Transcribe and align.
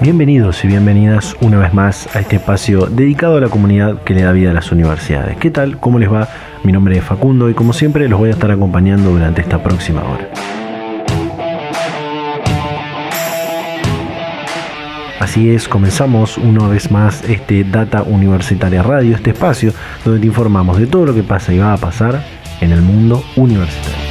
Bienvenidos 0.00 0.64
y 0.64 0.68
bienvenidas 0.68 1.36
una 1.40 1.58
vez 1.58 1.74
más 1.74 2.14
a 2.14 2.20
este 2.20 2.36
espacio 2.36 2.86
dedicado 2.86 3.36
a 3.36 3.40
la 3.40 3.48
comunidad 3.48 4.00
que 4.04 4.14
le 4.14 4.22
da 4.22 4.30
vida 4.30 4.52
a 4.52 4.54
las 4.54 4.70
universidades. 4.70 5.36
¿Qué 5.38 5.50
tal? 5.50 5.78
¿Cómo 5.78 5.98
les 5.98 6.10
va? 6.10 6.28
Mi 6.62 6.70
nombre 6.70 6.96
es 6.96 7.02
Facundo 7.02 7.50
y 7.50 7.54
como 7.54 7.72
siempre 7.72 8.08
los 8.08 8.16
voy 8.16 8.28
a 8.28 8.32
estar 8.34 8.48
acompañando 8.52 9.10
durante 9.10 9.40
esta 9.40 9.60
próxima 9.60 10.04
hora. 10.04 10.30
Así 15.18 15.50
es, 15.50 15.66
comenzamos 15.66 16.38
una 16.38 16.68
vez 16.68 16.92
más 16.92 17.24
este 17.24 17.64
Data 17.64 18.04
Universitaria 18.04 18.84
Radio, 18.84 19.16
este 19.16 19.30
espacio 19.30 19.72
donde 20.04 20.20
te 20.20 20.26
informamos 20.26 20.78
de 20.78 20.86
todo 20.86 21.06
lo 21.06 21.14
que 21.14 21.24
pasa 21.24 21.52
y 21.52 21.58
va 21.58 21.72
a 21.72 21.76
pasar 21.76 22.22
en 22.60 22.70
el 22.70 22.82
mundo 22.82 23.24
universitario. 23.34 24.07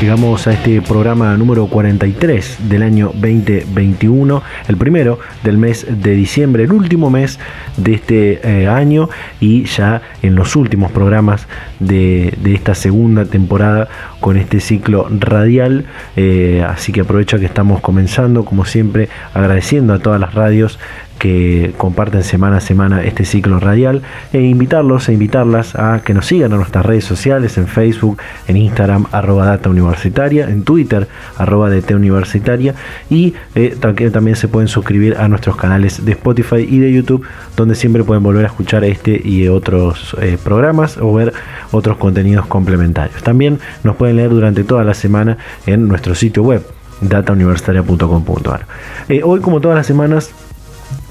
Llegamos 0.00 0.46
a 0.46 0.52
este 0.52 0.80
programa 0.80 1.36
número 1.36 1.66
43 1.66 2.68
del 2.68 2.84
año 2.84 3.06
2021, 3.14 4.42
el 4.68 4.76
primero 4.76 5.18
del 5.42 5.58
mes 5.58 5.86
de 5.90 6.12
diciembre, 6.12 6.62
el 6.62 6.72
último 6.72 7.10
mes 7.10 7.40
de 7.76 7.94
este 7.94 8.40
eh, 8.44 8.68
año 8.68 9.08
y 9.40 9.64
ya 9.64 10.02
en 10.22 10.36
los 10.36 10.54
últimos 10.54 10.92
programas 10.92 11.48
de, 11.80 12.32
esta 12.44 12.76
segunda 12.76 13.24
temporada 13.24 13.88
con 14.20 14.36
este 14.36 14.60
ciclo 14.60 15.08
radial. 15.10 15.86
Eh, 16.14 16.64
así 16.64 16.92
que 16.92 17.00
aprovecho 17.00 17.40
que 17.40 17.46
estamos 17.46 17.80
comenzando, 17.80 18.44
como 18.44 18.64
siempre, 18.66 19.08
agradeciendo 19.34 19.94
a 19.94 19.98
todas 19.98 20.20
las 20.20 20.32
radios 20.32 20.78
que 21.18 21.74
comparten 21.76 22.22
semana 22.22 22.58
a 22.58 22.60
semana 22.60 23.02
este 23.02 23.24
ciclo 23.24 23.60
radial 23.60 24.02
e 24.32 24.40
invitarlos 24.40 25.08
e 25.08 25.12
invitarlas 25.12 25.74
a 25.74 26.00
que 26.04 26.14
nos 26.14 26.26
sigan 26.26 26.52
en 26.52 26.58
nuestras 26.58 26.86
redes 26.86 27.04
sociales, 27.04 27.58
en 27.58 27.66
Facebook, 27.66 28.18
en 28.46 28.56
Instagram, 28.56 29.06
arroba 29.12 29.46
data 29.46 29.68
universitaria, 29.68 30.48
en 30.48 30.62
Twitter, 30.62 31.08
arroba 31.36 31.70
DT 31.70 31.94
universitaria 31.94 32.74
y 33.10 33.34
eh, 33.54 33.76
también, 33.80 34.36
se 34.36 34.48
pueden 34.48 34.68
suscribir 34.68 35.16
a 35.16 35.28
nuestros 35.28 35.56
canales 35.56 36.04
de 36.04 36.12
Spotify 36.12 36.66
y 36.68 36.78
de 36.78 36.92
YouTube 36.92 37.26
donde 37.56 37.74
siempre 37.74 38.04
pueden 38.04 38.22
volver 38.22 38.44
a 38.44 38.48
escuchar 38.48 38.84
este 38.84 39.20
y 39.22 39.48
otros 39.48 40.16
eh, 40.20 40.38
programas 40.42 40.98
o 40.98 41.12
ver 41.12 41.32
otros 41.72 41.96
contenidos 41.96 42.46
complementarios. 42.46 43.22
También 43.22 43.58
nos 43.84 43.96
pueden 43.96 44.16
leer 44.16 44.30
durante 44.30 44.64
toda 44.64 44.84
la 44.84 44.94
semana 44.94 45.38
en 45.66 45.88
nuestro 45.88 46.14
sitio 46.14 46.42
web 46.42 46.64
datauniversitaria.com.ar. 47.00 48.66
Eh, 49.08 49.22
hoy 49.24 49.40
como 49.40 49.60
todas 49.60 49.76
las 49.76 49.86
semanas 49.86 50.30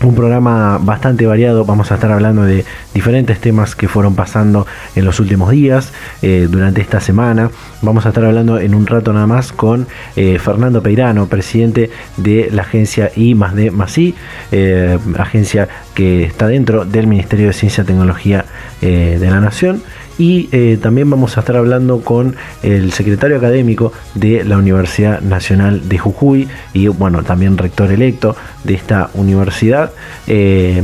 un 0.03 0.16
programa 0.16 0.78
bastante 0.80 1.26
variado. 1.26 1.66
Vamos 1.66 1.92
a 1.92 1.95
estar 1.95 2.12
hablando 2.12 2.44
de 2.44 2.66
diferentes 2.94 3.40
temas 3.40 3.76
que 3.76 3.88
fueron 3.88 4.16
pasando 4.16 4.67
en 4.95 5.06
los 5.06 5.20
últimos 5.20 5.52
días, 5.52 5.92
eh, 6.22 6.48
durante 6.50 6.81
esta 6.81 7.00
semana. 7.00 7.50
Vamos 7.81 8.06
a 8.06 8.09
estar 8.09 8.23
hablando 8.23 8.59
en 8.59 8.76
un 8.76 8.86
rato 8.86 9.12
nada 9.14 9.28
más 9.28 9.52
con 9.52 9.88
eh, 10.16 10.38
Fernando 10.39 10.81
Peirano, 10.84 11.28
presidente 11.28 11.89
de 12.17 12.50
la 12.52 12.62
agencia 12.62 13.12
I 13.16 13.34
más 13.34 13.56
D 13.56 13.72
más 13.72 13.98
I, 13.98 14.14
eh, 14.52 14.98
agencia 15.17 15.67
que 15.95 16.23
está 16.23 16.48
dentro 16.48 16.86
del 16.86 17.08
Ministerio 17.08 17.48
de 17.48 17.54
Ciencia 17.54 17.84
y 17.84 17.88
Tecnología 17.88 18.45
de 18.82 19.17
la 19.20 19.42
Nación 19.42 19.82
y 20.17 20.50
eh, 20.52 20.78
también 20.82 21.10
vamos 21.10 21.38
a 21.38 21.42
estar 21.42 21.55
hablando 21.55 22.02
con 22.02 22.36
el 22.64 22.92
secretario 22.92 23.38
académico 23.38 23.94
de 24.16 24.44
la 24.44 24.58
Universidad 24.58 25.22
Nacional 25.22 25.88
de 25.88 25.98
Jujuy 25.98 26.48
y 26.73 26.88
bueno, 26.88 27.23
también 27.23 27.58
rector 27.58 27.92
electo 27.92 28.36
de 28.64 28.73
esta 28.73 29.10
universidad. 29.14 29.92
Eh, 30.27 30.82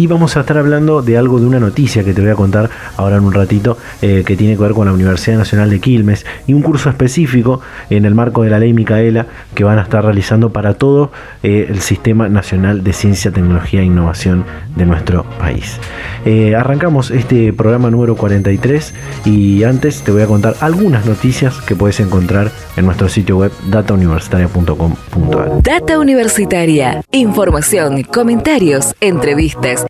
y 0.00 0.06
vamos 0.06 0.34
a 0.38 0.40
estar 0.40 0.56
hablando 0.56 1.02
de 1.02 1.18
algo, 1.18 1.38
de 1.38 1.46
una 1.46 1.60
noticia 1.60 2.02
que 2.02 2.14
te 2.14 2.22
voy 2.22 2.30
a 2.30 2.34
contar 2.34 2.70
ahora 2.96 3.16
en 3.16 3.24
un 3.24 3.34
ratito, 3.34 3.76
eh, 4.00 4.22
que 4.24 4.34
tiene 4.34 4.56
que 4.56 4.62
ver 4.62 4.72
con 4.72 4.86
la 4.86 4.94
Universidad 4.94 5.36
Nacional 5.36 5.68
de 5.68 5.78
Quilmes 5.78 6.24
y 6.46 6.54
un 6.54 6.62
curso 6.62 6.88
específico 6.88 7.60
en 7.90 8.06
el 8.06 8.14
marco 8.14 8.42
de 8.42 8.48
la 8.48 8.58
ley 8.58 8.72
Micaela 8.72 9.26
que 9.54 9.62
van 9.62 9.78
a 9.78 9.82
estar 9.82 10.02
realizando 10.02 10.54
para 10.54 10.72
todo 10.72 11.12
eh, 11.42 11.66
el 11.68 11.80
Sistema 11.82 12.30
Nacional 12.30 12.82
de 12.82 12.94
Ciencia, 12.94 13.30
Tecnología 13.30 13.82
e 13.82 13.84
Innovación 13.84 14.46
de 14.74 14.86
nuestro 14.86 15.24
país. 15.38 15.78
Eh, 16.24 16.54
arrancamos 16.54 17.10
este 17.10 17.52
programa 17.52 17.90
número 17.90 18.16
43 18.16 18.94
y 19.26 19.64
antes 19.64 20.00
te 20.00 20.12
voy 20.12 20.22
a 20.22 20.26
contar 20.26 20.54
algunas 20.62 21.04
noticias 21.04 21.60
que 21.60 21.76
puedes 21.76 22.00
encontrar 22.00 22.50
en 22.78 22.86
nuestro 22.86 23.10
sitio 23.10 23.36
web 23.36 23.52
datauniversitaria.com.ar. 23.68 25.62
Data 25.62 25.98
Universitaria, 25.98 27.02
información, 27.10 28.02
comentarios, 28.04 28.94
entrevistas 29.02 29.89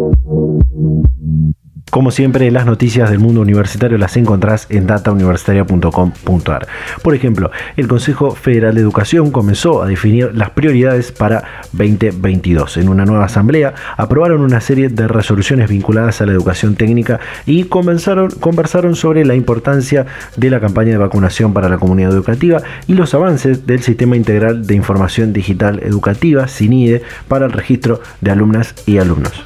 Como 1.91 2.11
siempre, 2.11 2.49
las 2.51 2.65
noticias 2.65 3.09
del 3.09 3.19
mundo 3.19 3.41
universitario 3.41 3.97
las 3.97 4.15
encontrás 4.15 4.65
en 4.69 4.87
datauniversitaria.com.ar. 4.87 6.67
Por 7.03 7.15
ejemplo, 7.15 7.51
el 7.75 7.89
Consejo 7.89 8.31
Federal 8.31 8.75
de 8.75 8.79
Educación 8.79 9.29
comenzó 9.29 9.83
a 9.83 9.87
definir 9.87 10.33
las 10.33 10.51
prioridades 10.51 11.11
para 11.11 11.43
2022. 11.73 12.77
En 12.77 12.87
una 12.87 13.03
nueva 13.03 13.25
asamblea 13.25 13.73
aprobaron 13.97 14.39
una 14.39 14.61
serie 14.61 14.87
de 14.87 15.05
resoluciones 15.09 15.69
vinculadas 15.69 16.21
a 16.21 16.25
la 16.25 16.31
educación 16.31 16.75
técnica 16.75 17.19
y 17.45 17.65
conversaron, 17.65 18.29
conversaron 18.39 18.95
sobre 18.95 19.25
la 19.25 19.35
importancia 19.35 20.05
de 20.37 20.49
la 20.49 20.61
campaña 20.61 20.91
de 20.91 20.97
vacunación 20.97 21.51
para 21.51 21.67
la 21.67 21.77
comunidad 21.77 22.13
educativa 22.13 22.61
y 22.87 22.93
los 22.93 23.13
avances 23.13 23.67
del 23.67 23.81
Sistema 23.81 24.15
Integral 24.15 24.65
de 24.65 24.75
Información 24.75 25.33
Digital 25.33 25.81
Educativa, 25.83 26.47
SINIDE, 26.47 27.01
para 27.27 27.47
el 27.47 27.51
registro 27.51 27.99
de 28.21 28.31
alumnas 28.31 28.75
y 28.85 28.97
alumnos. 28.97 29.43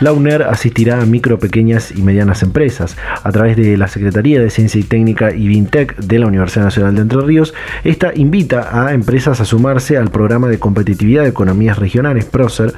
La 0.00 0.12
UNER 0.12 0.42
asistirá 0.42 1.00
a 1.00 1.06
micro, 1.06 1.38
pequeñas 1.38 1.90
y 1.90 2.02
medianas 2.02 2.42
empresas. 2.42 2.98
A 3.22 3.32
través 3.32 3.56
de 3.56 3.78
la 3.78 3.88
Secretaría 3.88 4.42
de 4.42 4.50
Ciencia 4.50 4.78
y 4.78 4.84
Técnica 4.84 5.34
y 5.34 5.48
Vintec 5.48 5.96
de 5.96 6.18
la 6.18 6.26
Universidad 6.26 6.66
Nacional 6.66 6.94
de 6.94 7.00
Entre 7.00 7.20
Ríos, 7.22 7.54
esta 7.82 8.12
invita 8.14 8.86
a 8.86 8.92
empresas 8.92 9.40
a 9.40 9.46
sumarse 9.46 9.96
al 9.96 10.10
programa 10.10 10.48
de 10.48 10.58
competitividad 10.58 11.22
de 11.22 11.30
economías 11.30 11.78
regionales 11.78 12.26
PROCER. 12.26 12.74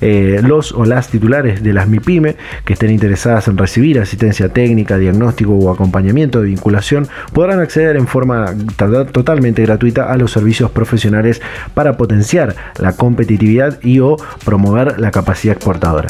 Eh, 0.00 0.40
los 0.44 0.70
o 0.70 0.84
las 0.84 1.08
titulares 1.08 1.64
de 1.64 1.72
las 1.72 1.88
MIPYME 1.88 2.36
que 2.64 2.74
estén 2.74 2.90
interesadas 2.90 3.48
en 3.48 3.58
recibir 3.58 3.98
asistencia 3.98 4.48
técnica, 4.50 4.96
diagnóstico 4.96 5.54
o 5.54 5.72
acompañamiento 5.72 6.40
de 6.40 6.46
vinculación 6.46 7.08
podrán 7.32 7.58
acceder 7.58 7.96
en 7.96 8.06
forma 8.06 8.54
totalmente 8.76 9.62
gratuita 9.62 10.12
a 10.12 10.16
los 10.16 10.30
servicios 10.30 10.70
profesionales 10.70 11.42
para 11.74 11.96
potenciar 11.96 12.54
la 12.78 12.92
competitividad 12.92 13.80
y 13.82 13.98
o 13.98 14.16
promover 14.44 15.00
la 15.00 15.10
capacidad 15.10 15.56
exportadora. 15.56 16.06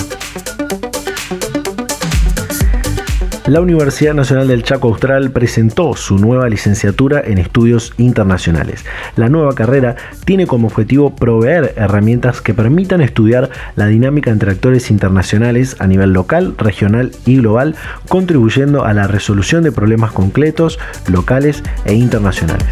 La 3.50 3.60
Universidad 3.60 4.14
Nacional 4.14 4.46
del 4.46 4.62
Chaco 4.62 4.86
Austral 4.86 5.32
presentó 5.32 5.96
su 5.96 6.18
nueva 6.18 6.48
licenciatura 6.48 7.20
en 7.20 7.38
estudios 7.38 7.92
internacionales. 7.98 8.84
La 9.16 9.28
nueva 9.28 9.56
carrera 9.56 9.96
tiene 10.24 10.46
como 10.46 10.68
objetivo 10.68 11.16
proveer 11.16 11.74
herramientas 11.76 12.42
que 12.42 12.54
permitan 12.54 13.00
estudiar 13.00 13.50
la 13.74 13.86
dinámica 13.86 14.30
entre 14.30 14.52
actores 14.52 14.88
internacionales 14.92 15.74
a 15.80 15.88
nivel 15.88 16.12
local, 16.12 16.54
regional 16.58 17.10
y 17.26 17.38
global, 17.38 17.74
contribuyendo 18.08 18.84
a 18.84 18.92
la 18.94 19.08
resolución 19.08 19.64
de 19.64 19.72
problemas 19.72 20.12
concretos, 20.12 20.78
locales 21.08 21.64
e 21.84 21.94
internacionales. 21.94 22.68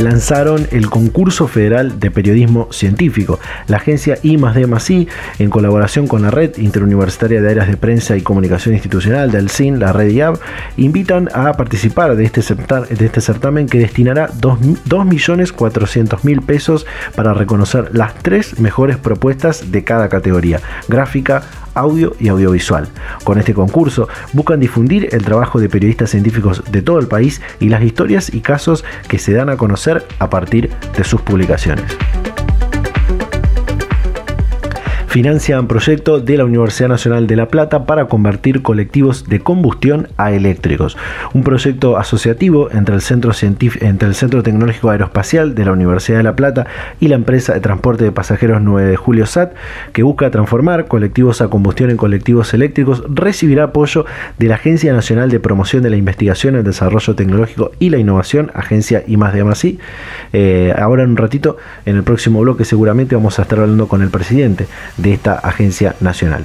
Lanzaron 0.00 0.66
el 0.70 0.88
concurso 0.88 1.46
federal 1.46 2.00
de 2.00 2.10
periodismo 2.10 2.68
científico. 2.72 3.38
La 3.66 3.76
agencia 3.76 4.18
I 4.22 4.36
D 4.36 5.06
en 5.38 5.50
colaboración 5.50 6.06
con 6.06 6.22
la 6.22 6.30
Red 6.30 6.56
Interuniversitaria 6.58 7.40
de 7.40 7.50
Áreas 7.50 7.68
de 7.68 7.76
Prensa 7.76 8.16
y 8.16 8.22
Comunicación 8.22 8.74
Institucional 8.74 9.30
del 9.30 9.50
CIN, 9.50 9.78
la 9.78 9.92
Red 9.92 10.10
IAB, 10.10 10.38
invitan 10.76 11.28
a 11.34 11.52
participar 11.54 12.16
de 12.16 12.24
este, 12.24 12.42
de 12.42 13.06
este 13.06 13.20
certamen 13.20 13.66
que 13.66 13.78
destinará 13.78 14.30
2.400.000 14.30 16.44
pesos 16.44 16.86
para 17.14 17.34
reconocer 17.34 17.90
las 17.92 18.14
tres 18.14 18.58
mejores 18.58 18.96
propuestas 18.96 19.70
de 19.70 19.84
cada 19.84 20.08
categoría, 20.08 20.60
gráfica, 20.88 21.42
audio 21.80 22.14
y 22.20 22.28
audiovisual. 22.28 22.88
Con 23.24 23.38
este 23.38 23.54
concurso 23.54 24.08
buscan 24.32 24.60
difundir 24.60 25.08
el 25.12 25.24
trabajo 25.24 25.58
de 25.58 25.68
periodistas 25.68 26.10
científicos 26.10 26.62
de 26.70 26.82
todo 26.82 26.98
el 26.98 27.08
país 27.08 27.40
y 27.58 27.68
las 27.68 27.82
historias 27.82 28.32
y 28.32 28.40
casos 28.40 28.84
que 29.08 29.18
se 29.18 29.32
dan 29.32 29.48
a 29.50 29.56
conocer 29.56 30.06
a 30.18 30.30
partir 30.30 30.70
de 30.96 31.04
sus 31.04 31.20
publicaciones 31.22 31.96
financian 35.10 35.66
proyecto 35.66 36.20
de 36.20 36.36
la 36.36 36.44
Universidad 36.44 36.88
Nacional 36.88 37.26
de 37.26 37.34
La 37.34 37.48
Plata 37.48 37.84
para 37.84 38.04
convertir 38.04 38.62
colectivos 38.62 39.28
de 39.28 39.40
combustión 39.40 40.06
a 40.16 40.30
eléctricos. 40.30 40.96
Un 41.34 41.42
proyecto 41.42 41.98
asociativo 41.98 42.70
entre 42.70 42.94
el 42.94 43.00
Centro, 43.00 43.32
entre 43.42 44.08
el 44.08 44.14
Centro 44.14 44.44
Tecnológico 44.44 44.88
Aeroespacial 44.88 45.56
de 45.56 45.64
la 45.64 45.72
Universidad 45.72 46.18
de 46.18 46.22
La 46.22 46.36
Plata 46.36 46.68
y 47.00 47.08
la 47.08 47.16
empresa 47.16 47.52
de 47.52 47.60
transporte 47.60 48.04
de 48.04 48.12
pasajeros 48.12 48.62
9 48.62 48.88
de 48.88 48.96
Julio 48.96 49.26
SAT, 49.26 49.52
que 49.92 50.04
busca 50.04 50.30
transformar 50.30 50.86
colectivos 50.86 51.40
a 51.40 51.48
combustión 51.48 51.90
en 51.90 51.96
colectivos 51.96 52.54
eléctricos, 52.54 53.02
recibirá 53.08 53.64
apoyo 53.64 54.06
de 54.38 54.46
la 54.46 54.54
Agencia 54.54 54.92
Nacional 54.92 55.28
de 55.28 55.40
Promoción 55.40 55.82
de 55.82 55.90
la 55.90 55.96
Investigación, 55.96 56.54
el 56.54 56.62
Desarrollo 56.62 57.16
Tecnológico 57.16 57.72
y 57.80 57.90
la 57.90 57.98
Innovación, 57.98 58.52
Agencia 58.54 59.02
I 59.08 59.16
más 59.16 59.34
de 59.34 59.40
Amasí. 59.40 59.80
Eh, 60.32 60.72
ahora 60.78 61.02
en 61.02 61.10
un 61.10 61.16
ratito, 61.16 61.56
en 61.84 61.96
el 61.96 62.04
próximo 62.04 62.38
bloque 62.42 62.64
seguramente 62.64 63.16
vamos 63.16 63.40
a 63.40 63.42
estar 63.42 63.58
hablando 63.58 63.88
con 63.88 64.02
el 64.02 64.10
presidente 64.10 64.68
de 65.00 65.14
esta 65.14 65.34
agencia 65.34 65.94
nacional. 66.00 66.44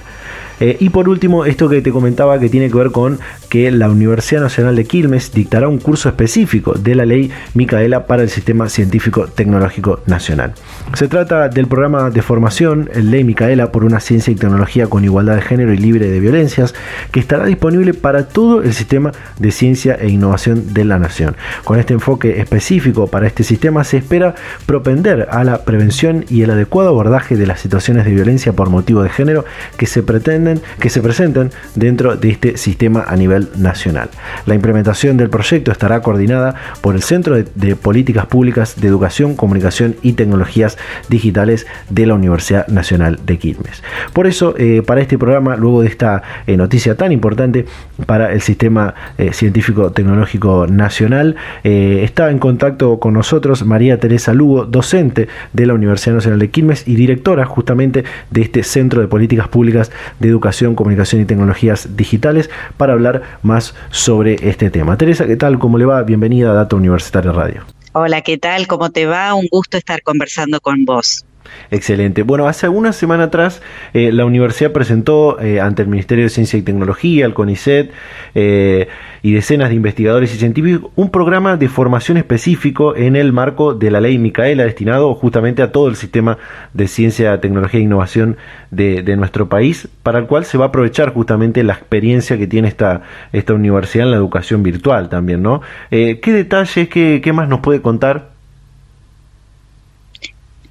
Eh, 0.59 0.77
y 0.79 0.89
por 0.89 1.09
último, 1.09 1.45
esto 1.45 1.69
que 1.69 1.81
te 1.81 1.91
comentaba 1.91 2.39
que 2.39 2.49
tiene 2.49 2.69
que 2.69 2.77
ver 2.77 2.91
con 2.91 3.19
que 3.49 3.71
la 3.71 3.89
Universidad 3.89 4.41
Nacional 4.41 4.75
de 4.75 4.85
Quilmes 4.85 5.31
dictará 5.31 5.67
un 5.67 5.79
curso 5.79 6.09
específico 6.09 6.73
de 6.73 6.95
la 6.95 7.05
ley 7.05 7.31
Micaela 7.53 8.07
para 8.07 8.23
el 8.23 8.29
Sistema 8.29 8.69
Científico 8.69 9.27
Tecnológico 9.27 10.01
Nacional. 10.05 10.53
Se 10.93 11.07
trata 11.07 11.49
del 11.49 11.67
programa 11.67 12.09
de 12.09 12.21
formación, 12.21 12.89
Ley 12.93 13.23
Micaela 13.23 13.71
por 13.71 13.83
una 13.83 13.99
ciencia 13.99 14.31
y 14.31 14.35
tecnología 14.35 14.87
con 14.87 15.03
igualdad 15.03 15.35
de 15.35 15.41
género 15.41 15.73
y 15.73 15.77
libre 15.77 16.09
de 16.09 16.19
violencias, 16.19 16.73
que 17.11 17.19
estará 17.19 17.45
disponible 17.45 17.93
para 17.93 18.27
todo 18.27 18.61
el 18.61 18.73
sistema 18.73 19.11
de 19.39 19.51
ciencia 19.51 19.95
e 19.95 20.09
innovación 20.09 20.73
de 20.73 20.85
la 20.85 20.99
nación. 20.99 21.35
Con 21.63 21.79
este 21.79 21.93
enfoque 21.93 22.39
específico 22.39 23.07
para 23.07 23.27
este 23.27 23.43
sistema 23.43 23.83
se 23.83 23.97
espera 23.97 24.35
propender 24.65 25.27
a 25.31 25.43
la 25.43 25.63
prevención 25.63 26.25
y 26.29 26.41
el 26.41 26.51
adecuado 26.51 26.89
abordaje 26.89 27.35
de 27.35 27.47
las 27.47 27.59
situaciones 27.59 28.05
de 28.05 28.11
violencia 28.11 28.53
por 28.53 28.69
motivo 28.69 29.03
de 29.03 29.09
género 29.09 29.45
que 29.77 29.85
se 29.85 30.03
pretende 30.03 30.44
que 30.79 30.89
se 30.89 31.01
presenten 31.01 31.51
dentro 31.75 32.15
de 32.15 32.29
este 32.29 32.57
sistema 32.57 33.05
a 33.07 33.15
nivel 33.15 33.49
nacional. 33.57 34.09
La 34.45 34.55
implementación 34.55 35.17
del 35.17 35.29
proyecto 35.29 35.71
estará 35.71 36.01
coordinada 36.01 36.55
por 36.81 36.95
el 36.95 37.01
Centro 37.01 37.35
de, 37.35 37.75
Políticas 37.75 38.25
Públicas 38.25 38.79
de 38.79 38.87
Educación, 38.87 39.35
Comunicación 39.35 39.95
y 40.01 40.13
Tecnologías 40.13 40.77
Digitales 41.09 41.65
de 41.89 42.05
la 42.05 42.13
Universidad 42.13 42.67
Nacional 42.67 43.19
de 43.25 43.37
Quilmes. 43.37 43.83
Por 44.13 44.27
eso, 44.27 44.55
eh, 44.57 44.81
para 44.85 45.01
este 45.01 45.17
programa, 45.17 45.55
luego 45.55 45.81
de 45.81 45.87
esta 45.87 46.23
eh, 46.47 46.57
noticia 46.57 46.95
tan 46.95 47.11
importante 47.11 47.65
para 48.05 48.31
el 48.31 48.41
sistema 48.41 48.93
eh, 49.17 49.33
científico 49.33 49.91
tecnológico 49.91 50.67
nacional, 50.67 51.35
está 51.63 52.29
en 52.29 52.39
contacto 52.39 52.99
con 52.99 53.13
nosotros 53.13 53.65
María 53.65 53.99
Teresa 53.99 54.33
Lugo, 54.33 54.65
docente 54.65 55.27
de 55.53 55.65
la 55.65 55.73
Universidad 55.73 56.15
Nacional 56.15 56.39
de 56.39 56.49
Quilmes 56.49 56.87
y 56.87 56.95
directora 56.95 57.45
justamente 57.45 58.03
de 58.29 58.41
este 58.41 58.63
Centro 58.63 59.01
de 59.01 59.07
Políticas 59.07 59.47
Públicas 59.47 59.91
de 60.19 60.27
Educación, 60.27 60.34
Comunicación 60.75 61.21
y 61.21 61.25
Tecnologías 61.25 61.95
Digitales 61.95 62.49
para 62.77 62.93
hablar 62.93 63.21
más 63.43 63.75
sobre 63.91 64.49
este 64.49 64.69
tema. 64.69 64.97
Teresa, 64.97 65.25
¿qué 65.27 65.35
tal? 65.35 65.59
¿Cómo 65.59 65.77
le 65.77 65.85
va? 65.85 66.01
Bienvenida 66.03 66.51
a 66.51 66.53
Data 66.53 66.75
Universitaria 66.75 67.31
Radio. 67.31 67.63
Hola, 67.93 68.21
¿qué 68.21 68.37
tal? 68.37 68.67
¿Cómo 68.67 68.89
te 68.89 69.05
va? 69.05 69.33
Un 69.33 69.47
gusto 69.49 69.77
estar 69.77 70.01
conversando 70.01 70.59
con 70.59 70.85
vos. 70.85 71.25
Excelente. 71.71 72.23
Bueno, 72.23 72.47
hace 72.47 72.69
una 72.69 72.93
semana 72.93 73.25
atrás 73.25 73.61
eh, 73.93 74.11
la 74.11 74.25
universidad 74.25 74.71
presentó 74.71 75.39
eh, 75.39 75.59
ante 75.59 75.81
el 75.81 75.87
Ministerio 75.87 76.25
de 76.25 76.29
Ciencia 76.29 76.57
y 76.57 76.61
Tecnología, 76.61 77.25
el 77.25 77.33
CONICET 77.33 77.91
eh, 78.35 78.87
y 79.21 79.33
decenas 79.33 79.69
de 79.69 79.75
investigadores 79.75 80.33
y 80.33 80.37
científicos 80.37 80.91
un 80.95 81.09
programa 81.09 81.57
de 81.57 81.67
formación 81.67 82.17
específico 82.17 82.95
en 82.95 83.15
el 83.15 83.33
marco 83.33 83.73
de 83.73 83.89
la 83.89 83.99
ley 83.99 84.17
Micaela 84.17 84.63
destinado 84.63 85.13
justamente 85.15 85.61
a 85.61 85.71
todo 85.71 85.87
el 85.87 85.95
sistema 85.95 86.37
de 86.73 86.87
ciencia, 86.87 87.39
tecnología 87.41 87.79
e 87.79 87.83
innovación 87.83 88.37
de, 88.71 89.15
nuestro 89.15 89.47
país, 89.47 89.87
para 90.03 90.19
el 90.19 90.25
cual 90.25 90.43
se 90.43 90.57
va 90.57 90.65
a 90.65 90.67
aprovechar 90.67 91.13
justamente 91.13 91.63
la 91.63 91.73
experiencia 91.73 92.37
que 92.37 92.47
tiene 92.47 92.67
esta, 92.67 93.03
esta 93.31 93.53
universidad 93.53 94.05
en 94.05 94.11
la 94.11 94.17
educación 94.17 94.61
virtual 94.61 95.07
también, 95.07 95.41
¿no? 95.41 95.61
¿Qué 95.89 96.19
detalles, 96.25 96.89
qué, 96.89 97.21
qué 97.23 97.33
más 97.33 97.47
nos 97.47 97.61
puede 97.61 97.81
contar? 97.81 98.34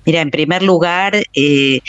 Mira, 0.05 0.21
en 0.21 0.31
primer 0.31 0.63
lugar, 0.63 1.23
eh, 1.35 1.81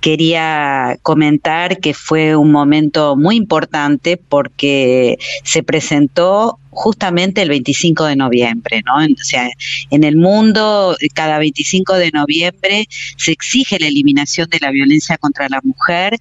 quería 0.00 0.98
comentar 1.02 1.78
que 1.80 1.94
fue 1.94 2.36
un 2.36 2.52
momento 2.52 3.16
muy 3.16 3.36
importante 3.36 4.18
porque 4.18 5.18
se 5.44 5.62
presentó 5.62 6.58
justamente 6.74 7.42
el 7.42 7.48
25 7.48 8.04
de 8.04 8.16
noviembre, 8.16 8.82
¿no? 8.84 8.96
O 8.96 9.24
sea, 9.24 9.48
en 9.90 10.04
el 10.04 10.16
mundo, 10.16 10.96
cada 11.14 11.38
25 11.38 11.94
de 11.94 12.10
noviembre 12.10 12.88
se 13.16 13.32
exige 13.32 13.78
la 13.78 13.86
eliminación 13.86 14.48
de 14.50 14.58
la 14.60 14.70
violencia 14.70 15.16
contra 15.18 15.48
la 15.48 15.60
mujer, 15.62 16.18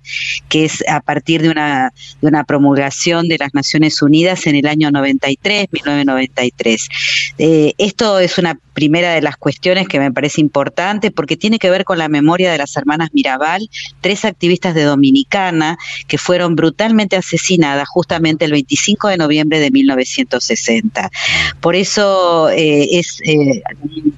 que 0.49 0.65
es 0.65 0.83
a 0.87 1.01
partir 1.01 1.41
de 1.41 1.49
una, 1.49 1.93
de 2.21 2.27
una 2.27 2.43
promulgación 2.43 3.27
de 3.27 3.37
las 3.37 3.53
Naciones 3.53 4.01
Unidas 4.01 4.47
en 4.47 4.55
el 4.55 4.67
año 4.67 4.91
93, 4.91 5.67
1993. 5.71 6.89
Eh, 7.37 7.73
esto 7.77 8.19
es 8.19 8.37
una 8.37 8.57
primera 8.73 9.13
de 9.13 9.21
las 9.21 9.37
cuestiones 9.37 9.87
que 9.87 9.99
me 9.99 10.11
parece 10.11 10.41
importante 10.41 11.11
porque 11.11 11.37
tiene 11.37 11.59
que 11.59 11.69
ver 11.69 11.85
con 11.85 11.97
la 11.97 12.09
memoria 12.09 12.51
de 12.51 12.57
las 12.57 12.75
hermanas 12.75 13.09
Mirabal, 13.13 13.69
tres 14.01 14.25
activistas 14.25 14.73
de 14.73 14.83
Dominicana 14.83 15.77
que 16.07 16.17
fueron 16.17 16.55
brutalmente 16.55 17.15
asesinadas 17.15 17.87
justamente 17.87 18.45
el 18.45 18.51
25 18.51 19.09
de 19.09 19.17
noviembre 19.17 19.59
de 19.59 19.71
1993. 19.71 20.42
60. 20.43 21.11
Por 21.59 21.75
eso 21.75 22.49
eh, 22.49 22.99
es 22.99 23.19
eh, 23.23 23.61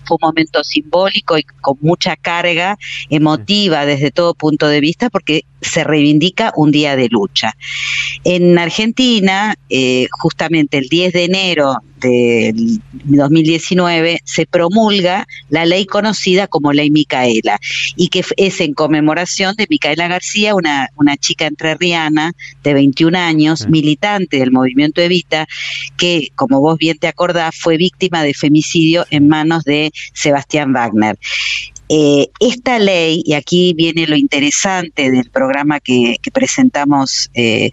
fue 0.05 0.17
un 0.21 0.27
momento 0.27 0.63
simbólico 0.63 1.37
y 1.37 1.43
con 1.43 1.77
mucha 1.81 2.15
carga 2.15 2.77
emotiva 3.09 3.85
desde 3.85 4.11
todo 4.11 4.33
punto 4.33 4.67
de 4.67 4.79
vista 4.79 5.09
porque 5.09 5.45
se 5.61 5.83
reivindica 5.83 6.51
un 6.55 6.71
día 6.71 6.95
de 6.95 7.09
lucha. 7.09 7.55
En 8.23 8.57
Argentina, 8.57 9.55
eh, 9.69 10.07
justamente 10.11 10.77
el 10.77 10.87
10 10.89 11.13
de 11.13 11.23
enero 11.25 11.75
del 11.99 12.81
2019, 12.91 14.21
se 14.23 14.45
promulga 14.45 15.27
la 15.49 15.65
ley 15.65 15.85
conocida 15.85 16.47
como 16.47 16.73
Ley 16.73 16.89
Micaela, 16.91 17.59
y 17.95 18.09
que 18.09 18.23
es 18.37 18.61
en 18.61 18.73
conmemoración 18.73 19.55
de 19.55 19.67
Micaela 19.69 20.07
García, 20.07 20.55
una, 20.55 20.89
una 20.95 21.17
chica 21.17 21.47
entrerriana 21.47 22.33
de 22.63 22.73
21 22.73 23.17
años, 23.17 23.67
militante 23.67 24.37
del 24.37 24.51
movimiento 24.51 25.01
Evita, 25.01 25.47
que, 25.97 26.29
como 26.35 26.59
vos 26.59 26.77
bien 26.77 26.97
te 26.97 27.07
acordás, 27.07 27.55
fue 27.55 27.77
víctima 27.77 28.23
de 28.23 28.33
femicidio 28.33 29.05
en 29.09 29.27
manos 29.27 29.63
de 29.63 29.91
Sebastián 30.13 30.73
Wagner. 30.73 31.17
Eh, 31.87 32.29
esta 32.39 32.79
ley, 32.79 33.21
y 33.25 33.33
aquí 33.33 33.73
viene 33.75 34.07
lo 34.07 34.15
interesante 34.15 35.11
del 35.11 35.29
programa 35.29 35.79
que, 35.79 36.17
presentamos 36.33 37.29
eh, 37.35 37.71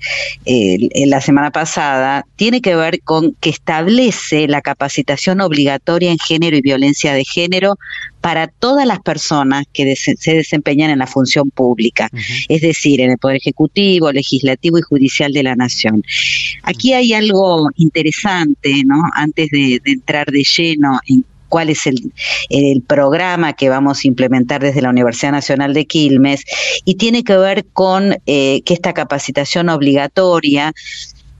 la 1.07 1.21
semana 1.21 1.50
pasada, 1.50 2.26
tiene 2.37 2.61
que 2.61 2.76
ver 2.76 3.00
con 3.02 3.35
que 3.40 3.50
establece 3.50 4.47
la 4.49 4.61
capacitación 4.61 5.40
obligatoria 5.40 6.11
en 6.11 6.19
género 6.19 6.57
y 6.57 6.61
violencia 6.61 7.14
de 7.14 7.25
género 7.25 7.78
para 8.21 8.47
todas 8.47 8.87
las 8.87 9.00
personas 9.00 9.64
que 9.73 9.97
se 9.97 10.35
desempeñan 10.35 10.90
en 10.90 11.00
la 11.00 11.07
función 11.07 11.50
pública, 11.50 12.09
es 12.49 12.61
decir, 12.61 13.00
en 13.00 13.11
el 13.11 13.19
Poder 13.19 13.38
Ejecutivo, 13.38 14.12
Legislativo 14.12 14.78
y 14.78 14.83
Judicial 14.83 15.33
de 15.33 15.42
la 15.42 15.57
Nación. 15.57 16.04
Aquí 16.62 16.92
hay 16.92 17.14
algo 17.14 17.69
interesante, 17.76 18.85
¿no? 18.85 19.02
Antes 19.14 19.50
de, 19.50 19.81
de 19.85 19.92
entrar 19.92 20.31
de 20.31 20.45
lleno 20.45 21.00
en 21.07 21.25
cuál 21.52 21.68
es 21.68 21.87
el, 21.87 22.82
programa 22.87 23.52
que 23.52 23.68
vamos 23.68 24.02
a 24.02 24.09
implementar 24.09 24.62
desde 24.62 24.80
la 24.80 24.88
Universidad 24.88 25.32
Nacional 25.32 25.75
de 25.75 25.85
Quilmes 25.85 26.44
y 26.87 26.94
tiene 26.94 27.25
que 27.25 27.37
ver 27.37 27.66
con 27.75 28.16
eh, 28.25 28.62
que 28.64 28.73
esta 28.73 28.94
capacitación 28.94 29.68
obligatoria 29.68 30.73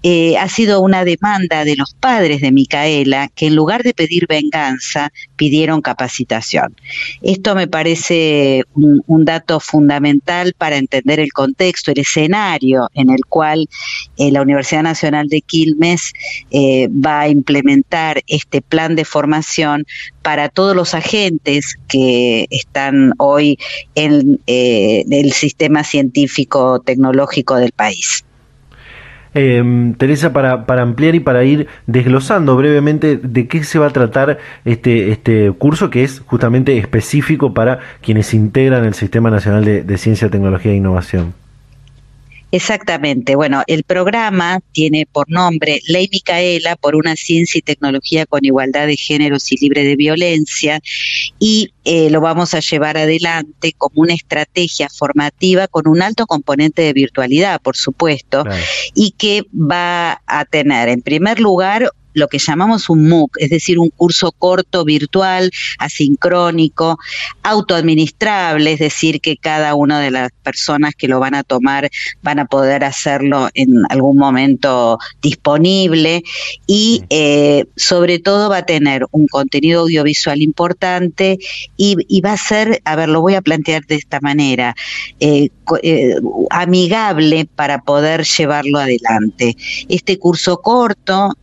eh, 0.02 0.37
ha 0.37 0.49
sido 0.49 0.80
una 0.80 1.04
demanda 1.04 1.64
de 1.64 1.76
los 1.76 1.94
padres 1.94 2.40
de 2.40 2.50
Micaela 2.50 3.28
que 3.35 3.47
en 3.47 3.54
lugar 3.54 3.85
de 3.85 3.94
pedir 3.94 4.26
venganza 4.26 5.12
pidieron 5.37 5.80
capacitación. 5.80 6.75
Esto 7.23 7.54
me 7.54 7.68
parece 7.68 8.64
un, 8.75 9.25
dato 9.25 9.61
fundamental 9.61 10.52
para 10.59 10.76
entender 10.76 11.21
el 11.21 11.32
contexto, 11.32 11.92
el 11.92 12.00
escenario 12.00 12.90
en 12.94 13.11
el 13.11 13.25
cual 13.28 13.68
eh, 14.16 14.32
la 14.32 14.42
Universidad 14.42 14.82
Nacional 14.82 15.28
de 15.28 15.42
Quilmes 15.42 16.12
eh, 16.50 16.88
va 16.88 17.21
a 17.21 17.28
implementar 17.28 18.23
este 18.26 18.61
plan 18.61 18.97
de 18.97 19.04
formación 19.04 19.87
para 20.23 20.49
todos 20.49 20.75
los 20.75 20.94
agentes 20.94 21.76
que 21.87 22.47
están 22.50 23.12
hoy 23.18 23.59
en 23.94 24.40
el 24.47 25.32
sistema 25.32 25.85
científico 25.85 26.80
tecnológico 26.80 27.56
del 27.56 27.71
país. 27.71 28.25
Eh, 29.35 29.95
Teresa, 29.97 30.33
para, 30.33 30.67
para, 30.67 30.83
ampliar 30.83 31.15
y 31.15 31.21
para 31.21 31.45
ir 31.45 31.67
desglosando 31.87 32.57
brevemente 32.57 33.17
de 33.17 33.49
qué 33.49 33.65
se 33.65 33.79
va 33.79 33.87
a 33.87 33.91
tratar 33.91 34.39
este, 34.65 35.11
este 35.11 35.53
curso 35.53 35.91
que 35.91 36.05
es 36.05 36.21
justamente 36.21 36.77
específico 36.77 37.55
para 37.55 37.79
quienes 38.03 38.35
integran 38.35 38.85
el 38.85 38.95
Sistema 38.95 39.31
Nacional 39.31 39.65
de, 39.65 39.99
Ciencia, 39.99 40.29
Tecnología 40.29 40.73
e 40.73 40.77
Innovación. 40.77 41.41
Exactamente. 42.52 43.35
Bueno, 43.35 43.62
el 43.66 43.82
programa 43.82 44.61
tiene 44.73 45.06
por 45.11 45.30
nombre 45.30 45.80
Ley 45.87 46.11
Micaela 46.12 46.76
por 46.76 46.94
una 46.94 47.16
ciencia 47.16 47.59
y 47.59 47.62
tecnología 47.62 48.26
con 48.26 48.44
igualdad 48.44 48.87
de 48.87 48.97
géneros 48.99 49.50
y 49.50 49.56
libre 49.56 49.85
de 49.85 49.97
violencia 49.97 50.78
y 51.38 51.73
eh, 51.85 52.11
lo 52.11 52.21
vamos 52.21 52.52
a 52.52 52.61
llevar 52.61 52.99
adelante 52.99 53.73
como 53.78 54.02
una 54.02 54.12
estrategia 54.12 54.90
formativa 54.90 55.66
con 55.66 55.88
un 55.88 56.02
alto 56.02 56.26
componente 56.26 56.82
de 56.82 56.92
virtualidad, 56.92 57.59
por 57.59 57.75
supuesto, 57.75 58.44
y 58.94 59.12
que 59.12 59.44
va 59.54 60.21
a 60.26 60.44
tener 60.44 60.90
en 60.90 61.00
primer 61.00 61.40
lugar 61.40 61.90
lo 62.14 62.28
que 62.28 62.38
llamamos 62.38 62.88
un 62.90 63.09
MOOC, 63.09 63.37
es 63.38 63.50
decir, 63.50 63.78
un 63.78 63.90
curso 63.90 64.33
corto, 64.33 64.85
virtual, 64.85 65.50
asincrónico, 65.78 66.99
autoadministrable, 67.42 68.73
es 68.73 68.78
decir, 68.78 69.21
que 69.21 69.37
cada 69.37 69.75
una 69.75 70.00
de 70.00 70.11
las 70.11 70.31
personas 70.42 70.95
que 70.95 71.09
lo 71.09 71.21
van 71.21 71.35
a 71.35 71.42
tomar 71.42 71.90
van 72.23 72.38
a 72.38 72.47
poder 72.47 72.85
hacerlo 72.85 73.49
en 73.54 73.83
algún 73.88 74.19
momento 74.19 74.99
disponible 75.21 76.23
y 76.66 77.04
eh, 77.11 77.64
sobre 77.76 78.19
todo 78.19 78.49
va 78.50 78.59
a 78.59 78.66
tener 78.66 79.07
un 79.11 79.26
contenido 79.26 79.83
audiovisual 79.83 80.40
importante 80.42 81.38
y, 81.76 82.21
va 82.21 82.33
a 82.33 82.37
ser, 82.37 82.81
a 82.85 82.95
ver, 82.97 83.09
lo 83.09 83.21
voy 83.21 83.35
a 83.35 83.42
plantear 83.42 83.85
de 83.87 83.97
esta 83.97 84.21
manera, 84.21 84.75
eh, 85.19 85.49
eh, 85.83 86.14
amigable 86.50 87.49
para 87.57 87.83
poder 87.83 88.25
llevarlo 88.25 88.78
adelante. 88.78 89.57
Este 89.88 90.19
curso 90.19 90.59
corto 90.59 91.37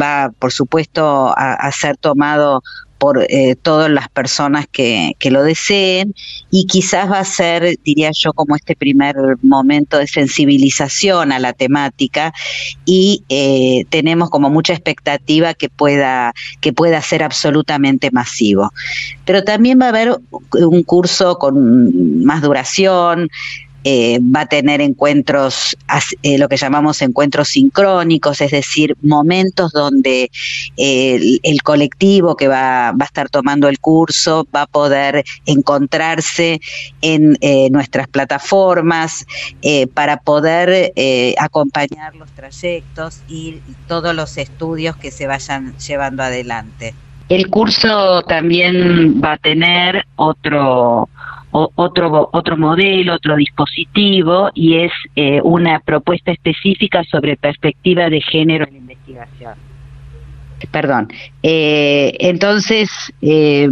va, 0.00 0.30
por 0.38 0.52
supuesto, 0.52 1.34
a, 1.36 1.70
ser 1.72 1.96
tomado 1.96 2.62
por 2.98 3.26
eh, 3.28 3.56
todas 3.60 3.90
las 3.90 4.08
personas 4.08 4.66
que, 4.70 5.14
lo 5.24 5.42
deseen 5.42 6.14
y 6.50 6.66
quizás 6.66 7.10
va 7.10 7.18
a 7.18 7.24
ser, 7.24 7.76
diría 7.84 8.10
yo, 8.12 8.32
como 8.32 8.56
este 8.56 8.76
primer 8.76 9.16
momento 9.42 9.98
de 9.98 10.06
sensibilización 10.06 11.32
a 11.32 11.38
la 11.38 11.52
temática 11.52 12.32
y 12.86 13.22
eh, 13.28 13.84
tenemos 13.90 14.30
como 14.30 14.48
mucha 14.48 14.72
expectativa 14.72 15.54
que 15.54 15.68
pueda, 15.68 16.32
que 16.60 16.72
pueda 16.72 17.02
ser 17.02 17.22
absolutamente 17.22 18.10
masivo. 18.10 18.70
Pero 19.24 19.42
también 19.42 19.80
va 19.80 19.86
a 19.86 19.88
haber 19.90 20.16
un 20.52 20.82
curso 20.84 21.36
con 21.38 22.24
más 22.24 22.42
duración, 22.42 23.28
eh, 23.84 24.18
va 24.20 24.40
a 24.40 24.46
tener 24.46 24.80
encuentros, 24.80 25.76
eh, 26.22 26.38
lo 26.38 26.48
que 26.48 26.56
llamamos 26.56 27.02
encuentros 27.02 27.48
sincrónicos, 27.48 28.40
es 28.40 28.50
decir, 28.50 28.96
momentos 29.02 29.72
donde 29.72 30.30
eh, 30.78 31.38
el, 31.42 31.62
colectivo 31.62 32.34
que 32.34 32.48
va, 32.48 32.92
va, 32.92 33.04
a 33.04 33.04
estar 33.04 33.28
tomando 33.28 33.68
el 33.68 33.78
curso 33.80 34.48
va 34.54 34.62
a 34.62 34.66
poder 34.66 35.24
encontrarse 35.44 36.60
en 37.02 37.36
nuestras 37.70 38.08
plataformas 38.08 39.26
para 39.94 40.18
poder 40.18 40.92
acompañar 41.38 42.14
los 42.16 42.30
trayectos 42.32 43.20
y 43.28 43.60
todos 43.88 44.14
los 44.14 44.36
estudios 44.38 44.96
que 44.96 45.10
se 45.10 45.26
vayan 45.26 45.76
llevando 45.78 46.22
adelante. 46.22 46.94
El 47.28 47.48
curso 47.48 48.22
también 48.22 49.20
va 49.22 49.32
a 49.32 49.38
tener 49.38 50.06
otro 50.16 51.08
otro, 51.54 52.30
otro 52.32 52.56
modelo, 52.56 53.14
otro 53.14 53.36
dispositivo 53.36 54.50
y 54.54 54.78
es 54.78 54.92
eh, 55.14 55.40
una 55.42 55.78
propuesta 55.80 56.32
específica 56.32 57.04
sobre 57.04 57.36
perspectiva 57.36 58.10
de 58.10 58.20
género 58.20 58.66
en 58.66 58.76
investigación. 58.76 59.54
Perdón. 60.74 61.08
Eh, 61.44 62.16
entonces, 62.18 62.90
eh, 63.22 63.70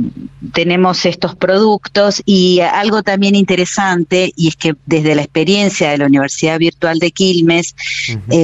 tenemos 0.52 1.04
estos 1.04 1.34
productos 1.34 2.22
y 2.24 2.60
algo 2.60 3.02
también 3.02 3.34
interesante, 3.34 4.32
y 4.36 4.48
es 4.48 4.56
que 4.56 4.76
desde 4.86 5.16
la 5.16 5.22
experiencia 5.22 5.90
de 5.90 5.98
la 5.98 6.06
Universidad 6.06 6.60
Virtual 6.60 7.00
de 7.00 7.10
Quilmes, 7.10 7.74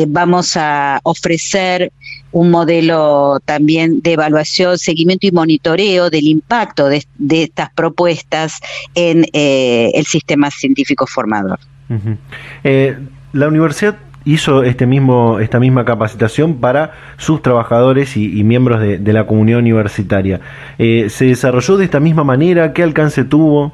vamos 0.09 0.57
a 0.57 0.99
ofrecer 1.05 1.93
un 2.33 2.50
modelo 2.50 3.38
también 3.45 4.00
de 4.00 4.15
evaluación, 4.15 4.77
seguimiento 4.77 5.29
y 5.29 5.31
monitoreo 5.31 6.11
del 6.11 6.27
impacto 6.27 6.88
de, 6.88 7.05
estas 7.31 7.71
propuestas 7.75 8.59
en 8.97 9.25
eh, 9.33 9.93
el 9.95 10.05
sistema 10.05 10.50
científico 10.50 11.07
formador. 11.07 11.61
Eh, 12.65 12.99
la 13.33 13.47
universidad 13.47 13.97
hizo 14.28 14.62
este 14.62 14.87
mismo, 14.87 15.40
esta 15.40 15.58
misma 15.58 15.87
capacitación 15.87 16.56
para 16.56 16.92
sus 17.16 17.40
trabajadores 17.40 18.16
y, 18.16 18.44
miembros 18.44 18.80
de, 18.80 19.12
la 19.12 19.26
comunidad 19.26 19.61
universitaria. 19.61 20.40
Eh, 20.78 21.06
¿Se 21.08 21.25
desarrolló 21.25 21.78
de 21.78 21.87
esta 21.87 21.99
misma 21.99 22.25
manera? 22.25 22.75
¿Qué 22.75 22.82
alcance 22.82 23.25
tuvo? 23.25 23.73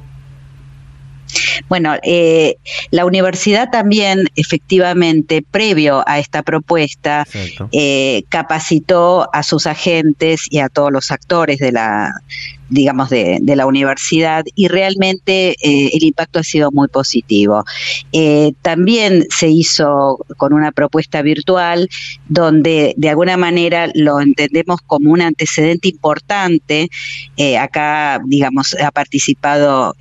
Bueno, 1.69 1.95
eh, 2.03 2.57
la 2.91 3.05
universidad 3.05 3.71
también, 3.71 4.29
efectivamente, 4.37 5.43
previo 5.43 6.05
a 6.07 6.19
esta 6.19 6.43
propuesta, 6.43 7.27
eh, 7.73 8.25
capacitó 8.29 9.29
a 9.33 9.43
sus 9.43 9.67
agentes 9.67 10.47
y 10.51 10.59
a 10.59 10.69
todos 10.69 10.93
los 10.93 11.11
actores 11.11 11.59
de 11.59 11.73
la, 11.73 12.13
digamos, 12.69 13.11
de, 13.11 13.41
la 13.55 13.67
universidad 13.67 14.45
y 14.55 14.69
realmente 14.69 15.51
eh, 15.63 15.91
el 15.93 16.03
impacto 16.03 16.41
ha 16.41 16.43
sido 16.43 16.73
muy 16.73 16.89
positivo. 16.89 17.65
Eh, 18.13 18.53
también 18.63 19.27
se 19.31 19.49
hizo 19.49 20.19
con 20.37 20.53
una 20.53 20.73
propuesta 20.73 21.23
virtual 21.23 21.89
donde 22.29 22.95
de 22.97 23.09
alguna 23.11 23.37
manera 23.37 23.89
lo 23.95 24.21
entendemos 24.21 24.81
como 24.87 25.13
un 25.13 25.23
antecedente 25.23 25.89
importante. 25.89 26.89
Eh, 27.37 27.59
acá, 27.59 28.21
digamos, 28.25 28.75
ha 28.75 28.91
participado 28.91 29.95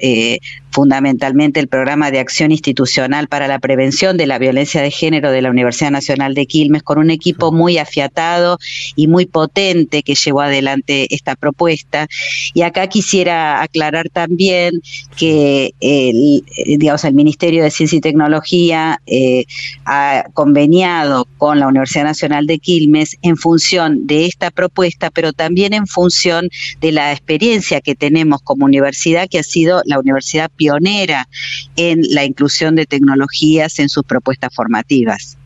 fundamentalmente 0.73 1.59
el 1.59 1.67
programa 1.67 2.09
de 2.09 2.19
acción 2.19 2.51
institucional 2.51 3.27
para 3.27 3.47
la 3.47 3.59
prevención 3.59 4.17
de 4.17 4.25
la 4.25 4.39
violencia 4.39 4.81
de 4.81 4.89
género 4.89 5.31
de 5.31 5.43
la 5.43 5.51
Universidad 5.51 5.91
Nacional 5.91 6.33
de 6.33 6.47
Quilmes, 6.47 6.81
con 6.81 6.97
un 6.97 7.11
equipo 7.11 7.51
muy 7.51 7.77
afiatado 7.77 8.57
y 8.95 9.07
muy 9.07 9.27
potente 9.27 10.01
que 10.01 10.15
llevó 10.15 10.41
adelante 10.41 11.13
esta 11.13 11.35
propuesta. 11.35 12.07
Y 12.55 12.63
acá 12.63 12.87
quisiera 12.87 13.61
aclarar 13.61 14.09
también 14.09 14.81
que 15.15 15.73
el, 15.79 16.43
digamos, 16.65 17.03
el 17.03 17.13
Ministerio 17.13 17.63
de 17.63 17.69
Ciencia 17.69 17.97
y 17.97 18.01
Tecnología 18.01 18.99
eh, 19.05 19.45
ha 19.85 20.25
conveniado 20.33 21.27
con 21.37 21.59
la 21.59 21.67
Universidad 21.67 22.05
Nacional 22.05 22.47
de 22.47 22.57
Quilmes 22.57 23.17
en 23.21 23.37
función 23.37 24.07
de 24.07 24.25
esta 24.25 24.49
propuesta, 24.49 25.11
pero 25.11 25.33
también 25.33 25.73
en 25.73 25.85
función 25.85 26.49
de 26.81 26.91
la 26.91 27.11
experiencia 27.11 27.79
que 27.79 27.93
tenemos 27.93 28.41
como 28.41 28.65
universidad, 28.65 29.29
que 29.29 29.37
ha 29.37 29.43
sido 29.43 29.83
la 29.85 29.99
universidad 29.99 30.49
pionera 30.63 31.27
en 31.75 32.01
la 32.11 32.23
inclusión 32.23 32.75
de 32.75 32.85
tecnologías 32.85 33.79
en 33.79 33.89
sus 33.89 34.03
propuestas 34.05 34.53
formativas. 34.55 35.37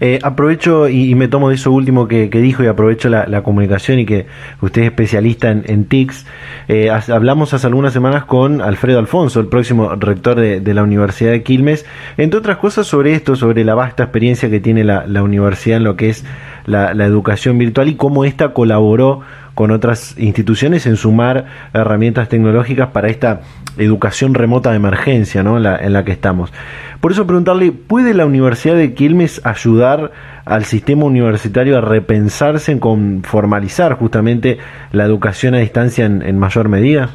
Eh, 0.00 0.18
aprovecho 0.22 0.88
y, 0.88 1.14
me 1.14 1.28
tomo 1.28 1.50
de 1.50 1.56
eso 1.56 1.70
último 1.70 2.08
que, 2.08 2.28
dijo 2.28 2.64
y 2.64 2.66
aprovecho 2.66 3.10
la, 3.10 3.42
comunicación 3.42 3.98
y 3.98 4.06
que 4.06 4.26
usted 4.62 4.82
es 4.82 4.88
especialista 4.88 5.50
en, 5.50 5.84
TICS. 5.84 6.24
Eh, 6.68 6.90
hablamos 6.90 7.52
hace 7.52 7.66
algunas 7.66 7.92
semanas 7.92 8.24
con 8.24 8.62
Alfredo 8.62 8.98
Alfonso, 8.98 9.40
el 9.40 9.48
próximo 9.48 9.94
rector 9.96 10.36
de, 10.36 10.74
la 10.74 10.82
Universidad 10.82 11.32
de 11.32 11.42
Quilmes, 11.42 11.84
entre 12.16 12.38
otras 12.38 12.56
cosas 12.56 12.86
sobre 12.86 13.12
esto, 13.12 13.36
sobre 13.36 13.64
la 13.64 13.74
vasta 13.74 14.04
experiencia 14.04 14.48
que 14.48 14.60
tiene 14.60 14.82
la, 14.84 15.22
universidad 15.22 15.76
en 15.76 15.84
lo 15.84 15.96
que 15.96 16.08
es 16.08 16.24
la, 16.64 16.92
educación 16.92 17.58
virtual 17.58 17.88
y 17.88 17.96
cómo 17.96 18.24
ésta 18.24 18.54
colaboró 18.54 19.20
con 19.58 19.72
otras 19.72 20.14
instituciones 20.18 20.86
en 20.86 20.96
sumar 20.96 21.46
herramientas 21.74 22.28
tecnológicas 22.28 22.90
para 22.90 23.08
esta 23.08 23.40
educación 23.76 24.34
remota 24.34 24.70
de 24.70 24.76
emergencia 24.76 25.42
¿no? 25.42 25.56
en 25.56 25.92
la 25.92 26.04
que 26.04 26.12
estamos. 26.12 26.52
Por 27.00 27.10
eso 27.10 27.26
preguntarle, 27.26 27.72
¿puede 27.72 28.14
la 28.14 28.24
Universidad 28.24 28.76
de 28.76 28.94
Quilmes 28.94 29.40
ayudar 29.44 30.12
al 30.44 30.64
sistema 30.64 31.06
universitario 31.06 31.76
a 31.76 31.80
repensarse 31.80 32.70
en 32.70 33.24
formalizar 33.24 33.94
justamente 33.94 34.58
la 34.92 35.04
educación 35.04 35.56
a 35.56 35.58
distancia 35.58 36.06
en, 36.06 36.38
mayor 36.38 36.68
medida? 36.68 37.10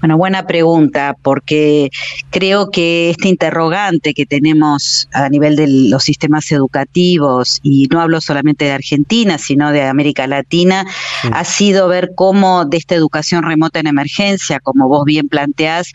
Bueno, 0.00 0.16
buena 0.16 0.46
pregunta, 0.46 1.14
porque 1.20 1.90
creo 2.30 2.70
que 2.70 3.10
este 3.10 3.28
interrogante 3.28 4.14
que 4.14 4.24
tenemos 4.24 5.08
a 5.12 5.28
nivel 5.28 5.56
de 5.56 5.66
los 5.68 6.04
sistemas 6.04 6.50
educativos, 6.52 7.60
y 7.62 7.86
no 7.92 8.00
hablo 8.00 8.22
solamente 8.22 8.64
de 8.64 8.72
Argentina, 8.72 9.36
sino 9.36 9.72
de 9.72 9.82
América 9.82 10.26
Latina, 10.26 10.86
ha 11.32 11.44
sido 11.44 11.86
ver 11.88 12.12
cómo 12.14 12.64
de 12.64 12.78
esta 12.78 12.94
educación 12.94 13.42
remota 13.42 13.78
en 13.78 13.88
emergencia, 13.88 14.58
como 14.60 14.88
vos 14.88 15.04
bien 15.04 15.28
planteás, 15.28 15.92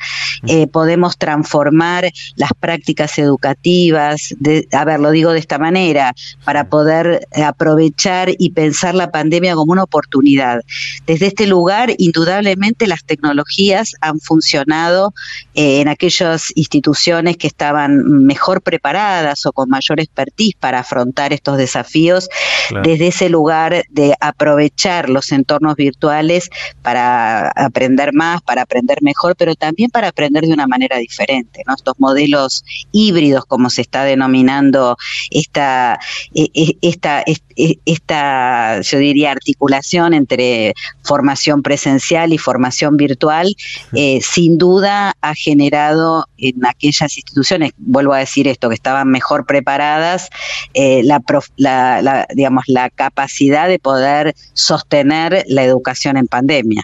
eh, 0.48 0.68
podemos 0.68 1.18
transformar 1.18 2.12
las 2.36 2.52
prácticas 2.60 3.18
educativas, 3.18 4.36
de, 4.38 4.68
a 4.72 4.86
ver, 4.86 5.00
lo 5.00 5.10
digo 5.10 5.32
de 5.34 5.40
esta 5.40 5.58
manera, 5.58 6.14
para 6.44 6.70
poder 6.70 7.28
aprovechar 7.44 8.30
y 8.38 8.52
pensar 8.52 8.94
la 8.94 9.10
pandemia 9.10 9.56
como 9.56 9.72
una 9.72 9.84
oportunidad. 9.84 10.62
Desde 11.08 11.26
este 11.26 11.48
lugar, 11.48 11.92
indudablemente 11.98 12.86
las 12.86 13.04
tecnologías 13.04 13.95
han 14.02 14.20
funcionado 14.20 15.14
eh, 15.54 15.82
en 15.82 15.88
aquellas 15.88 16.52
instituciones 16.56 17.38
que 17.38 17.48
estaban 17.48 18.26
mejor 18.26 18.62
preparadas 18.62 19.46
o 19.46 19.52
con 19.52 19.70
mayor 19.70 20.00
expertise 20.00 20.56
para 20.60 20.80
afrontar 20.80 21.34
estos 21.34 21.58
desafíos, 21.58 22.30
desde 22.84 23.08
ese 23.08 23.30
lugar 23.30 23.84
de 23.90 24.16
aprovechar 24.20 25.10
los 25.10 25.32
entornos 25.32 25.76
virtuales 25.76 26.50
para 26.82 27.50
aprender 27.52 28.14
más, 28.14 28.42
para 28.42 28.64
aprender 28.64 29.02
mejor, 29.02 29.36
pero 29.36 29.56
también 29.56 29.90
para 29.90 30.10
aprender 30.10 30.46
de 30.46 30.54
una 30.54 30.68
manera 30.68 30.98
diferente. 30.98 31.64
¿no? 31.68 31.74
Estos 31.76 31.96
modelos 32.00 32.64
híbridos, 32.92 33.46
como 33.46 33.70
se 33.70 33.82
está 33.82 34.04
denominando 34.04 34.98
esta, 35.32 36.00
e, 36.34 36.50
e, 36.54 36.78
esta, 36.82 37.24
e, 37.26 37.78
esta, 37.86 38.82
yo 38.82 38.98
diría, 39.00 39.32
articulación 39.32 40.14
entre 40.14 40.74
formación 41.04 41.62
presencial 41.62 42.34
y 42.34 42.38
formación 42.38 42.98
virtual, 42.98 43.56
eh, 43.94 44.20
sin 44.22 44.58
duda 44.58 45.16
ha 45.22 45.36
generado 45.36 46.28
en 46.38 46.66
aquellas 46.66 47.18
instituciones, 47.18 47.72
vuelvo 47.78 48.14
a 48.14 48.20
decir 48.20 48.48
esto, 48.48 48.70
que 48.70 48.76
estaban 48.76 49.10
mejor 49.10 49.46
preparadas, 49.46 50.30
eh, 50.74 51.02
la, 51.04 51.22
la, 51.58 52.28
digamos, 52.34 52.66
la 52.68 52.90
capacidad 52.90 53.68
de 53.68 53.80
poder 53.80 54.36
sostener 54.54 55.44
la 55.48 55.64
educación 55.64 56.18
en 56.18 56.28
pandemia. 56.28 56.84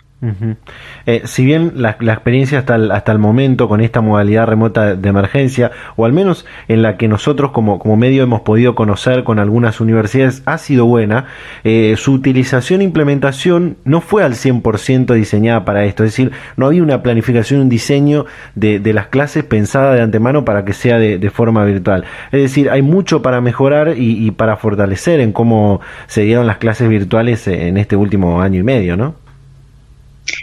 Eh, 1.07 1.23
si 1.25 1.43
bien 1.43 1.73
la, 1.77 1.91
experiencia 1.91 2.59
hasta 2.59 2.75
el, 2.75 2.91
hasta 2.91 3.11
el 3.11 3.17
momento 3.17 3.67
con 3.67 3.81
esta 3.81 4.01
modalidad 4.01 4.45
remota 4.45 4.95
de 4.95 5.09
emergencia, 5.09 5.71
o 5.95 6.05
al 6.05 6.13
menos 6.13 6.45
en 6.67 6.83
la 6.83 6.95
que 6.97 7.07
nosotros 7.07 7.51
como, 7.51 7.79
como 7.79 7.97
medio 7.97 8.21
hemos 8.21 8.41
podido 8.41 8.75
conocer 8.75 9.23
con 9.23 9.39
algunas 9.39 9.81
universidades, 9.81 10.43
ha 10.45 10.59
sido 10.59 10.85
buena, 10.85 11.25
eh, 11.63 11.95
su 11.97 12.13
utilización 12.13 12.81
e 12.81 12.83
implementación 12.83 13.77
no 13.83 13.99
fue 14.01 14.23
al 14.23 14.33
100% 14.33 15.13
diseñada 15.13 15.65
para 15.65 15.85
esto, 15.85 16.03
es 16.03 16.11
decir, 16.11 16.31
no 16.55 16.67
había 16.67 16.83
una 16.83 17.01
planificación, 17.01 17.61
un 17.61 17.69
diseño 17.69 18.25
de, 18.53 18.79
las 18.91 19.07
clases 19.07 19.43
pensada 19.45 19.93
de 19.95 20.01
antemano 20.01 20.43
para 20.45 20.65
que 20.65 20.73
sea 20.73 20.99
de, 20.99 21.29
forma 21.31 21.63
virtual. 21.63 22.03
Es 22.31 22.41
decir, 22.41 22.69
hay 22.69 22.81
mucho 22.81 23.21
para 23.21 23.39
mejorar 23.39 23.97
y, 23.97 24.27
y 24.27 24.31
para 24.31 24.57
fortalecer 24.57 25.21
en 25.21 25.31
cómo 25.31 25.79
se 26.07 26.23
dieron 26.23 26.45
las 26.45 26.57
clases 26.57 26.89
virtuales 26.89 27.47
en 27.47 27.77
este 27.77 27.95
último 27.95 28.41
año 28.41 28.59
y 28.59 28.63
medio, 28.63 28.97
¿no? 28.97 29.15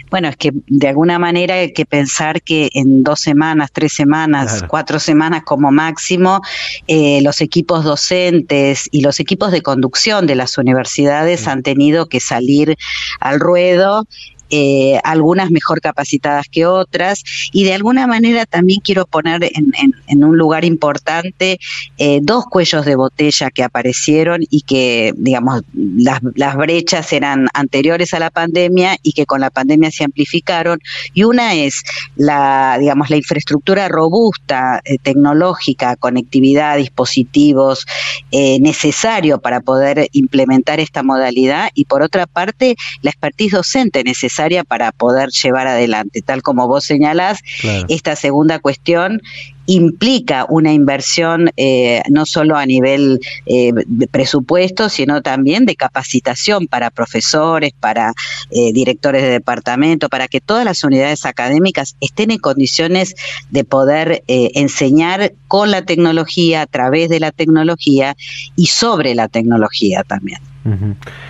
Bueno, 0.09 0.27
es 0.27 0.37
que 0.37 0.51
de 0.67 0.87
alguna 0.87 1.19
manera 1.19 1.55
hay 1.55 1.73
que 1.73 1.85
pensar 1.85 2.41
que 2.41 2.69
en 2.73 3.03
dos 3.03 3.19
semanas, 3.19 3.69
tres 3.71 3.93
semanas, 3.93 4.63
cuatro 4.67 4.99
semanas 4.99 5.43
como 5.43 5.71
máximo, 5.71 6.41
eh, 6.87 7.21
los 7.21 7.41
equipos 7.41 7.83
docentes 7.83 8.87
y 8.91 9.01
los 9.01 9.19
equipos 9.19 9.51
de 9.51 9.61
conducción 9.61 10.27
de 10.27 10.35
las 10.35 10.57
universidades 10.57 11.47
han 11.47 11.63
tenido 11.63 12.07
que 12.07 12.19
salir 12.19 12.75
al 13.19 13.39
ruedo 13.39 14.07
eh, 14.51 14.99
algunas 15.03 15.51
mejor 15.51 15.79
capacitadas 15.79 16.47
que 16.49 16.65
otras, 16.65 17.23
y 17.51 17.65
de 17.65 17.73
alguna 17.73 18.07
manera 18.07 18.47
también 18.47 18.81
quiero 18.81 19.05
poner 19.05 19.43
en, 19.43 20.23
un 20.23 20.37
lugar 20.37 20.65
importante 20.65 21.59
eh, 21.97 22.19
dos 22.23 22.45
cuellos 22.45 22.83
de 22.85 22.95
botella 22.95 23.51
que 23.51 23.63
aparecieron 23.63 24.41
y 24.49 24.61
que, 24.61 25.13
digamos, 25.15 25.61
las, 25.73 26.19
brechas 26.55 27.13
eran 27.13 27.47
anteriores 27.53 28.13
a 28.13 28.19
la 28.19 28.31
pandemia 28.31 28.97
y 29.03 29.13
que 29.13 29.25
con 29.25 29.39
la 29.39 29.51
pandemia 29.51 29.91
se 29.91 30.03
amplificaron, 30.03 30.79
y 31.13 31.23
una 31.23 31.53
es 31.53 31.83
la, 32.15 32.77
digamos, 32.79 33.11
la 33.11 33.17
infraestructura 33.17 33.87
robusta, 33.87 34.81
eh, 34.83 34.97
tecnológica, 35.01 35.95
conectividad, 35.95 36.77
dispositivos, 36.77 37.85
necesario 38.31 39.39
para 39.39 39.59
poder 39.61 40.07
implementar 40.11 40.79
esta 40.79 41.03
modalidad, 41.03 41.69
y 41.73 41.85
por 41.85 42.01
otra 42.01 42.25
parte, 42.27 42.75
la 43.01 43.11
expertise 43.11 43.53
docente 43.53 44.03
necesaria 44.03 44.38
para 44.63 44.91
poder 44.91 45.29
llevar 45.29 45.67
adelante. 45.67 46.21
Tal 46.21 46.41
como 46.41 46.67
vos 46.67 46.85
señalás, 46.85 47.39
esta 47.87 48.15
segunda 48.15 48.59
cuestión 48.59 49.21
implica 49.69 50.47
una 50.49 50.73
inversión 50.73 51.51
eh, 51.55 52.01
no 52.09 52.25
solo 52.25 52.57
a 52.57 52.65
nivel 52.65 53.19
eh, 53.45 53.71
de 53.85 54.07
presupuesto, 54.07 54.89
sino 54.89 55.21
también 55.21 55.67
de 55.67 55.75
capacitación 55.75 56.65
para 56.65 56.89
profesores, 56.89 57.73
para 57.79 58.13
eh, 58.49 58.73
directores 58.73 59.21
de 59.21 59.29
departamento, 59.29 60.09
para 60.09 60.27
que 60.27 60.41
todas 60.41 60.65
las 60.65 60.83
unidades 60.83 61.23
académicas 61.25 61.95
estén 62.01 62.31
en 62.31 62.39
condiciones 62.39 63.13
de 63.51 63.63
poder 63.63 64.23
enseñar 64.27 65.33
con 65.47 65.69
la 65.69 65.83
tecnología, 65.83 66.61
a 66.61 66.65
través 66.65 67.09
de 67.09 67.19
la 67.19 67.31
tecnología 67.31 68.15
y 68.55 68.67
sobre 68.67 69.13
la 69.13 69.27
tecnología 69.27 70.03
también. 70.03 70.48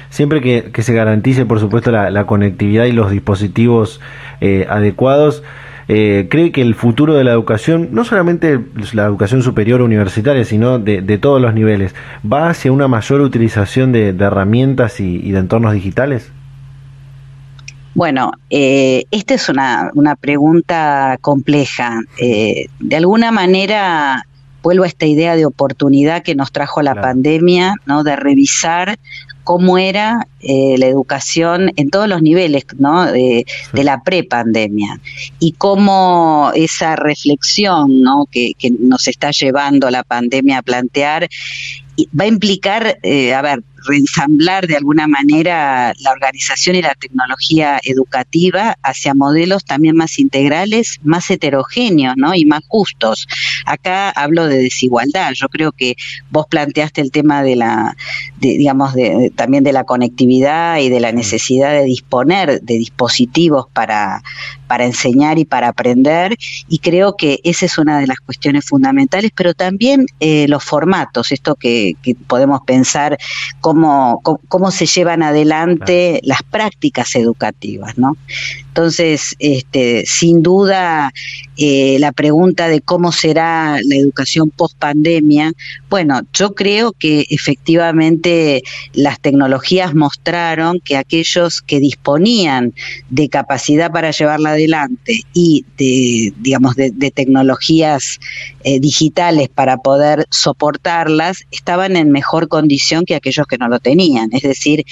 Siempre 0.10 0.42
que, 0.42 0.84
se 0.84 0.94
garantice, 0.94 1.46
por 1.46 1.60
supuesto, 1.60 1.92
la, 1.92 2.26
conectividad 2.26 2.86
y 2.86 2.92
los 2.92 3.12
dispositivos 3.12 4.02
eh, 4.42 4.66
adecuados, 4.70 5.44
eh, 5.88 6.28
cree 6.30 6.52
que 6.52 6.62
el 6.62 6.76
futuro 6.76 7.16
de 7.16 7.24
la 7.24 7.32
educación, 7.32 7.90
no 7.92 8.04
solamente 8.04 8.60
la 8.94 9.06
educación 9.06 9.42
superior 9.42 9.82
universitaria, 9.82 10.44
sino 10.46 10.78
de, 10.80 11.18
todos 11.18 11.42
los 11.42 11.54
niveles, 11.54 11.96
va 12.32 12.50
hacia 12.50 12.72
una 12.72 12.88
mayor 12.88 13.22
utilización 13.22 13.92
de, 13.92 14.10
herramientas 14.10 15.00
y, 15.00 15.32
de 15.32 15.40
entornos 15.40 15.74
digitales? 15.74 16.32
Bueno, 17.96 18.32
eh, 18.50 19.06
esta 19.12 19.34
es 19.34 19.50
una, 19.50 19.92
pregunta 20.20 21.18
compleja. 21.22 22.02
de 22.18 22.96
alguna 22.96 23.32
manera, 23.32 24.26
vuelvo 24.62 24.84
a 24.84 24.88
esta 24.88 25.06
idea 25.06 25.36
de 25.36 25.46
oportunidad 25.46 26.24
que 26.24 26.36
nos 26.36 26.52
trajo 26.52 26.82
la 26.82 26.96
pandemia, 26.96 27.76
¿no? 27.86 28.04
De 28.04 28.16
revisar 28.16 29.00
cómo 29.44 29.80
era 29.80 30.28
eh, 30.42 30.76
la 30.78 30.86
educación 30.86 31.72
en 31.76 31.90
todos 31.90 32.08
los 32.08 32.22
niveles 32.22 32.66
¿no? 32.78 33.12
de, 33.12 33.46
la 33.74 34.04
prepandemia 34.04 35.00
y 35.40 35.54
cómo 35.54 36.52
esa 36.54 36.96
reflexión 36.96 38.04
¿no? 38.04 38.28
que, 38.30 38.54
que, 38.60 38.70
nos 38.70 39.08
está 39.08 39.32
llevando 39.32 39.90
la 39.90 40.04
pandemia 40.04 40.60
a 40.60 40.62
plantear 40.62 41.28
va 42.08 42.26
a 42.26 42.28
implicar, 42.28 43.00
eh, 43.04 43.34
a 43.34 43.42
ver, 43.42 43.64
reensamblar 43.86 44.68
de 44.68 44.78
alguna 44.78 45.08
manera 45.08 45.94
la 46.00 46.12
organización 46.12 46.76
y 46.76 46.82
la 46.82 46.96
tecnología 46.96 47.80
educativa 47.84 48.78
hacia 48.84 49.14
modelos 49.14 49.66
también 49.66 49.96
más 49.96 50.20
integrales, 50.20 51.00
más 51.04 51.30
heterogéneos 51.30 52.16
¿no? 52.18 52.34
y 52.36 52.46
más 52.46 52.62
justos. 52.68 53.28
Acá 53.66 54.10
hablo 54.10 54.48
de 54.48 54.58
desigualdad. 54.58 55.34
Yo 55.34 55.50
creo 55.50 55.72
que 55.72 55.96
vos 56.30 56.46
planteaste 56.50 57.02
el 57.02 57.12
tema 57.12 57.44
de 57.44 57.56
la, 57.56 57.96
digamos, 58.38 58.94
de, 58.94 59.32
también 59.36 59.64
de 59.64 59.74
la 59.74 59.84
conectividad 59.84 60.80
y 60.80 60.90
de 60.90 61.00
la 61.00 61.12
necesidad 61.12 61.72
de 61.72 61.84
disponer 61.84 62.62
de 62.62 62.78
dispositivos 62.78 63.68
para, 63.74 64.22
para 64.70 64.86
enseñar 64.86 65.40
y 65.40 65.46
para 65.46 65.70
aprender, 65.70 66.38
y 66.68 66.78
creo 66.78 67.16
que 67.16 67.40
esa 67.44 67.66
es 67.66 67.80
una 67.80 68.00
de 68.00 68.06
las 68.06 68.20
cuestiones 68.20 68.66
fundamentales, 68.66 69.32
pero 69.36 69.56
también 69.56 70.06
eh, 70.20 70.48
los 70.48 70.64
formatos, 70.64 71.32
esto 71.32 71.56
que, 71.56 71.96
podemos 72.28 72.62
pensar 72.66 73.18
cómo, 73.70 74.20
cómo, 74.48 74.72
se 74.72 74.88
llevan 74.88 75.22
adelante 75.22 76.22
las 76.24 76.42
prácticas 76.42 77.16
educativas, 77.16 78.00
¿no? 78.00 78.18
Entonces, 78.80 79.36
este, 79.40 80.06
sin 80.06 80.42
duda, 80.42 81.12
eh, 81.58 81.98
la 82.00 82.14
pregunta 82.14 82.70
de 82.70 82.80
cómo 82.80 83.12
será 83.12 83.78
la 83.84 83.96
educación 83.98 84.52
post 84.52 84.78
pandemia, 84.78 85.52
bueno, 85.90 86.22
yo 86.34 86.56
creo 86.56 86.94
que 86.94 87.26
efectivamente 87.30 88.64
las 88.94 89.20
tecnologías 89.20 89.94
mostraron 89.94 90.80
que 90.80 90.96
aquellos 90.96 91.62
que 91.62 91.82
disponían 91.82 92.74
de 93.10 93.28
capacidad 93.28 93.92
para 93.92 94.12
llevarla 94.12 94.52
adelante 94.52 95.24
y 95.34 95.66
de, 95.78 96.34
digamos, 96.40 96.78
de, 96.78 97.12
tecnologías 97.14 98.18
eh, 98.64 98.80
digitales 98.80 99.50
para 99.50 99.76
poder 99.76 100.26
soportarlas, 100.30 101.44
estaban 101.52 101.98
en 101.98 102.12
mejor 102.12 102.48
condición 102.48 103.04
que 103.04 103.16
aquellos 103.16 103.46
que 103.46 103.58
no 103.58 103.68
lo 103.68 103.82
tenían. 103.82 104.30
Es 104.32 104.44
decir, 104.44 104.86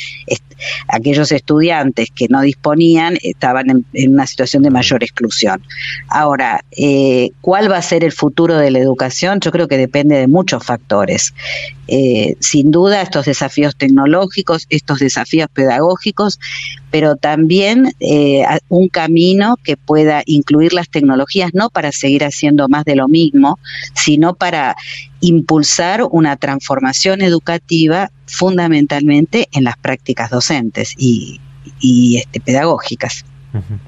aquellos 0.90 1.32
estudiantes 1.32 2.10
que 2.14 2.28
no 2.28 2.42
disponían 2.42 3.18
estaban 3.22 3.70
en, 3.70 3.77
una 3.94 4.28
situación 4.28 4.64
de 4.64 4.70
mayor 4.70 5.04
exclusión. 5.04 5.62
Ahora, 6.10 6.64
eh, 6.72 7.30
¿cuál 7.42 7.72
va 7.72 7.78
a 7.78 7.82
ser 7.82 8.04
el 8.04 8.12
futuro 8.12 8.58
de 8.58 8.72
la 8.72 8.80
educación? 8.80 9.40
Yo 9.40 9.52
creo 9.52 9.68
que 9.68 9.78
depende 9.78 10.18
de 10.18 10.28
muchos 10.28 10.64
factores. 10.64 11.34
Eh, 11.88 12.36
sin 12.40 12.72
duda, 12.72 13.02
estos 13.02 13.26
desafíos 13.26 13.76
tecnológicos, 13.76 14.66
estos 14.70 15.00
desafíos 15.00 15.48
pedagógicos, 15.54 16.40
pero 16.92 17.16
también 17.16 17.94
eh, 18.00 18.44
un 18.70 18.90
camino 18.90 19.56
que 19.64 19.78
pueda 19.78 20.22
incluir 20.26 20.74
las 20.74 20.90
tecnologías 20.90 21.52
no 21.54 21.70
para 21.70 21.92
seguir 21.92 22.24
haciendo 22.24 22.68
más 22.68 22.86
de 22.86 22.96
lo 22.96 23.08
mismo, 23.08 23.60
sino 23.94 24.34
para 24.34 24.76
impulsar 25.22 26.04
una 26.12 26.36
transformación 26.38 27.22
educativa 27.22 28.12
fundamentalmente 28.26 29.48
en 29.52 29.64
las 29.64 29.78
prácticas 29.78 30.30
docentes 30.30 30.94
y, 30.98 31.40
este, 32.18 32.40
pedagógicas. 32.40 33.26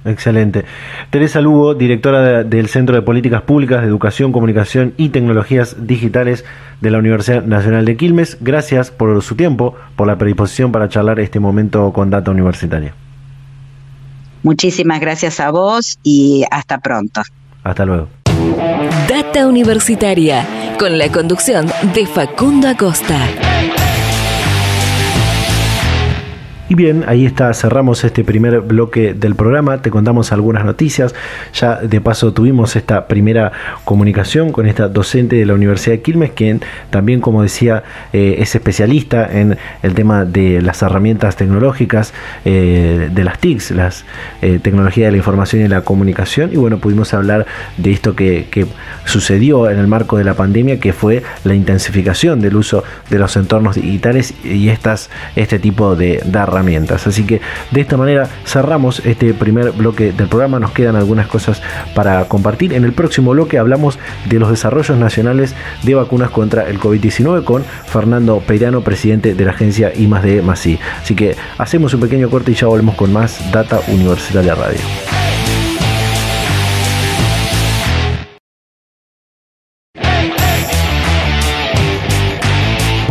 Excelente. 0.05 0.65
Teresa 1.09 1.41
Lugo, 1.41 1.75
directora 1.75 2.43
del 2.43 2.67
Centro 2.67 2.95
de 2.95 3.01
Políticas 3.01 3.41
Públicas 3.41 3.81
de 3.81 3.87
Educación, 3.87 4.31
Comunicación 4.31 4.93
y 4.97 5.09
Tecnologías 5.09 5.85
Digitales 5.85 6.45
de 6.81 6.91
la 6.91 6.97
Universidad 6.97 7.43
Nacional 7.43 7.85
de 7.85 7.97
Quilmes, 7.97 8.37
gracias 8.41 8.91
por 8.91 9.21
su 9.21 9.35
tiempo, 9.35 9.75
por 9.95 10.07
la 10.07 10.17
predisposición 10.17 10.71
para 10.71 10.89
charlar 10.89 11.19
este 11.19 11.39
momento 11.39 11.91
con 11.93 12.09
Data 12.09 12.31
Universitaria. 12.31 12.93
Muchísimas 14.43 15.01
gracias 15.01 15.39
a 15.39 15.51
vos 15.51 15.99
y 16.01 16.45
hasta 16.49 16.79
pronto. 16.79 17.21
Hasta 17.63 17.85
luego. 17.85 18.07
Data 19.09 19.47
Universitaria, 19.47 20.45
con 20.79 20.97
la 20.97 21.11
conducción 21.11 21.67
de 21.93 22.05
Facundo 22.05 22.69
Acosta. 22.69 23.19
Y 26.69 26.75
bien, 26.75 27.03
ahí 27.07 27.25
está, 27.25 27.51
cerramos 27.55 28.03
este 28.03 28.23
primer 28.23 28.61
bloque 28.61 29.15
del 29.15 29.33
programa, 29.33 29.81
te 29.81 29.89
contamos 29.89 30.31
algunas 30.31 30.63
noticias, 30.65 31.15
ya 31.51 31.77
de 31.77 31.99
paso 31.99 32.31
tuvimos 32.31 32.75
esta 32.75 33.07
primera 33.07 33.51
comunicación 33.85 34.51
con 34.51 34.67
esta 34.67 34.87
docente 34.87 35.35
de 35.35 35.47
la 35.47 35.55
Universidad 35.55 35.95
de 35.95 36.01
Quilmes, 36.03 36.29
quien 36.29 36.61
también, 36.91 37.21
como 37.21 37.41
decía, 37.41 37.83
eh, 38.13 38.35
es 38.37 38.53
especialista 38.53 39.27
en 39.31 39.57
el 39.81 39.95
tema 39.95 40.25
de 40.25 40.61
las 40.61 40.83
herramientas 40.83 41.35
tecnológicas, 41.37 42.13
eh, 42.45 43.09
de 43.11 43.23
las 43.23 43.39
TICs, 43.39 43.71
las 43.71 44.05
eh, 44.43 44.59
tecnologías 44.61 45.07
de 45.07 45.13
la 45.13 45.17
información 45.17 45.63
y 45.63 45.67
la 45.67 45.81
comunicación, 45.81 46.51
y 46.53 46.57
bueno, 46.57 46.77
pudimos 46.77 47.15
hablar 47.15 47.47
de 47.77 47.91
esto 47.91 48.15
que, 48.15 48.47
sucedió 49.05 49.71
en 49.71 49.79
el 49.79 49.87
marco 49.87 50.19
de 50.19 50.23
la 50.23 50.35
pandemia, 50.35 50.79
que 50.79 50.93
fue 50.93 51.23
la 51.43 51.55
intensificación 51.55 52.41
del 52.41 52.55
uso 52.55 52.83
de 53.09 53.17
los 53.17 53.35
entornos 53.37 53.75
digitales 53.75 54.35
y 54.43 54.69
estas, 54.69 55.09
este 55.35 55.57
tipo 55.57 55.95
de, 55.95 56.21
de 56.23 56.37
Así 57.07 57.23
que 57.23 57.41
de 57.71 57.81
esta 57.81 57.97
manera 57.97 58.27
cerramos 58.45 59.01
este 59.05 59.33
primer 59.33 59.71
bloque 59.71 60.11
del 60.11 60.27
programa. 60.27 60.59
Nos 60.59 60.71
quedan 60.71 60.95
algunas 60.95 61.27
cosas 61.27 61.61
para 61.95 62.25
compartir. 62.25 62.73
En 62.73 62.83
el 62.83 62.93
próximo 62.93 63.31
bloque 63.31 63.57
hablamos 63.57 63.99
de 64.27 64.39
los 64.39 64.49
desarrollos 64.49 64.97
nacionales 64.97 65.55
de 65.83 65.95
vacunas 65.95 66.29
contra 66.29 66.67
el 66.69 66.79
COVID-19 66.79 67.43
con 67.43 67.63
Fernando 67.63 68.39
Peirano, 68.39 68.81
presidente 68.81 69.33
de 69.33 69.45
la 69.45 69.51
agencia 69.51 69.91
I+D 69.95 70.41
Masí. 70.41 70.79
Así 71.01 71.15
que 71.15 71.35
hacemos 71.57 71.93
un 71.93 72.01
pequeño 72.01 72.29
corte 72.29 72.51
y 72.51 72.55
ya 72.55 72.67
volvemos 72.67 72.95
con 72.95 73.13
más 73.13 73.51
Data 73.51 73.79
Universitaria 73.87 74.55
Radio. 74.55 74.79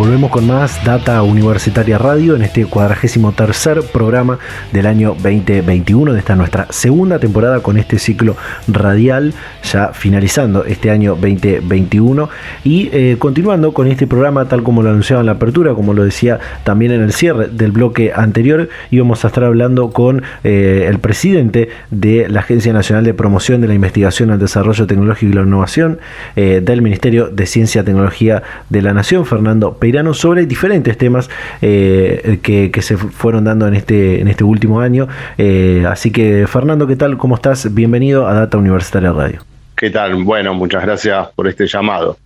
Volvemos 0.08 0.30
con 0.30 0.46
más 0.46 0.82
Data 0.86 1.20
Universitaria 1.22 1.98
Radio 1.98 2.34
en 2.34 2.40
este 2.40 2.64
cuadragésimo 2.64 3.32
tercer 3.32 3.82
programa 3.92 4.38
del 4.72 4.86
año 4.86 5.14
2021 5.22 6.14
de 6.14 6.18
esta 6.18 6.34
nuestra 6.34 6.66
segunda 6.70 7.18
temporada 7.18 7.60
con 7.60 7.76
este 7.76 7.98
ciclo 7.98 8.34
radial 8.68 9.34
ya 9.70 9.88
finalizando 9.92 10.64
este 10.64 10.90
año 10.90 11.10
2021 11.10 12.30
y 12.64 12.88
eh, 12.90 13.16
continuando 13.18 13.74
con 13.74 13.86
este 13.86 14.06
programa 14.06 14.46
tal 14.46 14.62
como 14.62 14.82
lo 14.82 14.88
anunciaba 14.88 15.20
en 15.20 15.26
la 15.26 15.32
apertura, 15.32 15.74
como 15.74 15.92
lo 15.92 16.04
decía 16.04 16.38
también 16.64 16.92
en 16.92 17.02
el 17.02 17.12
cierre 17.12 17.48
del 17.48 17.72
bloque 17.72 18.10
anterior, 18.14 18.70
íbamos 18.90 19.26
a 19.26 19.28
estar 19.28 19.44
hablando 19.44 19.90
con 19.90 20.22
eh, 20.42 20.86
el 20.88 21.00
presidente 21.00 21.68
de 21.90 22.30
la 22.30 22.40
Agencia 22.40 22.72
Nacional 22.72 23.04
de 23.04 23.12
Promoción 23.12 23.60
de 23.60 23.68
la 23.68 23.74
Investigación, 23.74 24.30
el 24.30 24.38
Desarrollo 24.38 24.86
Tecnológico 24.86 25.32
y 25.32 25.34
la 25.34 25.42
Innovación 25.42 25.98
eh, 26.34 26.62
del 26.64 26.80
Ministerio 26.80 27.28
de 27.28 27.44
Ciencia 27.44 27.82
y 27.82 27.84
Tecnología 27.84 28.42
de 28.70 28.80
la 28.80 28.94
Nación, 28.94 29.26
Fernando 29.26 29.76
Sobre 30.14 30.46
diferentes 30.46 30.96
temas 30.96 31.28
eh, 31.60 32.38
que, 32.42 32.82
se 32.82 32.96
fueron 32.96 33.44
dando 33.44 33.66
en 33.66 33.74
este, 33.74 34.20
en 34.20 34.28
este 34.28 34.44
último 34.44 34.80
año. 34.80 35.08
Eh, 35.36 35.84
así 35.88 36.10
que, 36.10 36.46
Fernando, 36.46 36.86
¿qué 36.86 36.96
tal? 36.96 37.18
¿Cómo 37.18 37.34
estás? 37.34 37.74
Bienvenido 37.74 38.26
a 38.28 38.34
Data 38.34 38.58
Universitaria 38.58 39.12
Radio. 39.12 39.40
¿Qué 39.76 39.90
tal? 39.90 40.14
Bueno, 40.22 40.54
muchas 40.54 40.82
gracias 40.82 41.28
por 41.34 41.48
este 41.48 41.66
llamado. 41.66 42.16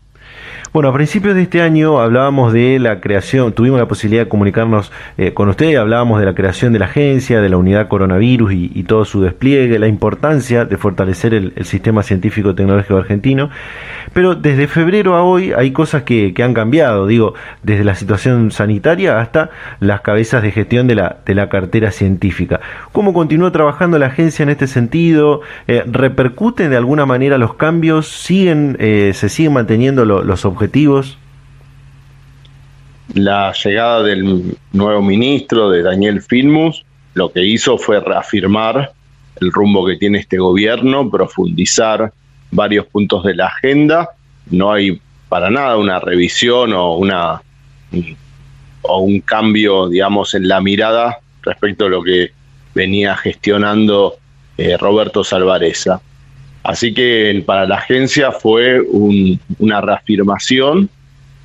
Bueno, 0.73 0.89
a 0.89 0.95
principios 0.95 1.35
de 1.35 1.43
este 1.43 1.61
año 1.61 2.01
hablábamos 2.01 2.55
de 2.55 2.79
la 2.79 2.99
creación, 2.99 3.53
tuvimos 3.53 3.79
la 3.79 3.87
posibilidad 3.87 4.23
de 4.23 4.29
comunicarnos 4.31 4.91
eh, 5.19 5.35
con 5.35 5.51
usted, 5.51 5.77
hablábamos 5.77 6.19
de 6.19 6.25
la 6.25 6.35
creación 6.35 6.73
de 6.73 6.79
la 6.79 6.87
agencia, 6.87 7.43
de 7.43 7.51
la 7.51 7.59
unidad 7.59 7.89
coronavirus 7.89 8.55
y, 8.55 8.83
todo 8.85 9.05
su 9.05 9.21
despliegue, 9.21 9.79
la 9.79 9.87
importancia 9.87 10.65
de 10.65 10.79
fortalecer 10.79 11.35
el, 11.35 11.53
sistema 11.67 12.03
científico 12.03 12.55
tecnológico 12.55 12.97
argentino. 12.97 13.51
Pero 14.15 14.35
desde 14.35 14.67
febrero 14.67 15.15
a 15.15 15.23
hoy 15.23 15.53
hay 15.53 15.73
cosas 15.73 16.05
que, 16.05 16.33
han 16.43 16.55
cambiado, 16.55 17.07
digo, 17.07 17.35
desde 17.63 17.85
la 17.85 17.95
situación 17.95 18.51
sanitaria 18.51 19.21
hasta 19.21 19.51
las 19.79 20.01
cabezas 20.01 20.43
de 20.43 20.53
gestión 20.53 20.87
de 20.87 20.95
la, 20.95 21.49
cartera 21.51 21.91
científica. 21.91 22.61
¿Cómo 22.93 23.13
continúa 23.13 23.53
trabajando 23.53 23.99
la 23.99 24.07
agencia 24.07 24.43
en 24.43 24.49
este 24.49 24.67
sentido? 24.67 25.43
Eh, 25.69 25.85
¿Repercuten 25.87 26.71
de 26.71 26.79
alguna 26.79 27.05
manera 27.05 27.37
los 27.37 27.55
cambios? 27.55 28.09
¿Siguen, 28.09 28.79
eh, 28.81 29.13
¿Se 29.13 29.29
siguen 29.29 29.53
manteniendo 29.53 30.07
los 30.07 30.47
objetivos? 30.47 30.62
Objetivos? 30.63 31.19
La 33.15 33.53
llegada 33.53 34.03
del 34.05 34.57
nuevo 34.73 35.03
ministro, 35.03 35.71
de 35.71 35.83
Daniel 35.83 36.23
Filmus, 36.23 36.85
lo 37.15 37.33
que 37.33 37.45
hizo 37.45 37.79
fue 37.79 38.01
reafirmar 38.01 38.93
el 39.41 39.53
rumbo 39.53 39.85
que 39.85 39.97
tiene 39.97 40.21
este 40.21 40.39
gobierno, 40.39 41.11
profundizar 41.11 42.13
varios 42.53 42.87
puntos 42.87 43.25
de 43.25 43.35
la 43.35 43.49
agenda. 43.49 44.11
No 44.51 44.73
hay 44.73 45.01
para 45.29 45.51
nada 45.51 45.77
una 45.77 45.99
revisión 45.99 46.73
o 46.75 46.95
una 46.95 47.43
o 48.83 49.01
un 49.01 49.21
cambio, 49.21 49.89
digamos, 49.89 50.35
en 50.35 50.47
la 50.47 50.61
mirada 50.61 51.19
respecto 51.43 51.87
a 51.87 51.89
lo 51.89 52.03
que 52.03 52.33
venía 52.75 53.17
gestionando 53.17 54.17
eh, 54.57 54.77
Roberto 54.77 55.25
Salvareza. 55.25 56.01
Así 56.65 56.95
que 56.95 57.43
para 57.45 57.67
la 57.67 57.77
agencia 57.77 58.31
fue 58.31 58.81
una 58.81 59.81
reafirmación 59.81 60.89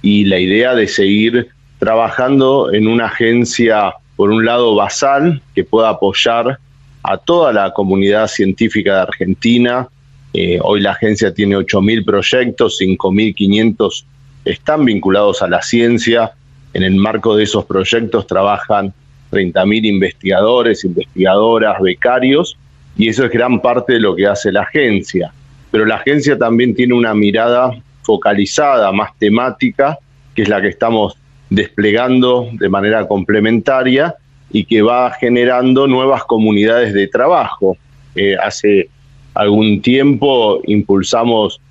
y 0.02 0.26
la 0.26 0.40
idea 0.40 0.76
de 0.76 0.88
seguir 0.88 1.48
trabajando 1.80 2.72
en 2.72 2.88
una 2.88 3.08
agencia, 3.08 3.94
por 4.16 4.30
un 4.30 4.46
lado, 4.46 4.76
basal, 4.76 5.42
que 5.56 5.64
pueda 5.64 5.90
apoyar 5.90 6.60
a 7.04 7.18
toda 7.18 7.52
la 7.52 7.74
comunidad 7.74 8.28
científica 8.28 8.96
de 8.96 9.02
Argentina. 9.02 9.88
Eh, 10.34 10.60
hoy 10.62 10.82
la 10.82 10.92
agencia 10.92 11.34
tiene 11.34 11.56
8.000 11.58 12.06
proyectos, 12.06 12.80
5.500 12.80 14.06
están 14.46 14.86
vinculados 14.86 15.42
a 15.42 15.48
la 15.48 15.62
ciencia. 15.62 16.32
En 16.74 16.84
el 16.84 16.96
marco 16.96 17.36
de 17.36 17.44
esos 17.44 17.66
proyectos 17.66 18.28
trabajan 18.28 18.94
30.000 19.32 19.86
investigadores, 19.86 20.84
investigadoras, 20.86 21.82
becarios 21.82 22.56
y 22.98 23.10
eso 23.10 23.26
es 23.26 23.32
gran 23.32 23.62
parte 23.62 23.94
de 23.94 24.00
lo 24.00 24.16
que 24.16 24.28
hace 24.28 24.52
la 24.52 24.62
agencia. 24.62 25.32
Pero 25.72 25.86
la 25.86 25.96
agencia 25.96 26.38
también 26.38 26.74
tiene 26.74 26.94
una 26.94 27.14
mirada 27.14 27.72
focalizada, 28.02 28.92
más 28.92 29.12
temática, 29.20 29.98
que 30.34 30.44
es 30.44 30.50
la 30.50 30.62
que 30.62 30.70
estamos 30.70 31.18
desplegando 31.50 32.50
de 32.54 32.70
manera 32.70 33.08
complementaria 33.08 34.16
y 34.52 34.66
que 34.66 34.82
va 34.82 35.12
generando 35.12 35.88
nuevas 35.88 36.24
comunidades 36.24 36.94
de 36.94 37.08
trabajo. 37.08 37.78
Eh, 38.16 38.36
hace 38.42 38.90
algún 39.34 39.82
tiempo 39.82 40.62
impulsamos 40.66 41.62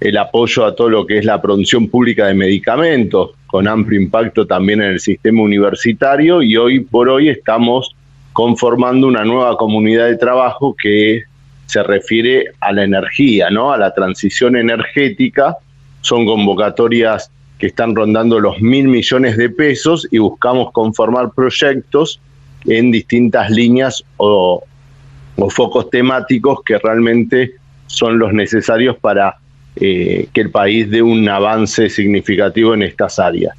el 0.00 0.18
apoyo 0.18 0.66
a 0.66 0.74
todo 0.74 0.90
lo 0.90 1.06
que 1.06 1.18
es 1.18 1.24
la 1.24 1.40
producción 1.40 1.88
pública 1.88 2.26
de 2.26 2.34
medicamentos, 2.34 3.30
con 3.46 3.66
amplio 3.68 4.00
impacto 4.00 4.46
también 4.46 4.82
en 4.82 4.90
el 4.90 5.00
sistema 5.00 5.40
universitario 5.40 6.42
y 6.42 6.56
hoy 6.56 6.80
por 6.80 7.08
hoy 7.08 7.28
estamos 7.28 7.93
conformando 8.34 9.06
una 9.06 9.24
nueva 9.24 9.56
comunidad 9.56 10.06
de 10.06 10.16
trabajo 10.16 10.74
que 10.76 11.22
se 11.66 11.82
refiere 11.84 12.46
a 12.60 12.72
la 12.72 12.82
energía, 12.82 13.48
¿no? 13.48 13.72
a 13.72 13.78
la 13.78 13.94
transición 13.94 14.56
energética. 14.56 15.56
Son 16.00 16.26
convocatorias 16.26 17.30
que 17.58 17.68
están 17.68 17.94
rondando 17.94 18.40
los 18.40 18.60
mil 18.60 18.88
millones 18.88 19.36
de 19.36 19.50
pesos 19.50 20.06
y 20.10 20.18
buscamos 20.18 20.72
conformar 20.72 21.30
proyectos 21.30 22.20
en 22.66 22.90
distintas 22.90 23.50
líneas 23.50 24.02
o, 24.16 24.62
focos 25.50 25.88
temáticos 25.90 26.58
que 26.64 26.78
realmente 26.78 27.52
son 27.86 28.18
los 28.18 28.32
necesarios 28.32 28.96
para 28.96 29.36
eh, 29.76 30.28
que 30.32 30.40
el 30.40 30.50
país 30.50 30.90
dé 30.90 31.02
un 31.02 31.28
avance 31.28 31.88
significativo 31.88 32.74
en 32.74 32.82
estas 32.82 33.18
áreas. 33.20 33.56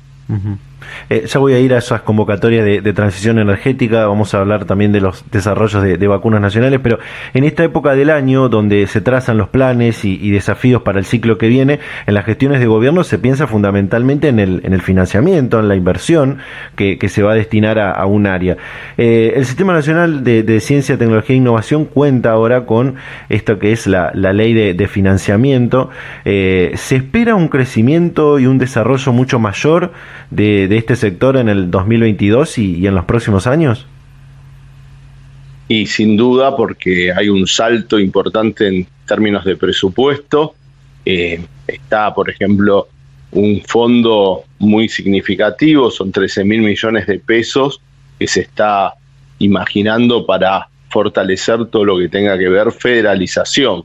Eh, 1.09 1.25
ya 1.27 1.39
voy 1.39 1.53
a 1.53 1.59
ir 1.59 1.73
a 1.73 1.77
esas 1.77 2.01
convocatorias 2.01 2.65
de, 2.65 2.93
transición 2.93 3.39
energética, 3.39 4.07
vamos 4.07 4.33
a 4.33 4.39
hablar 4.39 4.65
también 4.65 4.91
de 4.91 5.01
los 5.01 5.29
desarrollos 5.31 5.83
de, 5.83 6.07
vacunas 6.07 6.39
nacionales, 6.39 6.79
pero 6.81 6.99
en 7.33 7.43
esta 7.43 7.63
época 7.63 7.95
del 7.95 8.09
año 8.09 8.47
donde 8.47 8.87
se 8.87 9.01
trazan 9.01 9.37
los 9.37 9.49
planes 9.49 10.05
y, 10.05 10.31
desafíos 10.35 10.81
para 10.81 10.99
el 10.99 11.05
ciclo 11.05 11.37
que 11.37 11.47
viene, 11.47 11.79
en 12.05 12.13
las 12.13 12.25
gestiones 12.25 12.59
de 12.59 12.67
gobierno 12.67 13.03
se 13.03 13.19
piensa 13.19 13.47
fundamentalmente 13.47 14.27
en 14.27 14.39
el, 14.39 14.61
en 14.63 14.73
el 14.73 14.81
financiamiento, 14.81 15.59
en 15.59 15.67
la 15.67 15.75
inversión 15.75 16.39
que, 16.75 17.05
se 17.05 17.21
va 17.21 17.33
a 17.33 17.35
destinar 17.35 17.77
a, 17.79 18.05
un 18.05 18.25
área. 18.25 18.57
Eh, 18.97 19.33
el 19.35 19.45
Sistema 19.45 19.73
Nacional 19.73 20.23
de, 20.23 20.59
Ciencia, 20.59 20.97
Tecnología 20.97 21.35
e 21.35 21.37
Innovación 21.37 21.85
cuenta 21.85 22.31
ahora 22.31 22.65
con 22.65 22.95
esto 23.29 23.59
que 23.59 23.71
es 23.71 23.87
la, 23.87 24.11
ley 24.13 24.53
de, 24.53 24.87
financiamiento. 24.87 25.89
Eh, 26.25 26.71
¿Se 26.75 26.95
espera 26.97 27.35
un 27.35 27.47
crecimiento 27.47 28.39
y 28.39 28.47
un 28.47 28.57
desarrollo 28.57 29.13
mucho 29.13 29.39
mayor 29.39 29.91
de 30.35 30.77
este 30.77 30.95
sector 30.95 31.37
en 31.37 31.49
el 31.49 31.71
2022 31.71 32.57
y, 32.57 32.87
en 32.87 32.95
los 32.95 33.05
próximos 33.05 33.47
años? 33.47 33.85
Y 35.67 35.87
sin 35.87 36.15
duda 36.15 36.55
porque 36.55 37.11
hay 37.11 37.29
un 37.29 37.47
salto 37.47 37.99
importante 37.99 38.67
en 38.67 38.87
términos 39.07 39.45
de 39.45 39.55
presupuesto. 39.55 40.53
Eh, 41.05 41.43
está, 41.67 42.13
por 42.13 42.29
ejemplo, 42.29 42.87
un 43.31 43.61
fondo 43.65 44.43
muy 44.59 44.87
significativo, 44.87 45.89
son 45.89 46.11
13 46.11 46.43
mil 46.43 46.61
millones 46.61 47.07
de 47.07 47.19
pesos 47.19 47.81
que 48.19 48.27
se 48.27 48.41
está 48.41 48.93
imaginando 49.39 50.25
para 50.25 50.67
fortalecer 50.89 51.65
todo 51.65 51.83
lo 51.83 51.97
que 51.97 52.09
tenga 52.09 52.37
que 52.37 52.47
ver 52.47 52.71
federalización. 52.71 53.83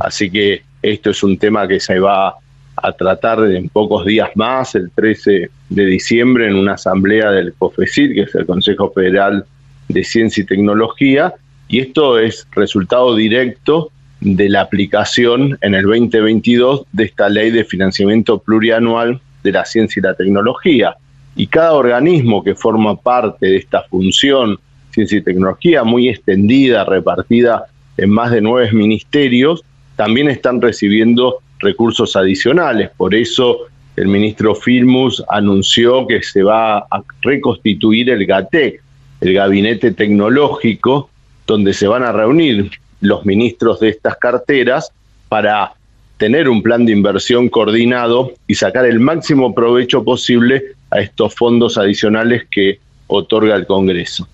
Así 0.00 0.30
que 0.30 0.62
esto 0.82 1.10
es 1.10 1.22
un 1.22 1.38
tema 1.38 1.68
que 1.68 1.78
se 1.78 2.00
va 2.00 2.34
a 2.82 2.92
tratar 2.92 3.44
en 3.50 3.68
pocos 3.68 4.04
días 4.04 4.30
más, 4.34 4.74
el 4.74 4.90
13 4.90 5.50
de 5.68 5.86
diciembre, 5.86 6.48
en 6.48 6.56
una 6.56 6.74
asamblea 6.74 7.30
del 7.30 7.54
COFECIT, 7.54 8.14
que 8.14 8.22
es 8.22 8.34
el 8.34 8.46
Consejo 8.46 8.90
Federal 8.92 9.44
de 9.88 10.04
Ciencia 10.04 10.42
y 10.42 10.46
Tecnología, 10.46 11.34
y 11.68 11.80
esto 11.80 12.18
es 12.18 12.46
resultado 12.52 13.14
directo 13.14 13.90
de 14.20 14.48
la 14.48 14.62
aplicación 14.62 15.56
en 15.62 15.74
el 15.74 15.84
2022 15.84 16.84
de 16.92 17.04
esta 17.04 17.28
ley 17.28 17.50
de 17.50 17.64
financiamiento 17.64 18.38
plurianual 18.38 19.20
de 19.42 19.52
la 19.52 19.64
ciencia 19.64 20.00
y 20.00 20.02
la 20.02 20.14
tecnología. 20.14 20.96
Y 21.36 21.46
cada 21.46 21.72
organismo 21.72 22.42
que 22.42 22.54
forma 22.54 22.96
parte 22.96 23.46
de 23.46 23.56
esta 23.56 23.82
función, 23.84 24.58
ciencia 24.90 25.18
y 25.18 25.22
tecnología, 25.22 25.84
muy 25.84 26.08
extendida, 26.08 26.84
repartida 26.84 27.66
en 27.96 28.10
más 28.10 28.30
de 28.30 28.40
nueve 28.40 28.70
ministerios, 28.72 29.62
también 29.96 30.28
están 30.28 30.60
recibiendo 30.60 31.38
recursos 31.60 32.16
adicionales. 32.16 32.90
Por 32.96 33.14
eso 33.14 33.66
el 33.96 34.08
ministro 34.08 34.54
Filmus 34.54 35.22
anunció 35.28 36.06
que 36.06 36.22
se 36.22 36.42
va 36.42 36.78
a 36.78 37.02
reconstituir 37.22 38.10
el 38.10 38.26
GATEC, 38.26 38.82
el 39.20 39.34
Gabinete 39.34 39.92
Tecnológico, 39.92 41.10
donde 41.46 41.74
se 41.74 41.86
van 41.86 42.02
a 42.02 42.12
reunir 42.12 42.70
los 43.00 43.24
ministros 43.26 43.80
de 43.80 43.90
estas 43.90 44.16
carteras 44.16 44.90
para 45.28 45.72
tener 46.16 46.48
un 46.48 46.62
plan 46.62 46.84
de 46.84 46.92
inversión 46.92 47.48
coordinado 47.48 48.32
y 48.46 48.54
sacar 48.54 48.84
el 48.84 49.00
máximo 49.00 49.54
provecho 49.54 50.04
posible 50.04 50.62
a 50.90 51.00
estos 51.00 51.34
fondos 51.34 51.78
adicionales 51.78 52.46
que 52.50 52.78
otorga 53.06 53.56
el 53.56 53.66
Congreso. 53.66 54.28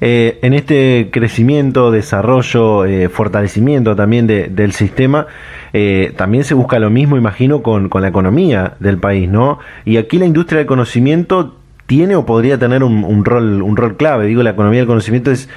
Eh, 0.00 0.38
en 0.42 0.54
este 0.54 1.08
crecimiento, 1.10 1.90
desarrollo, 1.90 2.84
eh, 2.84 3.08
fortalecimiento 3.08 3.96
también 3.96 4.26
del 4.26 4.72
sistema, 4.72 5.26
eh, 5.72 6.12
también 6.16 6.44
se 6.44 6.54
busca 6.54 6.78
lo 6.78 6.90
mismo, 6.90 7.16
imagino, 7.16 7.62
con, 7.62 7.88
con, 7.88 8.02
la 8.02 8.08
economía 8.08 8.74
del 8.80 8.98
país, 8.98 9.28
¿no? 9.28 9.58
Y 9.84 9.96
aquí 9.96 10.18
la 10.18 10.26
industria 10.26 10.58
del 10.58 10.66
conocimiento 10.66 11.56
tiene 11.86 12.16
o 12.16 12.26
podría 12.26 12.58
tener 12.58 12.84
un, 12.84 13.24
rol 13.24 13.62
un 13.62 13.76
rol 13.76 13.96
clave. 13.96 14.26
Digo, 14.26 14.42
la 14.42 14.50
economía 14.50 14.80
del 14.80 14.86
conocimiento 14.86 15.30
es 15.30 15.48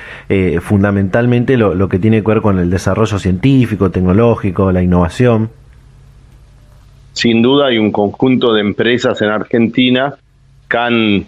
fundamentalmente 0.61 1.57
lo, 1.57 1.89
que 1.89 1.99
tiene 1.99 2.21
que 2.21 2.27
ver 2.27 2.41
con 2.41 2.57
el 2.57 2.69
desarrollo 2.69 3.19
científico, 3.19 3.91
tecnológico, 3.91 4.71
la 4.71 4.81
innovación. 4.81 5.49
Sin 7.11 7.41
duda 7.41 7.67
hay 7.67 7.77
un 7.77 7.91
conjunto 7.91 8.53
de 8.53 8.61
empresas 8.61 9.21
en 9.21 9.27
Argentina 9.27 10.15
que 10.69 10.77
han 10.77 11.25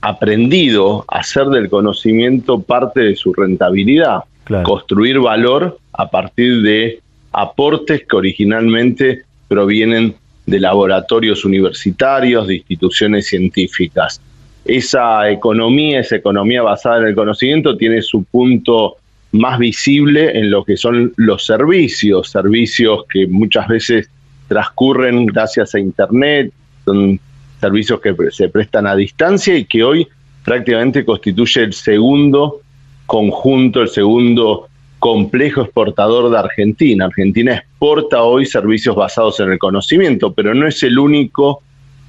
aprendido 0.00 1.04
a 1.08 1.18
hacer 1.18 1.46
del 1.46 1.68
conocimiento 1.68 2.60
parte 2.60 3.00
de 3.00 3.16
su 3.16 3.32
rentabilidad, 3.32 4.24
construir 4.64 5.18
valor 5.18 5.78
a 5.92 6.10
partir 6.10 6.62
de 6.62 7.00
aportes 7.32 8.04
que 8.06 8.16
originalmente 8.16 9.22
provienen 9.48 10.14
de 10.46 10.60
laboratorios 10.60 11.44
universitarios, 11.44 12.48
de 12.48 12.56
instituciones 12.56 13.26
científicas. 13.28 14.20
Esa 14.64 15.30
economía, 15.30 16.00
esa 16.00 16.16
economía 16.16 16.62
basada 16.62 16.98
en 16.98 17.06
el 17.08 17.14
conocimiento, 17.14 17.76
tiene 17.76 18.02
su 18.02 18.24
punto 18.24 18.96
más 19.32 19.58
visible 19.58 20.36
en 20.36 20.50
lo 20.50 20.64
que 20.64 20.76
son 20.76 21.12
los 21.16 21.46
servicios, 21.46 22.30
servicios 22.30 23.04
que 23.12 23.26
muchas 23.26 23.68
veces 23.68 24.10
transcurren 24.48 25.26
gracias 25.26 25.74
a 25.74 25.78
Internet, 25.78 26.52
son 26.84 27.20
servicios 27.60 28.00
que 28.00 28.14
se 28.30 28.48
prestan 28.48 28.86
a 28.86 28.96
distancia 28.96 29.56
y 29.56 29.64
que 29.64 29.84
hoy 29.84 30.08
prácticamente 30.44 31.04
constituye 31.04 31.62
el 31.62 31.72
segundo 31.72 32.60
conjunto, 33.06 33.82
el 33.82 33.88
segundo 33.88 34.68
complejo 34.98 35.62
exportador 35.62 36.30
de 36.30 36.38
Argentina. 36.38 37.06
Argentina 37.06 37.54
exporta 37.54 38.22
hoy 38.22 38.46
servicios 38.46 38.94
basados 38.94 39.40
en 39.40 39.50
el 39.50 39.58
conocimiento, 39.58 40.32
pero 40.32 40.54
no 40.54 40.66
es 40.66 40.82
el 40.82 40.98
único 40.98 41.62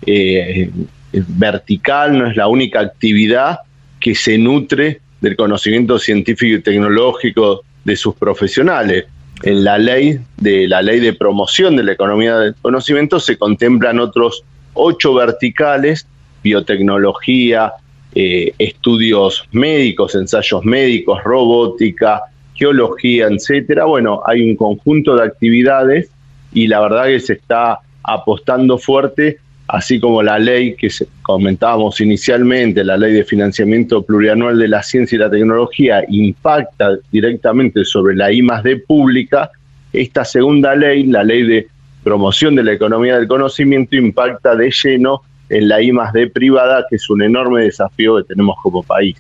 eh, 0.06 0.70
vertical, 1.12 2.18
no 2.18 2.28
es 2.28 2.36
la 2.36 2.48
única 2.48 2.80
actividad 2.80 3.60
que 4.00 4.16
se 4.16 4.38
nutre 4.38 5.00
del 5.22 5.36
conocimiento 5.36 6.00
científico 6.00 6.58
y 6.58 6.62
tecnológico 6.62 7.64
de 7.84 7.96
sus 7.96 8.16
profesionales. 8.16 9.06
En 9.44 9.64
la 9.64 9.78
ley 9.78 10.20
de 10.38 10.68
la 10.68 10.82
ley 10.82 11.00
de 11.00 11.14
promoción 11.14 11.76
de 11.76 11.84
la 11.84 11.94
economía 11.94 12.38
del 12.38 12.56
conocimiento 12.62 13.20
se 13.20 13.38
contemplan 13.38 14.00
otros 14.00 14.44
ocho 14.74 15.14
verticales: 15.14 16.08
biotecnología, 16.44 17.74
eh, 18.16 18.54
estudios 18.58 19.48
médicos, 19.52 20.16
ensayos 20.16 20.64
médicos, 20.66 21.24
robótica, 21.24 22.22
geología, 22.54 23.28
etcétera. 23.28 23.86
Bueno, 23.86 24.22
hay 24.26 24.42
un 24.42 24.56
conjunto 24.56 25.16
de 25.16 25.24
actividades 25.24 26.10
y 26.54 26.68
la 26.68 26.80
verdad 26.82 27.06
que 27.06 27.20
se 27.20 27.34
está 27.34 27.80
apostando 28.04 28.78
fuerte, 28.78 29.38
así 29.68 30.00
como 30.00 30.22
la 30.22 30.38
ley 30.38 30.76
que 30.76 30.90
comentábamos 31.22 32.02
inicialmente, 32.02 32.84
la 32.84 32.98
ley 32.98 33.14
de 33.14 33.24
financiamiento 33.24 34.02
plurianual 34.04 34.60
de 34.60 34.68
la 34.68 34.84
ciencia 34.84 35.16
y 35.16 35.20
la 35.20 35.30
tecnología, 35.30 36.04
impacta 36.10 36.98
directamente 37.12 37.86
sobre 37.86 38.16
la 38.16 38.32
I 38.32 38.42
D 38.64 38.78
pública. 38.86 39.50
Esta 39.94 40.26
segunda 40.26 40.76
ley, 40.76 41.04
la 41.04 41.24
ley 41.24 41.44
de 41.44 41.68
promoción 42.04 42.56
de 42.56 42.64
la 42.64 42.74
economía 42.74 43.18
del 43.18 43.28
conocimiento, 43.28 43.96
impacta 43.96 44.56
de 44.56 44.72
lleno 44.72 45.22
en 45.50 45.68
la 45.68 45.82
I 45.82 45.92
D 46.14 46.28
privada, 46.28 46.86
que 46.90 46.96
es 46.96 47.10
un 47.10 47.22
enorme 47.22 47.64
desafío 47.64 48.18
que 48.18 48.24
tenemos 48.24 48.56
como 48.62 48.84
país. 48.84 49.18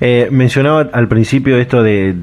Eh, 0.00 0.28
mencionaba 0.30 0.88
al 0.92 1.08
principio 1.08 1.56
esto 1.58 1.82
de, 1.82 2.14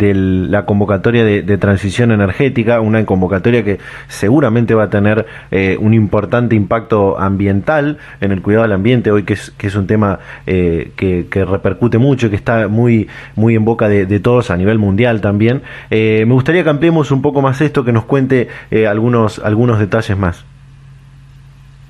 la 0.50 0.66
convocatoria 0.66 1.24
de, 1.24 1.58
transición 1.58 2.12
energética, 2.12 2.82
una 2.82 3.06
convocatoria 3.06 3.64
que 3.64 3.80
seguramente 4.08 4.74
va 4.76 4.84
a 4.84 4.90
tener 4.90 5.26
eh, 5.52 5.78
un 5.80 5.94
importante 5.94 6.56
impacto 6.56 7.20
ambiental 7.20 7.98
en 8.22 8.32
el 8.32 8.42
cuidado 8.42 8.64
del 8.64 8.74
ambiente, 8.74 9.12
hoy 9.12 9.24
que 9.24 9.34
es, 9.34 9.76
un 9.76 9.88
tema 9.88 10.20
eh, 10.48 10.92
que, 10.96 11.46
repercute 11.46 11.98
mucho, 11.98 12.30
que 12.30 12.36
está 12.36 12.68
muy, 12.68 13.08
muy 13.36 13.56
en 13.56 13.66
boca 13.66 13.90
de, 13.90 14.06
todos 14.20 14.50
a 14.50 14.58
nivel 14.58 14.80
mundial 14.80 15.22
también. 15.22 15.62
me 15.90 16.24
gustaría 16.26 16.64
que 16.64 16.70
ampliemos 16.70 17.12
un 17.12 17.22
poco 17.22 17.42
más 17.42 17.60
esto, 17.62 17.84
que 17.84 17.92
nos 17.92 18.06
cuente 18.06 18.48
algunos, 18.88 19.40
algunos 19.40 19.80
detalles 19.80 20.18
más. 20.18 20.46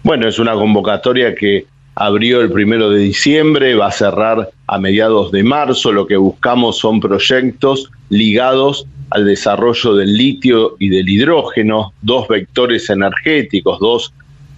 Bueno, 0.03 0.27
es 0.27 0.39
una 0.39 0.53
convocatoria 0.53 1.33
que 1.35 1.65
abrió 1.95 2.41
el 2.41 2.51
primero 2.51 2.89
de 2.89 2.99
diciembre, 2.99 3.75
va 3.75 3.87
a 3.87 3.91
cerrar 3.91 4.49
a 4.67 4.79
mediados 4.79 5.31
de 5.31 5.43
marzo. 5.43 5.91
Lo 5.91 6.07
que 6.07 6.17
buscamos 6.17 6.77
son 6.77 6.99
proyectos 6.99 7.89
ligados 8.09 8.87
al 9.11 9.25
desarrollo 9.25 9.95
del 9.95 10.13
litio 10.15 10.75
y 10.79 10.89
del 10.89 11.07
hidrógeno, 11.07 11.93
dos 12.01 12.27
vectores 12.27 12.89
energéticos, 12.89 13.79
dos 13.79 14.13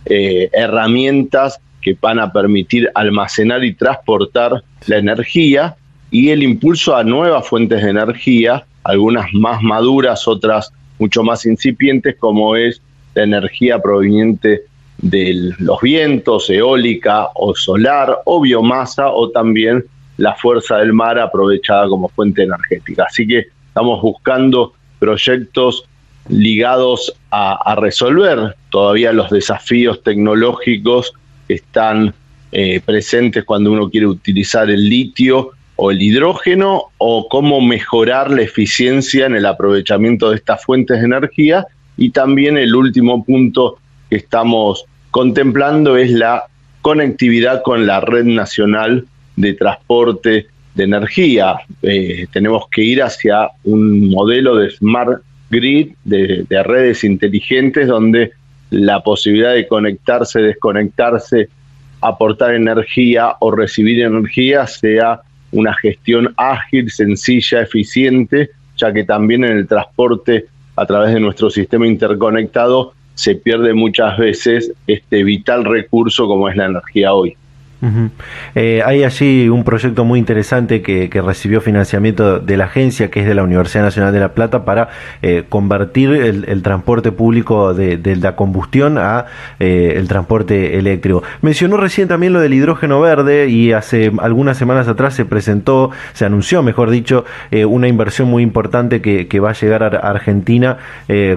eh, 0.06 0.50
herramientas 0.54 1.60
que 1.82 1.98
van 2.00 2.20
a 2.20 2.32
permitir 2.32 2.90
almacenar 2.96 3.64
y 3.64 3.74
transportar 3.74 4.64
la 4.88 4.98
energía 4.98 5.76
y 6.12 6.30
el 6.30 6.44
impulso 6.44 6.96
a 6.96 7.04
nuevas 7.04 7.48
fuentes 7.48 7.84
de 7.84 7.90
energía, 7.90 8.66
algunas 8.84 9.34
más 9.34 9.62
maduras, 9.62 10.28
otras 10.28 10.72
mucho 11.00 11.24
más 11.24 11.46
incipientes, 11.46 12.16
como 12.18 12.56
es 12.56 12.82
la 13.14 13.24
energía 13.24 13.80
proveniente 13.82 14.64
de 14.98 15.54
los 15.60 15.82
vientos, 15.82 16.50
eólica 16.50 17.28
o 17.36 17.54
solar, 17.56 18.20
o 18.26 18.42
biomasa, 18.42 19.12
o 19.12 19.30
también 19.30 19.86
la 20.18 20.36
fuerza 20.36 20.78
del 20.78 20.94
mar 20.94 21.20
aprovechada 21.20 21.88
como 21.88 22.10
fuente 22.10 22.44
energética. 22.44 23.06
Así 23.08 23.26
que 23.28 23.48
estamos 23.68 24.02
buscando 24.02 24.74
proyectos 25.00 25.86
ligados 26.30 27.14
a, 27.32 27.76
resolver 27.80 28.56
todavía 28.70 29.14
los 29.14 29.30
desafíos 29.30 30.04
tecnológicos 30.04 31.14
que 31.48 31.56
están 31.56 32.14
eh, 32.52 32.82
presentes 32.84 33.46
cuando 33.46 33.72
uno 33.72 33.90
quiere 33.90 34.08
utilizar 34.08 34.70
el 34.70 34.90
litio 34.90 35.52
o 35.76 35.92
el 35.92 36.02
hidrógeno 36.02 36.86
o 36.98 37.28
cómo 37.30 37.62
mejorar 37.62 38.32
la 38.32 38.42
eficiencia 38.42 39.26
en 39.26 39.36
el 39.36 39.46
aprovechamiento 39.46 40.32
de 40.32 40.38
estas 40.38 40.66
fuentes 40.66 41.00
de 41.00 41.06
energía 41.06 41.68
y 41.98 42.10
también 42.10 42.58
el 42.58 42.76
último 42.76 43.24
punto 43.24 43.78
que 44.10 44.18
estamos 44.18 44.86
contemplando 45.12 45.98
es 45.98 46.12
la 46.12 46.46
conectividad 46.82 47.62
con 47.64 47.86
la 47.86 48.02
red 48.02 48.26
nacional 48.26 49.06
de 49.38 49.54
transporte 49.54 50.48
de 50.76 50.84
energía. 50.84 51.56
Eh, 51.82 52.28
tenemos 52.32 52.66
que 52.70 52.84
ir 52.84 53.02
hacia 53.02 53.50
un 53.64 54.10
modelo 54.10 54.58
de 54.58 54.70
smart 54.72 55.22
grid, 55.50 55.94
de, 56.04 56.46
de, 56.50 56.64
redes 56.64 57.06
inteligentes, 57.06 57.88
donde 57.88 58.34
la 58.70 59.02
posibilidad 59.02 59.54
de 59.54 59.66
conectarse, 59.66 60.42
desconectarse, 60.42 61.48
aportar 62.02 62.54
energía 62.54 63.36
o 63.40 63.52
recibir 63.52 64.02
energía 64.02 64.68
sea 64.68 65.22
una 65.52 65.74
gestión 65.74 66.34
ágil, 66.36 66.92
sencilla, 66.92 67.62
eficiente, 67.62 68.50
ya 68.76 68.92
que 68.92 69.04
también 69.04 69.46
en 69.46 69.58
el 69.58 69.68
transporte 69.68 70.46
a 70.76 70.86
través 70.86 71.14
de 71.14 71.20
nuestro 71.20 71.50
sistema 71.50 71.88
interconectado 71.88 72.94
se 73.16 73.36
pierde 73.36 73.74
muchas 73.74 74.18
veces 74.18 74.72
este 74.86 75.24
vital 75.24 75.66
recurso 75.66 76.28
como 76.28 76.50
es 76.50 76.56
la 76.56 76.66
energía 76.66 77.14
hoy. 77.14 77.36
Eh, 78.56 78.82
hay 78.84 79.04
allí 79.04 79.50
un 79.50 79.64
proyecto 79.64 80.04
muy 80.04 80.20
interesante 80.20 80.82
que, 80.82 81.08
recibió 81.28 81.62
financiamiento 81.62 82.40
de 82.40 82.58
la 82.58 82.66
agencia, 82.66 83.10
que 83.10 83.22
es 83.22 83.28
de 83.28 83.34
la 83.34 83.44
Universidad 83.44 83.84
Nacional 83.84 84.14
de 84.14 84.20
La 84.20 84.34
Plata, 84.34 84.66
para 84.66 84.90
eh, 85.22 85.44
convertir 85.50 86.12
el, 86.12 86.62
transporte 86.62 87.12
público 87.12 87.74
de, 87.74 88.16
la 88.16 88.36
combustión 88.36 88.98
a 88.98 89.26
eh, 89.60 89.94
el 89.98 90.08
transporte 90.08 90.78
eléctrico. 90.78 91.24
Mencionó 91.42 91.78
recién 91.78 92.08
también 92.08 92.34
lo 92.34 92.40
del 92.40 92.54
hidrógeno 92.54 93.00
verde 93.02 93.50
y 93.50 93.74
hace 93.74 94.12
algunas 94.20 94.58
semanas 94.58 94.88
atrás 94.88 95.14
se 95.14 95.26
presentó, 95.26 95.92
se 96.14 96.26
anunció, 96.26 96.64
mejor 96.64 96.90
dicho, 96.90 97.26
una 97.68 97.88
inversión 97.88 98.28
muy 98.30 98.44
importante 98.44 99.02
que, 99.02 99.38
va 99.38 99.52
a 99.52 99.54
llegar 99.54 99.84
a 99.84 100.10
Argentina 100.10 100.78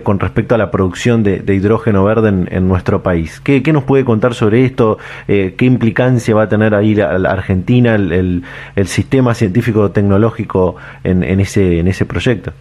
con 0.02 0.20
respecto 0.20 0.54
a 0.54 0.58
la 0.58 0.70
producción 0.70 1.22
de, 1.22 1.42
hidrógeno 1.54 2.04
verde 2.04 2.28
en, 2.28 2.68
nuestro 2.68 3.02
país. 3.02 3.40
¿Qué, 3.40 3.62
¿Qué, 3.62 3.72
nos 3.72 3.84
puede 3.84 4.04
contar 4.04 4.34
sobre 4.34 4.64
esto? 4.64 4.98
¿Qué 5.26 5.56
implicancia 5.60 6.29
va 6.32 6.42
a 6.44 6.48
tener 6.48 6.74
ahí 6.74 6.94
la, 6.94 7.30
Argentina, 7.30 7.94
el, 7.94 8.42
sistema 8.86 9.34
científico 9.34 9.90
tecnológico 9.90 10.76
en, 11.04 11.22
ese, 11.40 11.78
en 11.78 11.88
ese 11.88 12.06
proyecto. 12.06 12.52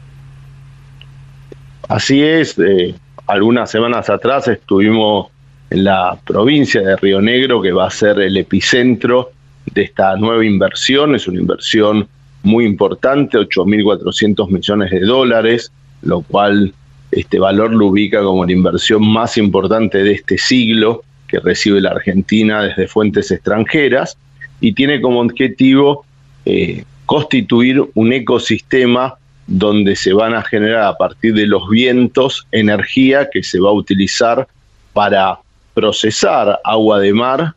Así 1.88 2.23
es, 2.23 2.58
eh, 2.60 2.93
algunas 3.27 3.71
semanas 3.71 4.10
atrás 4.10 4.47
estuvimos 4.47 5.27
en 5.69 5.84
la 5.84 6.17
provincia 6.25 6.82
de 6.82 6.95
Río 6.97 7.21
Negro, 7.21 7.62
que 7.62 7.71
va 7.71 7.88
a 7.88 7.91
ser 7.91 8.19
el 8.19 8.38
epicentro 8.38 9.32
de 9.73 9.84
esta 9.84 10.15
nueva 10.15 10.45
inversión. 10.45 11.15
Es 11.15 11.27
una 11.27 11.39
inversión 11.39 12.08
muy 12.43 12.65
importante, 12.65 13.38
8.400 13.38 14.49
millones 14.49 14.91
de 14.91 15.01
dólares, 15.01 15.71
lo 16.01 16.21
cual 16.21 16.73
este 17.12 17.39
valor 17.39 17.71
lo 17.71 17.88
ubica 17.88 18.21
como 18.21 18.45
la 18.45 18.51
inversión 18.51 19.08
más 19.08 19.38
importante 19.38 20.03
de 20.03 20.12
este 20.12 20.38
siglo 20.38 21.03
que 21.30 21.39
recibe 21.39 21.80
la 21.80 21.92
Argentina 21.92 22.63
desde 22.63 22.88
fuentes 22.88 23.32
extranjeras 23.32 24.18
y 24.60 24.74
tiene 24.74 25.00
como 25.00 25.22
objetivo 25.22 26.06
eh, 26.46 26.84
constituir 27.06 27.82
un 27.94 28.13
ecosistema 28.13 29.15
donde 29.48 29.96
se 29.96 30.13
van 30.13 30.36
a 30.36 30.44
generar 30.44 30.84
a 30.84 30.98
partir 30.98 31.34
de 31.34 31.48
los 31.48 31.68
vientos 31.70 32.46
energía 32.52 33.30
que 33.32 33.44
se 33.44 33.60
va 33.60 33.70
a 33.70 33.74
utilizar 33.74 34.48
para 34.94 35.39
procesar 35.74 36.60
agua 36.63 37.00
de 37.00 37.13
mar, 37.13 37.54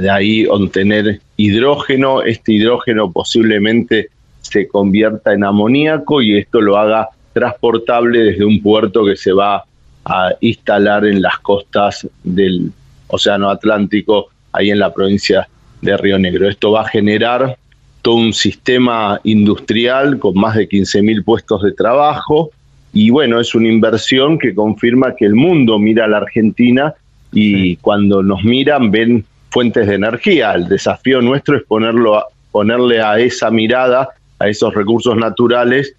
de 0.00 0.10
ahí 0.10 0.46
obtener 0.46 1.20
hidrógeno, 1.36 2.22
este 2.22 2.52
hidrógeno 2.52 3.10
posiblemente 3.10 4.10
se 4.42 4.68
convierta 4.68 5.32
en 5.32 5.44
amoníaco 5.44 6.20
y 6.20 6.36
esto 6.38 6.60
lo 6.60 6.76
haga 6.76 7.08
transportable 7.32 8.18
desde 8.24 8.44
un 8.44 8.60
puerto 8.60 9.04
que 9.04 9.16
se 9.16 9.32
va 9.32 9.64
a 10.04 10.30
instalar 10.40 11.06
en 11.06 11.22
las 11.22 11.38
costas 11.38 12.06
del, 12.22 12.72
Océano 13.12 13.50
Atlántico, 13.50 14.28
ahí 14.52 14.70
en 14.70 14.78
la 14.78 14.92
provincia 14.92 15.48
de 15.80 15.96
Río 15.96 16.18
Negro. 16.18 16.48
Esto 16.48 16.72
va 16.72 16.82
a 16.82 16.88
generar 16.88 17.56
todo 18.02 18.14
un 18.16 18.32
sistema 18.32 19.20
industrial 19.22 20.18
con 20.18 20.34
más 20.34 20.56
de 20.56 20.68
15.000 20.68 21.24
puestos 21.24 21.62
de 21.62 21.72
trabajo 21.72 22.50
y 22.92 23.10
bueno, 23.10 23.40
es 23.40 23.54
una 23.54 23.68
inversión 23.68 24.38
que 24.38 24.54
confirma 24.54 25.14
que 25.14 25.24
el 25.24 25.34
mundo 25.34 25.78
mira 25.78 26.04
a 26.04 26.08
la 26.08 26.18
Argentina 26.18 26.94
y 27.32 27.76
cuando 27.76 28.22
nos 28.22 28.42
miran 28.44 28.90
ven 28.90 29.24
fuentes 29.50 29.86
de 29.86 29.94
energía. 29.94 30.52
El 30.52 30.68
desafío 30.68 31.22
nuestro 31.22 31.56
es 31.56 31.62
ponerlo 31.62 32.22
ponerle 32.52 33.00
a 33.00 33.18
esa 33.18 33.50
mirada, 33.50 34.10
a 34.38 34.48
esos 34.48 34.72
recursos 34.74 35.16
naturales, 35.16 35.96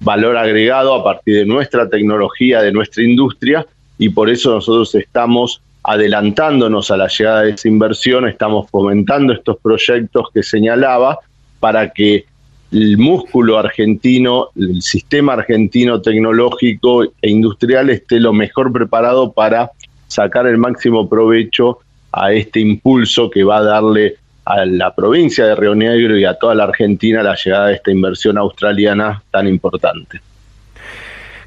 valor 0.00 0.36
agregado 0.36 0.94
a 0.94 1.04
partir 1.04 1.36
de 1.36 1.46
nuestra 1.46 1.88
tecnología, 1.88 2.60
de 2.60 2.72
nuestra 2.72 3.04
industria, 3.04 3.64
y 3.98 4.08
por 4.08 4.28
eso 4.28 4.50
nosotros 4.50 4.94
estamos 4.96 5.62
adelantándonos 5.84 6.90
a 6.90 6.96
la 6.96 7.08
llegada 7.08 7.42
de 7.42 7.50
esa 7.50 7.68
inversión, 7.68 8.28
estamos 8.28 8.70
fomentando 8.70 9.32
estos 9.32 9.58
proyectos 9.58 10.28
que 10.32 10.42
señalaba 10.42 11.18
para 11.60 11.90
que 11.90 12.24
el 12.72 12.96
músculo 12.96 13.58
argentino, 13.58 14.48
el 14.56 14.80
sistema 14.80 15.34
argentino 15.34 16.00
tecnológico 16.00 17.04
e 17.04 17.30
industrial 17.30 17.90
esté 17.90 18.18
lo 18.18 18.32
mejor 18.32 18.72
preparado 18.72 19.32
para 19.32 19.70
sacar 20.06 20.46
el 20.46 20.58
máximo 20.58 21.08
provecho 21.08 21.78
a 22.12 22.32
este 22.32 22.60
impulso 22.60 23.30
que 23.30 23.44
va 23.44 23.58
a 23.58 23.62
darle 23.62 24.16
a 24.44 24.64
la 24.64 24.94
provincia 24.94 25.46
de 25.46 25.54
Río 25.54 25.74
Negro 25.74 26.18
y 26.18 26.24
a 26.24 26.34
toda 26.34 26.54
la 26.54 26.64
Argentina 26.64 27.22
la 27.22 27.36
llegada 27.36 27.68
de 27.68 27.74
esta 27.74 27.90
inversión 27.90 28.38
australiana 28.38 29.22
tan 29.30 29.46
importante. 29.46 30.20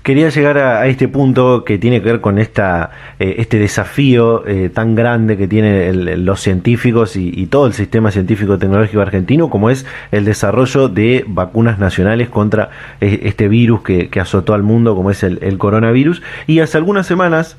Quería 0.06 0.30
llegar 0.30 0.60
a, 0.60 0.86
este 0.86 1.08
punto 1.08 1.64
que 1.64 1.80
tiene 1.80 2.00
que 2.00 2.12
ver 2.12 2.22
con 2.22 2.38
esta, 2.38 2.92
eh, 3.18 3.38
este 3.40 3.58
desafío 3.58 4.46
eh, 4.46 4.70
tan 4.72 4.94
grande 4.94 5.36
que 5.36 5.48
tienen 5.48 6.24
los 6.24 6.42
científicos 6.42 7.16
y, 7.16 7.48
todo 7.48 7.66
el 7.66 7.74
sistema 7.74 8.12
científico 8.12 8.60
tecnológico 8.60 9.02
argentino, 9.02 9.50
como 9.50 9.72
es 9.72 9.88
el 10.12 10.24
desarrollo 10.24 10.90
de 10.90 11.26
vacunas 11.28 11.80
nacionales 11.80 12.30
contra 12.30 12.70
eh, 13.02 13.22
este 13.24 13.48
virus 13.48 13.82
que, 13.82 14.20
azotó 14.22 14.54
al 14.54 14.62
mundo, 14.62 14.96
como 14.96 15.10
es 15.10 15.24
el, 15.24 15.58
coronavirus. 15.58 16.22
Y 16.46 16.60
hace 16.60 16.78
algunas 16.78 17.08
semanas, 17.08 17.58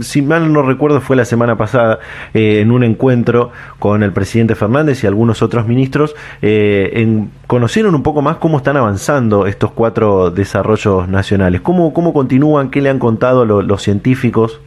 si 0.00 0.20
mal 0.20 0.52
no 0.52 0.60
recuerdo, 0.60 1.00
fue 1.00 1.16
la 1.16 1.24
semana 1.24 1.56
pasada, 1.56 2.00
en 2.34 2.70
un 2.70 2.84
encuentro 2.84 3.50
con 3.78 4.02
el 4.02 4.12
presidente 4.12 4.54
Fernández 4.56 5.02
y 5.04 5.06
algunos 5.06 5.40
otros 5.40 5.66
ministros, 5.66 6.14
en, 6.42 7.30
conocieron 7.48 7.94
un 7.94 8.02
poco 8.02 8.20
más 8.20 8.36
cómo 8.36 8.58
están 8.58 8.76
avanzando 8.76 9.46
estos 9.46 9.72
cuatro 9.72 10.30
desarrollos 10.30 11.08
nacionales. 11.08 11.62
¿Cómo, 11.62 11.94
continúan? 12.12 12.70
¿Qué 12.70 12.82
le 12.82 12.90
han 12.90 12.98
contado 12.98 13.46
los 13.46 13.82
científicos? 13.82 14.60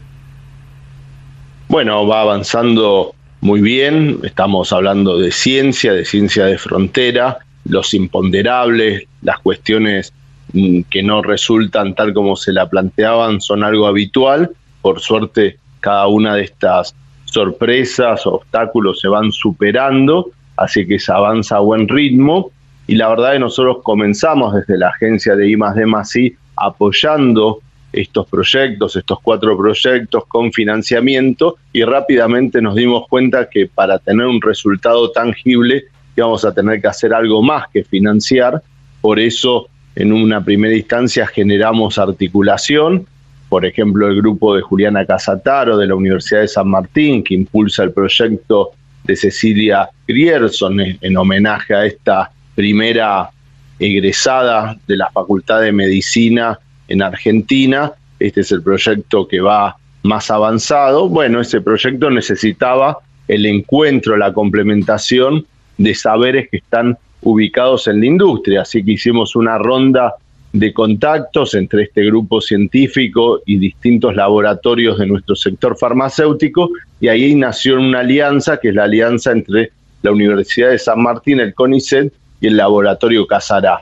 Bueno, 1.69 2.07
va 2.07 2.21
avanzando 2.21 3.13
muy 3.39 3.61
bien. 3.61 4.17
Estamos 4.23 4.73
hablando 4.73 5.19
de 5.19 5.31
ciencia, 5.31 5.93
de 5.93 6.05
ciencia 6.05 6.45
de 6.45 6.57
frontera, 6.57 7.37
los 7.65 7.93
imponderables, 7.93 9.03
las 9.21 9.37
cuestiones 9.37 10.11
mm, 10.53 10.81
que 10.89 11.03
no 11.03 11.21
resultan 11.21 11.93
tal 11.93 12.15
como 12.15 12.35
se 12.35 12.51
la 12.51 12.67
planteaban 12.67 13.41
son 13.41 13.63
algo 13.63 13.85
habitual. 13.85 14.49
Por 14.81 15.01
suerte, 15.01 15.59
cada 15.81 16.07
una 16.07 16.33
de 16.33 16.45
estas 16.45 16.95
sorpresas, 17.25 18.25
obstáculos 18.25 18.99
se 19.01 19.07
van 19.07 19.31
superando, 19.31 20.31
así 20.57 20.87
que 20.87 20.97
se 20.97 21.11
avanza 21.11 21.57
a 21.57 21.59
buen 21.59 21.87
ritmo. 21.87 22.49
Y 22.91 22.95
la 22.95 23.07
verdad 23.07 23.29
es 23.29 23.35
que 23.35 23.39
nosotros 23.39 23.77
comenzamos 23.83 24.53
desde 24.53 24.77
la 24.77 24.89
agencia 24.89 25.33
de 25.37 25.49
I 25.49 25.55
D 25.55 26.35
apoyando 26.57 27.61
estos 27.93 28.27
proyectos, 28.27 28.97
estos 28.97 29.17
cuatro 29.23 29.57
proyectos 29.57 30.25
con 30.27 30.51
financiamiento 30.51 31.55
y 31.71 31.83
rápidamente 31.85 32.61
nos 32.61 32.75
dimos 32.75 33.07
cuenta 33.07 33.49
que 33.49 33.67
para 33.67 33.97
tener 33.97 34.25
un 34.27 34.41
resultado 34.41 35.09
tangible 35.11 35.85
íbamos 36.17 36.43
a 36.43 36.53
tener 36.53 36.81
que 36.81 36.89
hacer 36.89 37.13
algo 37.13 37.41
más 37.41 37.69
que 37.71 37.85
financiar. 37.85 38.61
Por 38.99 39.21
eso, 39.21 39.69
en 39.95 40.11
una 40.11 40.43
primera 40.43 40.75
instancia 40.75 41.25
generamos 41.27 41.97
articulación, 41.97 43.07
por 43.47 43.65
ejemplo, 43.65 44.09
el 44.09 44.17
grupo 44.17 44.53
de 44.53 44.63
Juliana 44.63 45.05
Casataro 45.05 45.77
de 45.77 45.87
la 45.87 45.95
Universidad 45.95 46.41
de 46.41 46.49
San 46.49 46.67
Martín, 46.67 47.23
que 47.23 47.35
impulsa 47.35 47.83
el 47.83 47.93
proyecto 47.93 48.71
de 49.05 49.15
Cecilia 49.15 49.89
Grierson 50.05 50.77
en 50.99 51.17
homenaje 51.17 51.73
a 51.73 51.85
esta 51.85 52.31
primera 52.61 53.31
egresada 53.79 54.77
de 54.85 54.95
la 54.95 55.09
Facultad 55.09 55.61
de 55.61 55.71
Medicina 55.71 56.59
en 56.87 57.01
Argentina. 57.01 57.91
Este 58.19 58.41
es 58.41 58.51
el 58.51 58.61
proyecto 58.61 59.27
que 59.27 59.41
va 59.41 59.77
más 60.03 60.29
avanzado. 60.29 61.09
Bueno, 61.09 61.41
ese 61.41 61.59
proyecto 61.59 62.11
necesitaba 62.11 62.99
el 63.27 63.47
encuentro, 63.47 64.15
la 64.15 64.31
complementación 64.31 65.43
de 65.79 65.95
saberes 65.95 66.49
que 66.51 66.57
están 66.57 66.99
ubicados 67.23 67.87
en 67.87 68.01
la 68.01 68.05
industria. 68.05 68.61
Así 68.61 68.85
que 68.85 68.91
hicimos 68.91 69.35
una 69.35 69.57
ronda 69.57 70.13
de 70.53 70.71
contactos 70.71 71.55
entre 71.55 71.85
este 71.85 72.05
grupo 72.05 72.41
científico 72.41 73.41
y 73.43 73.57
distintos 73.57 74.15
laboratorios 74.15 74.99
de 74.99 75.07
nuestro 75.07 75.35
sector 75.35 75.75
farmacéutico 75.79 76.69
y 76.99 77.07
ahí 77.07 77.33
nació 77.33 77.79
una 77.79 78.01
alianza 78.01 78.57
que 78.57 78.69
es 78.69 78.75
la 78.75 78.83
alianza 78.83 79.31
entre 79.31 79.71
la 80.03 80.11
Universidad 80.11 80.69
de 80.69 80.77
San 80.77 81.01
Martín, 81.01 81.39
el 81.39 81.55
CONICET 81.55 82.13
y 82.41 82.47
el 82.47 82.57
laboratorio 82.57 83.25
Casará. 83.25 83.81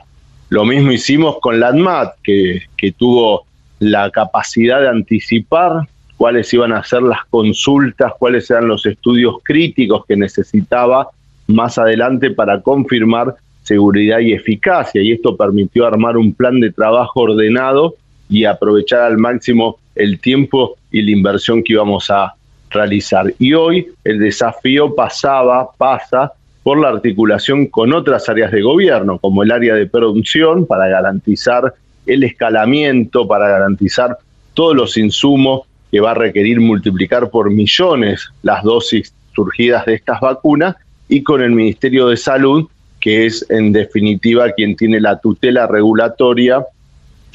Lo 0.50 0.64
mismo 0.64 0.92
hicimos 0.92 1.38
con 1.40 1.58
la 1.58 1.68
ANMAT, 1.68 2.14
que, 2.22 2.62
que 2.76 2.92
tuvo 2.92 3.44
la 3.78 4.10
capacidad 4.10 4.80
de 4.80 4.88
anticipar 4.88 5.88
cuáles 6.16 6.52
iban 6.52 6.72
a 6.72 6.84
ser 6.84 7.02
las 7.02 7.24
consultas, 7.30 8.12
cuáles 8.18 8.50
eran 8.50 8.68
los 8.68 8.84
estudios 8.84 9.36
críticos 9.42 10.04
que 10.06 10.16
necesitaba 10.16 11.08
más 11.46 11.78
adelante 11.78 12.30
para 12.30 12.60
confirmar 12.60 13.34
seguridad 13.62 14.18
y 14.18 14.32
eficacia. 14.32 15.00
Y 15.00 15.12
esto 15.12 15.36
permitió 15.36 15.86
armar 15.86 16.16
un 16.16 16.34
plan 16.34 16.60
de 16.60 16.72
trabajo 16.72 17.20
ordenado 17.20 17.94
y 18.28 18.44
aprovechar 18.44 19.00
al 19.00 19.18
máximo 19.18 19.78
el 19.94 20.20
tiempo 20.20 20.76
y 20.90 21.02
la 21.02 21.10
inversión 21.10 21.62
que 21.62 21.72
íbamos 21.72 22.10
a 22.10 22.34
realizar. 22.70 23.32
Y 23.38 23.54
hoy 23.54 23.88
el 24.04 24.18
desafío 24.18 24.94
pasaba, 24.94 25.70
pasa 25.76 26.32
por 26.62 26.78
la 26.78 26.88
articulación 26.88 27.66
con 27.66 27.92
otras 27.92 28.28
áreas 28.28 28.52
de 28.52 28.62
gobierno, 28.62 29.18
como 29.18 29.42
el 29.42 29.50
área 29.50 29.74
de 29.74 29.86
producción, 29.86 30.66
para 30.66 30.88
garantizar 30.88 31.74
el 32.06 32.22
escalamiento, 32.24 33.26
para 33.26 33.48
garantizar 33.48 34.18
todos 34.54 34.76
los 34.76 34.96
insumos 34.96 35.62
que 35.90 36.00
va 36.00 36.12
a 36.12 36.14
requerir 36.14 36.60
multiplicar 36.60 37.30
por 37.30 37.50
millones 37.50 38.28
las 38.42 38.62
dosis 38.62 39.12
surgidas 39.34 39.86
de 39.86 39.94
estas 39.94 40.20
vacunas, 40.20 40.76
y 41.08 41.22
con 41.22 41.42
el 41.42 41.50
Ministerio 41.50 42.06
de 42.08 42.16
Salud, 42.16 42.68
que 43.00 43.26
es 43.26 43.44
en 43.50 43.72
definitiva 43.72 44.52
quien 44.52 44.76
tiene 44.76 45.00
la 45.00 45.18
tutela 45.18 45.66
regulatoria 45.66 46.64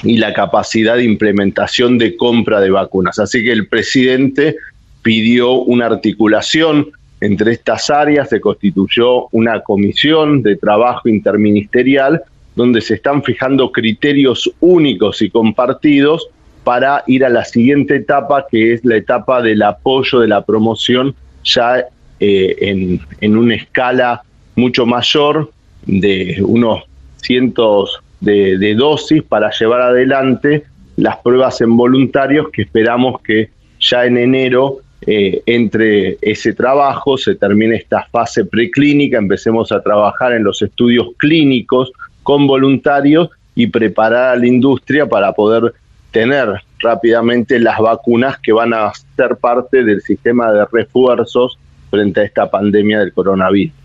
y 0.03 0.17
la 0.17 0.33
capacidad 0.33 0.95
de 0.95 1.03
implementación 1.03 1.97
de 1.97 2.15
compra 2.15 2.61
de 2.61 2.69
vacunas. 2.69 3.19
Así 3.19 3.43
que 3.43 3.51
el 3.51 3.67
presidente 3.67 4.55
pidió 5.01 5.51
una 5.53 5.87
articulación 5.87 6.91
entre 7.21 7.53
estas 7.53 7.89
áreas, 7.89 8.29
se 8.29 8.41
constituyó 8.41 9.27
una 9.31 9.61
comisión 9.61 10.41
de 10.41 10.55
trabajo 10.55 11.09
interministerial 11.09 12.21
donde 12.55 12.81
se 12.81 12.95
están 12.95 13.23
fijando 13.23 13.71
criterios 13.71 14.49
únicos 14.59 15.21
y 15.21 15.29
compartidos 15.29 16.29
para 16.63 17.03
ir 17.07 17.23
a 17.23 17.29
la 17.29 17.45
siguiente 17.45 17.95
etapa, 17.95 18.47
que 18.49 18.73
es 18.73 18.85
la 18.85 18.95
etapa 18.95 19.41
del 19.41 19.61
apoyo 19.61 20.19
de 20.19 20.27
la 20.27 20.43
promoción 20.43 21.15
ya 21.43 21.85
eh, 22.19 22.55
en, 22.59 22.99
en, 23.21 23.37
una 23.37 23.55
escala 23.55 24.23
mucho 24.55 24.85
mayor 24.85 25.51
de 25.85 26.41
unos 26.41 26.83
cientos 27.17 28.01
de, 28.19 28.57
de, 28.57 28.73
dosis 28.73 29.21
para 29.21 29.51
llevar 29.51 29.81
adelante 29.81 30.63
las 30.95 31.17
pruebas 31.17 31.61
en 31.61 31.75
voluntarios 31.77 32.47
que 32.51 32.63
esperamos 32.63 33.21
que 33.21 33.49
ya 33.79 34.05
en 34.05 34.17
enero 34.17 34.79
eh, 35.07 35.43
entre 35.45 36.17
ese 36.21 36.53
trabajo 36.53 37.17
se 37.17 37.35
termine 37.35 37.75
esta 37.75 38.07
fase 38.11 38.43
preclínica, 38.45 39.17
empecemos 39.17 39.71
a 39.71 39.81
trabajar 39.81 40.33
en 40.33 40.43
los 40.43 40.61
estudios 40.61 41.09
clínicos 41.17 41.91
con 42.23 42.47
voluntarios 42.47 43.29
y 43.53 43.67
preparar 43.67 44.33
a 44.33 44.35
la 44.35 44.47
industria 44.47 45.07
para 45.07 45.31
poder 45.33 45.73
tener 46.11 46.61
rápidamente 46.79 47.59
las 47.59 47.77
vacunas 47.77 48.39
que 48.39 48.51
van 48.51 48.73
a 48.73 48.91
ser 49.15 49.37
parte 49.37 49.83
del 49.83 50.01
sistema 50.01 50.51
de 50.51 50.65
refuerzos 50.71 51.59
frente 51.91 52.21
a 52.21 52.23
esta 52.23 52.49
pandemia 52.49 52.99
del 52.99 53.13
coronavirus. 53.13 53.84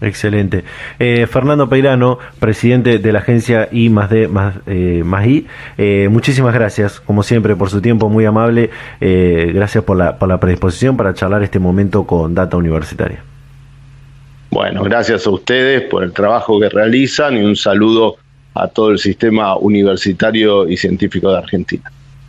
Excelente. 0.00 0.64
Eh, 0.98 1.26
Fernando 1.26 1.68
Peirano, 1.68 2.18
presidente 2.38 2.98
de 2.98 3.12
la 3.12 3.20
agencia 3.20 3.68
I 3.72 3.88
más 3.88 4.10
D 4.10 4.28
más, 4.28 4.56
eh, 4.66 5.02
I, 5.26 5.46
eh, 5.78 6.08
muchísimas 6.10 6.52
gracias, 6.52 7.00
como 7.00 7.22
siempre, 7.22 7.56
por 7.56 7.70
su 7.70 7.80
tiempo 7.80 8.08
muy 8.08 8.24
amable. 8.26 8.70
gracias 9.00 9.84
por 9.84 9.96
la, 9.96 10.18
por 10.18 10.28
la 10.28 10.38
predisposición 10.38 10.96
para 10.96 11.14
charlar 11.14 11.42
este 11.42 11.58
momento 11.58 12.04
con 12.04 12.34
Data 12.34 12.56
Universitaria. 12.56 13.22
Bueno, 14.50 14.82
gracias 14.82 15.26
a 15.26 15.30
ustedes 15.30 15.82
por 15.82 16.04
el 16.04 16.12
trabajo 16.12 16.60
que 16.60 16.68
realizan 16.68 17.36
y 17.36 17.42
un 17.42 17.56
saludo 17.56 18.16
a 18.54 18.68
todo 18.68 18.90
el 18.90 18.98
sistema 18.98 19.56
universitario 19.56 20.68
y 20.68 20.76
científico 20.76 21.30
de 21.30 21.38
Argentina. 21.38 21.90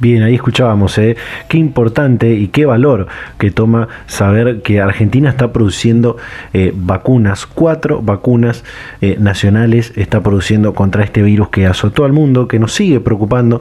Bien, 0.00 0.22
ahí 0.22 0.36
escuchábamos, 0.36 0.96
¿eh? 0.98 1.16
qué 1.48 1.58
importante 1.58 2.32
y 2.32 2.46
qué 2.48 2.66
valor 2.66 3.08
que 3.36 3.50
toma 3.50 3.88
saber 4.06 4.62
que 4.62 4.80
Argentina 4.80 5.28
está 5.28 5.52
produciendo 5.52 6.16
eh, 6.52 6.72
vacunas, 6.72 7.46
cuatro 7.46 8.00
vacunas 8.00 8.62
eh, 9.00 9.16
nacionales 9.18 9.92
está 9.96 10.22
produciendo 10.22 10.72
contra 10.72 11.02
este 11.02 11.20
virus 11.20 11.48
que 11.48 11.66
azotó 11.66 12.04
al 12.04 12.12
mundo, 12.12 12.46
que 12.46 12.60
nos 12.60 12.74
sigue 12.74 13.00
preocupando 13.00 13.60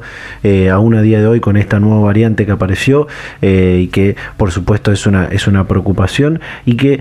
aún 0.72 0.94
a 0.94 1.02
día 1.02 1.20
de 1.20 1.26
hoy 1.26 1.40
con 1.40 1.58
esta 1.58 1.80
nueva 1.80 2.02
variante 2.02 2.46
que 2.46 2.52
apareció 2.52 3.08
y 3.42 3.88
que 3.88 4.16
por 4.38 4.52
supuesto 4.52 4.92
es 4.92 5.08
una, 5.08 5.26
es 5.26 5.48
una 5.48 5.68
preocupación 5.68 6.40
y 6.66 6.76
que 6.78 7.00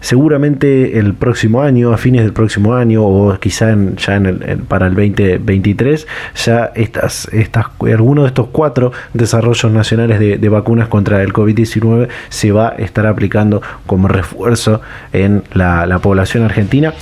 seguramente 0.00 0.98
el 0.98 1.14
próximo 1.14 1.62
año, 1.62 1.92
a 1.92 1.98
fines 1.98 2.22
del 2.22 2.32
próximo 2.32 2.74
año 2.74 3.04
o 3.04 3.36
quizá 3.38 3.76
ya 3.96 4.16
en 4.16 4.26
el, 4.26 4.58
para 4.68 4.86
el 4.86 4.94
2023, 4.94 6.06
ya 6.36 6.72
estas, 6.74 7.28
estas 7.32 7.66
uno 8.12 8.22
de 8.22 8.28
estos 8.28 8.48
cuatro 8.52 8.92
desarrollos 9.14 9.72
nacionales 9.72 10.18
de, 10.18 10.48
vacunas 10.48 10.88
contra 10.88 11.22
el 11.22 11.32
COVID-19 11.32 12.08
se 12.28 12.52
va 12.52 12.68
a 12.68 12.74
estar 12.76 13.06
aplicando 13.06 13.62
como 13.86 14.06
refuerzo 14.06 14.80
en 15.12 15.42
la, 15.54 15.98
población 16.02 16.44
argentina 16.44 16.92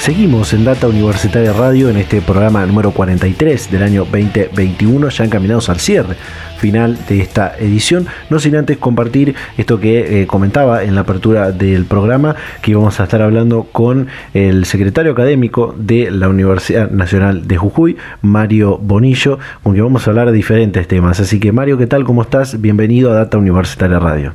Seguimos 0.00 0.54
en 0.54 0.64
Data 0.64 0.88
Universitaria 0.88 1.52
Radio 1.52 1.90
en 1.90 1.98
este 1.98 2.22
programa 2.22 2.64
número 2.64 2.90
43 2.90 3.70
del 3.70 3.82
año 3.82 4.06
2021, 4.06 5.10
ya 5.10 5.24
encaminados 5.24 5.68
al 5.68 5.78
cierre 5.78 6.16
final 6.56 6.96
de 7.06 7.20
esta 7.20 7.54
edición. 7.58 8.06
No 8.30 8.38
sin 8.38 8.56
antes 8.56 8.78
compartir 8.78 9.34
esto 9.58 9.78
que 9.78 10.22
eh, 10.22 10.26
comentaba 10.26 10.84
en 10.84 10.94
la 10.94 11.02
apertura 11.02 11.52
del 11.52 11.84
programa, 11.84 12.34
que 12.62 12.70
íbamos 12.70 12.98
a 12.98 13.04
estar 13.04 13.20
hablando 13.20 13.64
con 13.64 14.08
el 14.32 14.64
secretario 14.64 15.12
académico 15.12 15.74
de 15.76 16.10
la 16.10 16.30
Universidad 16.30 16.90
Nacional 16.90 17.46
de 17.46 17.58
Jujuy, 17.58 17.98
Mario 18.22 18.78
Bonillo, 18.78 19.38
con 19.62 19.74
quien 19.74 19.84
vamos 19.84 20.06
a 20.06 20.10
hablar 20.12 20.28
de 20.28 20.32
diferentes 20.32 20.88
temas. 20.88 21.20
Así 21.20 21.38
que 21.38 21.52
Mario, 21.52 21.76
¿qué 21.76 21.86
tal? 21.86 22.04
¿Cómo 22.04 22.22
estás? 22.22 22.58
Bienvenido 22.58 23.10
a 23.10 23.16
Data 23.16 23.36
Universitaria 23.36 23.98
Radio. 23.98 24.32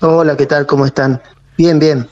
Hola, 0.00 0.38
¿qué 0.38 0.46
tal? 0.46 0.64
¿Cómo 0.64 0.86
están? 0.86 1.20
Bien, 1.58 1.78
bien. 1.78 2.06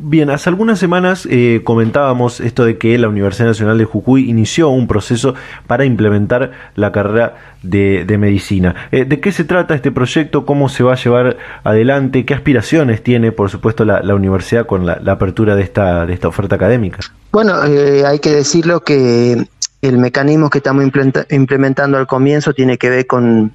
Bien, 0.00 0.30
hace 0.30 0.48
algunas 0.48 0.78
semanas 0.78 1.26
eh, 1.28 1.62
comentábamos 1.64 2.38
esto 2.38 2.64
de 2.64 2.78
que 2.78 2.96
la 2.98 3.08
Universidad 3.08 3.48
Nacional 3.48 3.78
de 3.78 3.84
Jujuy 3.84 4.30
inició 4.30 4.68
un 4.68 4.86
proceso 4.86 5.34
para 5.66 5.84
implementar 5.84 6.52
la 6.76 6.92
carrera 6.92 7.34
de, 7.64 8.06
medicina. 8.16 8.76
Eh, 8.92 9.04
¿De 9.04 9.18
qué 9.18 9.32
se 9.32 9.42
trata 9.42 9.74
este 9.74 9.90
proyecto? 9.90 10.46
¿Cómo 10.46 10.68
se 10.68 10.84
va 10.84 10.92
a 10.92 10.96
llevar 10.96 11.36
adelante? 11.64 12.24
¿Qué 12.24 12.32
aspiraciones 12.32 13.02
tiene, 13.02 13.32
por 13.32 13.50
supuesto, 13.50 13.84
la, 13.84 14.14
universidad 14.14 14.66
con 14.66 14.86
la, 14.86 15.00
apertura 15.10 15.56
de 15.56 15.62
esta, 15.62 16.06
de 16.06 16.14
esta 16.14 16.28
oferta 16.28 16.54
académica? 16.54 16.98
Bueno, 17.32 17.64
eh, 17.64 18.06
hay 18.06 18.20
que 18.20 18.30
decirlo 18.30 18.84
que 18.84 19.48
el 19.82 19.98
mecanismo 19.98 20.48
que 20.48 20.58
estamos 20.58 20.84
implementando 21.30 21.98
al 21.98 22.06
comienzo 22.06 22.54
tiene 22.54 22.78
que 22.78 22.88
ver 22.88 23.06
con 23.08 23.50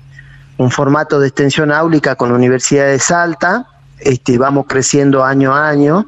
un 0.58 0.72
formato 0.72 1.22
de 1.22 1.28
extensión 1.30 1.72
áulica 1.72 2.16
con 2.16 2.30
la 2.30 2.36
Universidad 2.36 2.88
de 2.88 3.00
Salta. 3.00 3.66
Este, 3.98 4.38
vamos 4.38 4.66
creciendo 4.68 5.24
año 5.24 5.56
a 5.56 5.70
año 5.70 6.06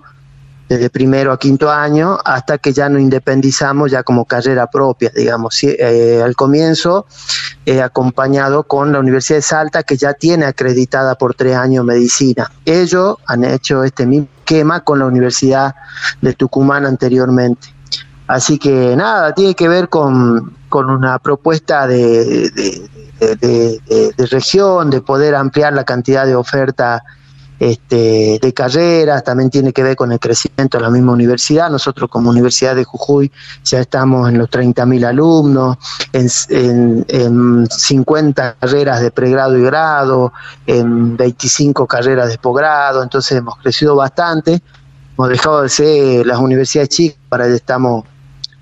desde 0.68 0.90
primero 0.90 1.32
a 1.32 1.40
quinto 1.40 1.70
año 1.70 2.18
hasta 2.24 2.58
que 2.58 2.74
ya 2.74 2.90
nos 2.90 3.02
independizamos 3.02 3.92
ya 3.92 4.04
como 4.04 4.26
carrera 4.26 4.68
propia, 4.68 5.12
digamos. 5.16 5.64
Eh, 5.64 6.22
al 6.24 6.36
comienzo, 6.36 7.06
he 7.66 7.82
acompañado 7.82 8.64
con 8.64 8.92
la 8.92 9.00
Universidad 9.00 9.38
de 9.38 9.44
Salta, 9.44 9.84
que 9.84 9.98
ya 9.98 10.14
tiene 10.14 10.46
acreditada 10.46 11.16
por 11.16 11.36
tres 11.36 11.56
años 11.56 11.86
medicina. 11.86 12.52
Ellos 12.66 13.18
han 13.28 13.44
hecho 13.44 13.84
este 13.84 14.06
mismo 14.06 14.28
esquema 14.40 14.82
con 14.82 15.00
la 15.00 15.06
Universidad 15.06 15.76
de 16.22 16.34
Tucumán 16.34 16.86
anteriormente. 16.86 17.74
Así 18.28 18.58
que 18.58 18.96
nada, 18.96 19.34
tiene 19.34 19.54
que 19.54 19.68
ver 19.68 19.88
con, 19.88 20.56
una 20.72 21.20
propuesta 21.20 21.88
de, 21.88 22.50
de, 23.20 24.14
región, 24.30 24.90
de 24.90 25.00
poder 25.00 25.36
ampliar 25.36 25.72
la 25.74 25.86
cantidad 25.86 26.26
de 26.26 26.36
oferta 26.36 27.04
este, 27.60 28.40
de 28.42 28.54
carreras, 28.54 29.24
también 29.24 29.50
tiene 29.50 29.72
que 29.72 29.84
ver 29.84 29.96
con 29.96 30.12
el 30.12 30.20
crecimiento 30.20 30.78
de 30.78 30.84
la 30.84 30.90
misma 30.90 31.14
universidad. 31.14 31.70
Nosotros 31.70 32.10
como 32.10 32.30
Universidad 32.30 32.76
de 32.76 32.84
Jujuy 32.84 33.32
ya 33.64 33.80
estamos 33.80 34.30
en 34.30 34.38
los 34.38 34.50
30.000 34.50 35.06
alumnos, 35.06 35.78
en, 36.14 37.06
en, 37.08 37.68
50 37.68 38.56
carreras 38.60 39.02
de 39.02 39.12
pregrado 39.12 39.58
y 39.58 39.64
grado, 39.64 40.34
en 40.68 41.16
25 41.16 41.88
carreras 41.88 42.30
de 42.30 42.38
posgrado, 42.38 43.04
entonces 43.04 43.38
hemos 43.38 43.58
crecido 43.58 43.96
bastante. 43.96 44.62
Hemos 45.18 45.30
dejado 45.30 45.62
de 45.62 45.70
ser 45.70 46.26
las 46.26 46.40
universidades 46.40 46.90
chicas, 46.90 47.20
para 47.30 47.48
estamos 47.48 48.04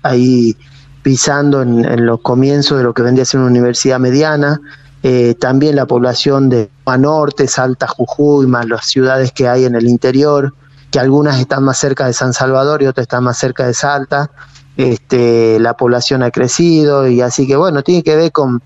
ahí 0.02 0.56
pisando 1.02 1.62
en, 1.62 2.06
los 2.06 2.20
comienzos 2.20 2.78
de 2.78 2.84
lo 2.84 2.94
que 2.94 3.02
vendría 3.02 3.24
a 3.24 3.26
ser 3.26 3.40
una 3.40 3.50
universidad 3.50 3.98
mediana. 3.98 4.60
Eh, 5.06 5.34
también 5.38 5.76
la 5.76 5.84
población 5.84 6.48
de 6.48 6.70
Norte, 6.98 7.46
Salta, 7.46 7.86
Jujuy, 7.86 8.46
más 8.46 8.66
las 8.66 8.86
ciudades 8.86 9.32
que 9.32 9.46
hay 9.46 9.66
en 9.66 9.74
el 9.74 9.86
interior, 9.86 10.54
que 10.90 10.98
algunas 10.98 11.38
están 11.38 11.62
más 11.62 11.76
cerca 11.76 12.06
de 12.06 12.14
San 12.14 12.32
Salvador 12.32 12.82
y 12.82 12.86
otras 12.86 13.04
están 13.04 13.22
más 13.22 13.36
cerca 13.36 13.66
de 13.66 13.74
Salta. 13.74 14.30
Este, 14.78 15.60
la 15.60 15.74
población 15.74 16.22
ha 16.22 16.30
crecido 16.30 17.06
y 17.06 17.20
así 17.20 17.46
que 17.46 17.54
bueno, 17.54 17.82
tiene 17.82 18.02
que 18.02 18.16
ver 18.16 18.32
con, 18.32 18.62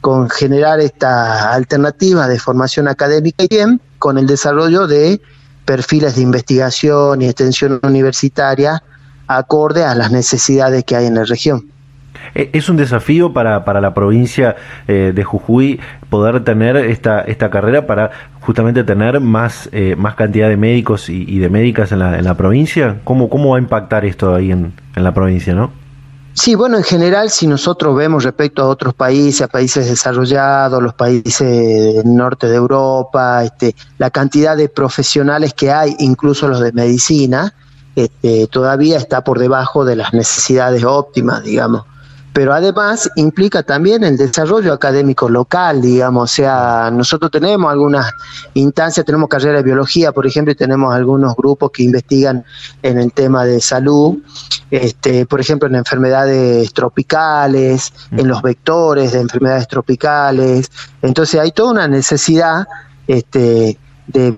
con 0.00 0.30
generar 0.30 0.78
esta 0.78 1.52
alternativa 1.52 2.28
de 2.28 2.38
formación 2.38 2.86
académica 2.86 3.42
y 3.42 3.48
bien 3.48 3.80
con 3.98 4.16
el 4.16 4.28
desarrollo 4.28 4.86
de 4.86 5.20
perfiles 5.64 6.14
de 6.14 6.22
investigación 6.22 7.20
y 7.20 7.26
extensión 7.26 7.80
universitaria 7.82 8.80
acorde 9.26 9.82
a 9.82 9.96
las 9.96 10.12
necesidades 10.12 10.84
que 10.84 10.94
hay 10.94 11.06
en 11.06 11.16
la 11.16 11.24
región. 11.24 11.68
Eh, 12.34 12.50
es 12.52 12.68
un 12.68 12.76
desafío 12.76 13.32
para, 13.32 13.64
para 13.64 13.80
la 13.80 13.94
provincia 13.94 14.56
eh, 14.88 15.12
de 15.14 15.24
Jujuy 15.24 15.80
poder 16.08 16.44
tener 16.44 16.76
esta, 16.76 17.20
esta 17.22 17.50
carrera 17.50 17.86
para 17.86 18.10
justamente 18.40 18.84
tener 18.84 19.20
más, 19.20 19.68
eh, 19.72 19.96
más 19.96 20.14
cantidad 20.14 20.48
de 20.48 20.56
médicos 20.56 21.08
y, 21.08 21.38
de 21.38 21.48
médicas 21.48 21.92
en 21.92 22.00
la, 22.00 22.18
en 22.18 22.24
la 22.24 22.34
provincia. 22.34 23.00
¿Cómo, 23.04 23.28
¿Cómo 23.28 23.50
va 23.50 23.56
a 23.56 23.60
impactar 23.60 24.04
esto 24.04 24.34
ahí 24.34 24.50
en, 24.50 24.72
en 24.94 25.04
la 25.04 25.12
provincia, 25.12 25.54
no? 25.54 25.70
Sí, 26.32 26.54
bueno, 26.54 26.76
en 26.76 26.84
general, 26.84 27.28
si 27.30 27.46
nosotros 27.46 27.96
vemos 27.96 28.24
respecto 28.24 28.62
a 28.62 28.68
otros 28.68 28.94
países, 28.94 29.42
a 29.42 29.48
países 29.48 29.88
desarrollados, 29.88 30.80
los 30.82 30.94
países 30.94 31.40
del 31.96 32.14
norte 32.14 32.46
de 32.46 32.56
Europa, 32.56 33.44
este, 33.44 33.74
la 33.98 34.10
cantidad 34.10 34.56
de 34.56 34.68
profesionales 34.68 35.52
que 35.54 35.72
hay, 35.72 35.96
incluso 35.98 36.46
los 36.46 36.60
de 36.60 36.72
medicina, 36.72 37.52
este, 37.96 38.46
todavía 38.46 38.96
está 38.96 39.22
por 39.24 39.38
debajo 39.38 39.84
de 39.84 39.96
las 39.96 40.14
necesidades 40.14 40.84
óptimas, 40.84 41.42
digamos 41.42 41.89
pero 42.32 42.52
además 42.52 43.10
implica 43.16 43.62
también 43.62 44.04
el 44.04 44.16
desarrollo 44.16 44.72
académico 44.72 45.28
local, 45.28 45.82
digamos, 45.82 46.30
o 46.30 46.34
sea, 46.34 46.90
nosotros 46.92 47.30
tenemos 47.30 47.70
algunas 47.70 48.12
instancias, 48.54 49.04
tenemos 49.04 49.28
carrera 49.28 49.58
de 49.58 49.62
biología, 49.64 50.12
por 50.12 50.26
ejemplo, 50.26 50.52
y 50.52 50.54
tenemos 50.54 50.94
algunos 50.94 51.34
grupos 51.34 51.70
que 51.72 51.82
investigan 51.82 52.44
en 52.82 52.98
el 52.98 53.12
tema 53.12 53.44
de 53.44 53.60
salud, 53.60 54.18
este, 54.70 55.26
por 55.26 55.40
ejemplo, 55.40 55.68
en 55.68 55.74
enfermedades 55.74 56.72
tropicales, 56.72 57.92
en 58.12 58.28
los 58.28 58.42
vectores 58.42 59.12
de 59.12 59.20
enfermedades 59.20 59.66
tropicales, 59.66 60.70
entonces 61.02 61.40
hay 61.40 61.50
toda 61.50 61.72
una 61.72 61.88
necesidad 61.88 62.66
este, 63.08 63.76
de, 64.06 64.36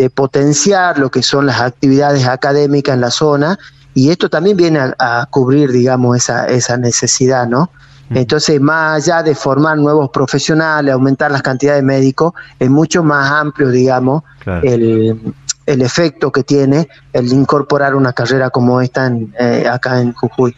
de 0.00 0.10
potenciar 0.10 0.98
lo 0.98 1.10
que 1.10 1.22
son 1.22 1.46
las 1.46 1.60
actividades 1.60 2.26
académicas 2.26 2.94
en 2.94 3.00
la 3.02 3.10
zona, 3.10 3.58
y 3.94 4.10
esto 4.10 4.28
también 4.28 4.56
viene 4.56 4.80
a, 4.98 5.26
cubrir, 5.30 5.70
digamos, 5.72 6.16
esa, 6.16 6.46
esa 6.46 6.76
necesidad, 6.76 7.46
¿no? 7.46 7.70
Entonces, 8.12 8.60
más 8.60 9.08
allá 9.08 9.22
de 9.22 9.36
formar 9.36 9.78
nuevos 9.78 10.10
profesionales, 10.10 10.92
aumentar 10.92 11.30
las 11.30 11.42
cantidades 11.42 11.80
de 11.80 11.86
médicos, 11.86 12.32
es 12.58 12.68
mucho 12.68 13.04
más 13.04 13.30
amplio, 13.30 13.70
digamos, 13.70 14.24
el, 14.64 15.34
el, 15.64 15.82
efecto 15.82 16.32
que 16.32 16.42
tiene 16.42 16.88
el 17.12 17.32
incorporar 17.32 17.94
una 17.94 18.12
carrera 18.12 18.50
como 18.50 18.80
esta 18.80 19.06
en, 19.06 19.32
eh, 19.38 19.64
acá 19.70 20.00
en 20.00 20.12
Jujuy. 20.12 20.56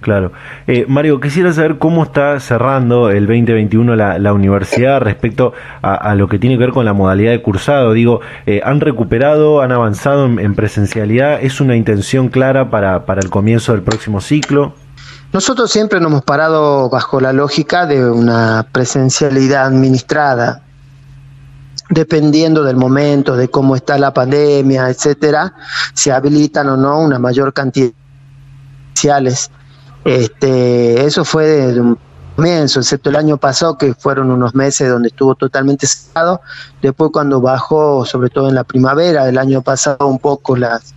Claro. 0.00 0.32
Eh, 0.66 0.86
Mario, 0.88 1.20
quisiera 1.20 1.52
saber 1.52 1.76
cómo 1.76 2.04
está 2.04 2.40
cerrando 2.40 3.10
el 3.10 3.26
2021 3.26 3.96
la, 3.96 4.18
la 4.18 4.32
universidad 4.32 5.00
respecto 5.00 5.52
a, 5.82 6.14
lo 6.14 6.26
que 6.28 6.38
tiene 6.38 6.56
que 6.56 6.64
ver 6.64 6.72
con 6.72 6.86
la 6.86 6.94
modalidad 6.94 7.32
de 7.32 7.42
cursado. 7.42 7.92
Digo, 7.92 8.20
eh, 8.46 8.62
¿han 8.64 8.80
recuperado, 8.80 9.60
han 9.60 9.72
avanzado 9.72 10.24
en, 10.26 10.54
presencialidad? 10.54 11.42
¿Es 11.42 11.60
una 11.60 11.76
intención 11.76 12.28
clara 12.28 12.70
para, 12.70 13.04
para 13.04 13.20
el 13.20 13.28
comienzo 13.28 13.72
del 13.72 13.82
próximo 13.82 14.22
ciclo? 14.22 14.74
Nosotros 15.32 15.70
siempre 15.70 16.00
nos 16.00 16.10
hemos 16.10 16.22
parado 16.22 16.88
bajo 16.88 17.20
la 17.20 17.32
lógica 17.32 17.86
de 17.86 18.10
una 18.10 18.66
presencialidad 18.72 19.66
administrada, 19.66 20.62
dependiendo 21.90 22.64
del 22.64 22.76
momento, 22.76 23.36
de 23.36 23.48
cómo 23.48 23.76
está 23.76 23.98
la 23.98 24.14
pandemia, 24.14 24.88
etcétera, 24.88 25.52
se 25.92 26.10
habilitan 26.10 26.68
o 26.70 26.76
no 26.76 27.00
una 27.00 27.18
mayor 27.18 27.52
cantidad 27.52 27.92
de 29.04 29.34
este, 30.04 31.04
eso 31.04 31.24
fue 31.24 31.46
desde 31.46 31.80
un 31.80 31.98
comienzo, 32.36 32.80
excepto 32.80 33.10
el 33.10 33.16
año 33.16 33.36
pasado, 33.36 33.76
que 33.76 33.94
fueron 33.94 34.30
unos 34.30 34.54
meses 34.54 34.88
donde 34.88 35.08
estuvo 35.08 35.34
totalmente 35.34 35.86
cerrado. 35.86 36.40
Después, 36.80 37.10
cuando 37.12 37.40
bajó, 37.40 38.04
sobre 38.06 38.30
todo 38.30 38.48
en 38.48 38.54
la 38.54 38.64
primavera 38.64 39.24
del 39.24 39.38
año 39.38 39.62
pasado, 39.62 40.06
un 40.06 40.18
poco 40.18 40.56
las, 40.56 40.94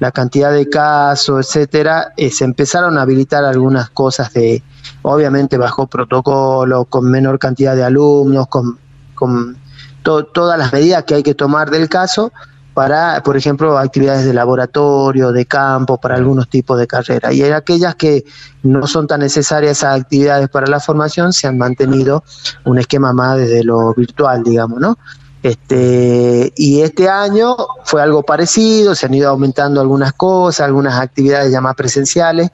la 0.00 0.12
cantidad 0.12 0.52
de 0.52 0.68
casos, 0.68 1.46
etcétera, 1.46 2.12
eh, 2.16 2.30
se 2.30 2.44
empezaron 2.44 2.96
a 2.96 3.02
habilitar 3.02 3.44
algunas 3.44 3.90
cosas 3.90 4.32
de, 4.32 4.62
obviamente, 5.02 5.58
bajo 5.58 5.86
protocolo, 5.86 6.84
con 6.86 7.10
menor 7.10 7.38
cantidad 7.38 7.76
de 7.76 7.84
alumnos, 7.84 8.48
con, 8.48 8.78
con 9.14 9.58
todas 10.02 10.58
las 10.58 10.72
medidas 10.72 11.04
que 11.04 11.16
hay 11.16 11.22
que 11.22 11.34
tomar 11.34 11.70
del 11.70 11.88
caso 11.88 12.32
para, 12.78 13.24
por 13.24 13.36
ejemplo, 13.36 13.76
actividades 13.76 14.24
de 14.24 14.32
laboratorio, 14.32 15.32
de 15.32 15.46
campo, 15.46 15.98
para 15.98 16.14
algunos 16.14 16.48
tipos 16.48 16.78
de 16.78 16.86
carreras. 16.86 17.34
Y 17.34 17.42
en 17.42 17.52
aquellas 17.52 17.96
que 17.96 18.24
no 18.62 18.86
son 18.86 19.08
tan 19.08 19.18
necesarias 19.18 19.78
esas 19.78 20.00
actividades 20.00 20.48
para 20.48 20.68
la 20.68 20.78
formación, 20.78 21.32
se 21.32 21.48
han 21.48 21.58
mantenido 21.58 22.22
un 22.64 22.78
esquema 22.78 23.12
más 23.12 23.36
desde 23.36 23.64
lo 23.64 23.92
virtual, 23.94 24.44
digamos, 24.44 24.78
¿no? 24.78 24.96
Este, 25.42 26.52
y 26.54 26.82
este 26.82 27.08
año 27.08 27.56
fue 27.82 28.00
algo 28.00 28.22
parecido, 28.22 28.94
se 28.94 29.06
han 29.06 29.14
ido 29.14 29.28
aumentando 29.28 29.80
algunas 29.80 30.12
cosas, 30.12 30.60
algunas 30.60 31.00
actividades 31.00 31.50
ya 31.50 31.60
más 31.60 31.74
presenciales, 31.74 32.48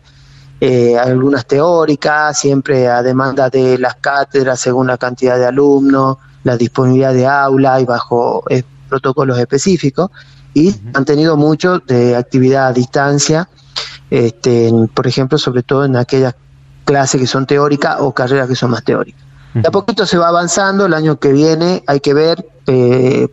eh, 0.58 0.96
algunas 0.98 1.44
teóricas, 1.44 2.38
siempre 2.38 2.88
a 2.88 3.02
demanda 3.02 3.50
de 3.50 3.76
las 3.76 3.96
cátedras 3.96 4.58
según 4.58 4.86
la 4.86 4.96
cantidad 4.96 5.36
de 5.36 5.44
alumnos, 5.44 6.16
la 6.44 6.56
disponibilidad 6.56 7.12
de 7.12 7.26
aula 7.26 7.78
y 7.78 7.84
bajo 7.84 8.42
eh, 8.48 8.62
protocolos 8.88 9.38
específicos 9.38 10.10
y 10.54 10.74
han 10.94 11.04
tenido 11.04 11.36
mucho 11.36 11.80
de 11.80 12.16
actividad 12.16 12.68
a 12.68 12.72
distancia, 12.72 13.48
este, 14.10 14.70
por 14.94 15.06
ejemplo, 15.06 15.36
sobre 15.38 15.62
todo 15.62 15.84
en 15.84 15.96
aquellas 15.96 16.34
clases 16.84 17.20
que 17.20 17.26
son 17.26 17.46
teóricas 17.46 17.96
o 18.00 18.12
carreras 18.12 18.48
que 18.48 18.54
son 18.54 18.70
más 18.70 18.84
teóricas. 18.84 19.22
De 19.54 19.68
a 19.68 19.70
poquito 19.70 20.04
se 20.04 20.18
va 20.18 20.28
avanzando, 20.28 20.86
el 20.86 20.94
año 20.94 21.18
que 21.18 21.32
viene 21.32 21.84
hay 21.86 22.00
que 22.00 22.12
ver, 22.12 22.44
eh, 22.66 23.28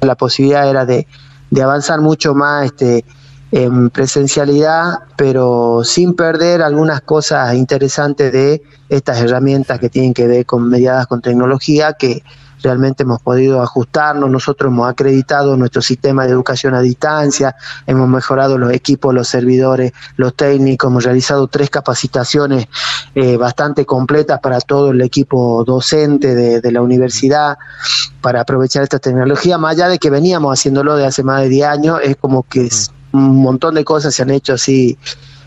la 0.00 0.14
posibilidad 0.14 0.68
era 0.68 0.86
de, 0.86 1.06
de, 1.50 1.62
avanzar 1.62 2.00
mucho 2.00 2.34
más 2.34 2.64
este, 2.66 3.04
en 3.52 3.90
presencialidad, 3.90 5.00
pero 5.16 5.82
sin 5.84 6.14
perder 6.14 6.62
algunas 6.62 7.02
cosas 7.02 7.54
interesantes 7.54 8.32
de 8.32 8.62
estas 8.88 9.20
herramientas 9.20 9.78
que 9.78 9.90
tienen 9.90 10.14
que 10.14 10.26
ver 10.26 10.46
con 10.46 10.68
mediadas 10.68 11.06
con 11.06 11.20
tecnología, 11.20 11.92
que 11.92 12.22
realmente 12.62 13.02
hemos 13.02 13.20
podido 13.20 13.62
ajustarnos, 13.62 14.30
nosotros 14.30 14.70
hemos 14.70 14.88
acreditado 14.88 15.56
nuestro 15.56 15.82
sistema 15.82 16.24
de 16.24 16.32
educación 16.32 16.74
a 16.74 16.80
distancia, 16.80 17.56
hemos 17.86 18.08
mejorado 18.08 18.58
los 18.58 18.72
equipos, 18.72 19.14
los 19.14 19.28
servidores, 19.28 19.92
los 20.16 20.34
técnicos, 20.34 20.90
hemos 20.90 21.04
realizado 21.04 21.46
tres 21.48 21.70
capacitaciones 21.70 22.68
eh, 23.14 23.36
bastante 23.36 23.84
completas 23.84 24.40
para 24.40 24.60
todo 24.60 24.90
el 24.90 25.00
equipo 25.00 25.64
docente 25.64 26.34
de, 26.34 26.70
la 26.70 26.82
universidad 26.82 27.58
para 28.20 28.42
aprovechar 28.42 28.84
esta 28.84 29.00
tecnología, 29.00 29.58
más 29.58 29.72
allá 29.72 29.88
de 29.88 29.98
que 29.98 30.08
veníamos 30.08 30.52
haciéndolo 30.52 30.96
de 30.96 31.06
hace 31.06 31.24
más 31.24 31.42
de 31.42 31.48
10 31.48 31.66
años, 31.66 32.00
es 32.02 32.16
como 32.16 32.44
que 32.44 32.68
un 33.12 33.42
montón 33.42 33.74
de 33.74 33.84
cosas 33.84 34.14
se 34.14 34.22
han 34.22 34.30
hecho 34.30 34.54
así 34.54 34.96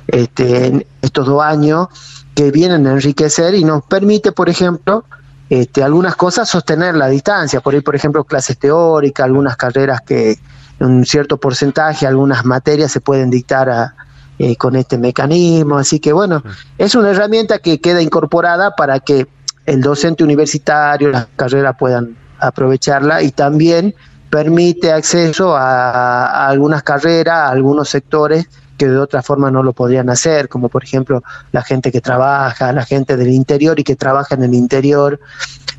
este, 0.08 0.68
en 0.68 0.86
estos 1.02 1.26
dos 1.26 1.42
años 1.42 1.88
que 2.36 2.52
vienen 2.52 2.88
a 2.88 2.94
enriquecer 2.94 3.56
y 3.56 3.64
nos 3.64 3.84
permite, 3.84 4.32
por 4.32 4.50
ejemplo, 4.50 5.06
este, 5.50 5.84
algunas 5.84 6.16
cosas 6.16 6.50
sostener 6.50 6.96
la 6.96 7.08
distancia, 7.08 7.62
por 7.62 7.74
ahí 7.74 7.82
por 7.82 7.96
ejemplo 7.96 8.24
clases 8.24 8.58
teóricas, 8.58 9.26
algunas 9.26 9.58
carreras 9.58 10.02
que 10.02 10.38
un 10.80 11.06
cierto 11.06 11.38
porcentaje, 11.38 12.08
algunas 12.08 12.46
materias 12.46 12.92
se 12.92 13.02
pueden 13.02 13.30
dictar 13.30 13.94
eh, 14.40 14.56
con 14.56 14.76
este 14.76 14.98
mecanismo, 14.98 15.78
así 15.78 16.00
que 16.00 16.14
bueno, 16.14 16.44
es 16.78 16.96
una 16.96 17.12
herramienta 17.12 17.60
que 17.60 17.80
queda 17.80 18.02
incorporada 18.02 18.76
para 18.76 19.00
que 19.00 19.28
el 19.66 19.82
docente 19.82 20.24
universitario, 20.24 21.10
las 21.10 21.28
carreras 21.36 21.76
puedan 21.78 22.18
aprovecharla 22.40 23.22
y 23.22 23.32
también 23.32 23.96
permite 24.30 24.92
acceso 24.92 25.56
a, 25.56 26.48
algunas 26.48 26.84
carreras, 26.84 27.36
a 27.36 27.50
algunos 27.50 27.90
sectores 27.90 28.50
que 28.78 28.88
de 28.88 28.98
otra 28.98 29.22
forma 29.22 29.52
no 29.52 29.64
lo 29.64 29.74
podrían 29.74 30.10
hacer, 30.10 30.50
como 30.50 30.70
por 30.70 30.84
ejemplo 30.84 31.24
la 31.52 31.62
gente 31.62 31.92
que 31.92 32.02
trabaja, 32.02 32.74
la 32.74 32.86
gente 32.86 33.18
del 33.18 33.30
interior 33.30 33.80
y 33.80 33.84
que 33.84 33.96
trabaja 33.96 34.36
en 34.36 34.44
el 34.44 34.54
interior 34.54 35.20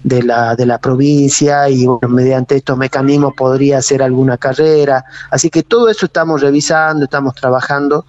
de 0.05 0.22
la, 0.22 0.55
de 0.55 0.66
la 0.66 0.78
provincia 0.78 1.68
y 1.68 1.86
mediante 2.09 2.57
estos 2.57 2.76
mecanismos 2.76 3.34
podría 3.34 3.78
hacer 3.78 4.03
alguna 4.03 4.36
carrera. 4.36 5.05
Así 5.30 5.51
que 5.51 5.62
todo 5.62 5.88
eso 5.88 6.07
estamos 6.07 6.40
revisando, 6.40 7.05
estamos 7.05 7.34
trabajando 7.34 8.05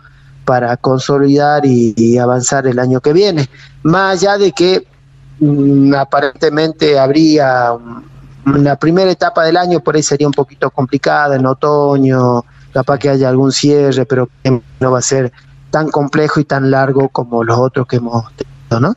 para 0.45 0.77
consolidar 0.77 1.65
y, 1.65 2.17
avanzar 2.17 2.67
el 2.67 2.79
año 2.79 3.01
que 3.01 3.13
viene. 3.13 3.49
Más 3.83 4.23
allá 4.23 4.38
de 4.38 4.51
que 4.51 4.86
mm, 5.39 5.93
aparentemente 5.95 6.99
habría 6.99 7.73
la 8.45 8.75
primera 8.77 9.09
etapa 9.09 9.43
del 9.43 9.57
año 9.57 9.79
por 9.79 9.95
ahí 9.95 10.03
sería 10.03 10.27
un 10.27 10.33
poquito 10.33 10.69
complicada 10.69 11.36
en 11.36 11.45
otoño, 11.47 12.45
capaz 12.76 12.99
que 12.99 13.07
haya 13.07 13.30
algún 13.30 13.53
cierre, 13.53 14.05
pero 14.05 14.28
no 14.82 14.91
va 14.91 14.99
a 14.99 15.01
ser 15.01 15.32
tan 15.69 15.89
complejo 15.89 16.41
y 16.41 16.43
tan 16.43 16.71
largo 16.71 17.07
como 17.07 17.41
los 17.41 17.57
otros 17.57 17.88
que 17.88 17.95
hemos 17.95 18.26
tenido, 18.36 18.89
¿no? 18.89 18.95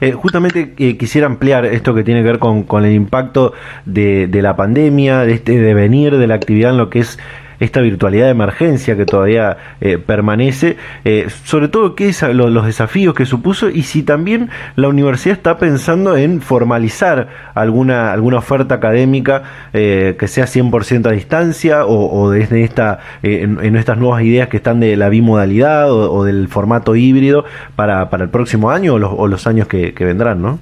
Eh, 0.00 0.12
justamente 0.12 0.74
eh, 0.76 0.98
quisiera 0.98 1.26
ampliar 1.26 1.64
esto 1.64 1.94
que 1.94 2.04
tiene 2.04 2.20
que 2.20 2.26
ver 2.26 2.38
con, 2.38 2.64
con 2.64 2.84
el 2.84 2.92
impacto 2.92 3.54
de, 3.86 4.26
de, 4.26 4.42
la 4.42 4.56
pandemia, 4.56 5.20
de 5.20 5.34
este 5.34 5.58
devenir 5.58 6.18
de 6.18 6.26
la 6.26 6.34
actividad 6.34 6.72
en 6.72 6.76
lo 6.76 6.90
que 6.90 6.98
es 6.98 7.18
esta 7.60 7.80
virtualidad 7.80 8.26
de 8.26 8.30
emergencia 8.30 8.96
que 8.96 9.06
todavía 9.06 9.56
eh, 9.80 9.98
permanece, 9.98 10.76
eh, 11.04 11.26
sobre 11.44 11.68
todo 11.68 11.94
qué 11.94 12.08
es 12.08 12.22
los 12.22 12.66
desafíos 12.66 13.14
que 13.14 13.26
supuso 13.26 13.68
y 13.68 13.82
si 13.82 14.02
también 14.02 14.50
la 14.76 14.88
universidad 14.88 15.36
está 15.36 15.58
pensando 15.58 16.16
en 16.16 16.40
formalizar 16.40 17.28
alguna, 17.54 18.12
alguna 18.12 18.38
oferta 18.38 18.76
académica 18.76 19.42
eh, 19.72 20.16
que 20.18 20.28
sea 20.28 20.46
100% 20.46 21.06
a 21.08 21.12
distancia 21.12 21.86
o, 21.86 22.30
desde 22.30 22.64
esta, 22.64 23.00
en, 23.22 23.76
estas 23.76 23.98
nuevas 23.98 24.22
ideas 24.22 24.48
que 24.48 24.58
están 24.58 24.80
de 24.80 24.96
la 24.96 25.08
bimodalidad 25.08 25.90
o, 25.90 26.24
del 26.24 26.48
formato 26.48 26.96
híbrido 26.96 27.44
para, 27.74 28.10
para 28.10 28.24
el 28.24 28.30
próximo 28.30 28.70
año 28.70 28.94
o 28.94 28.98
los, 28.98 29.12
o 29.14 29.26
los 29.26 29.46
años 29.46 29.68
que, 29.68 29.94
que 29.94 30.04
vendrán, 30.04 30.42
¿no? 30.42 30.58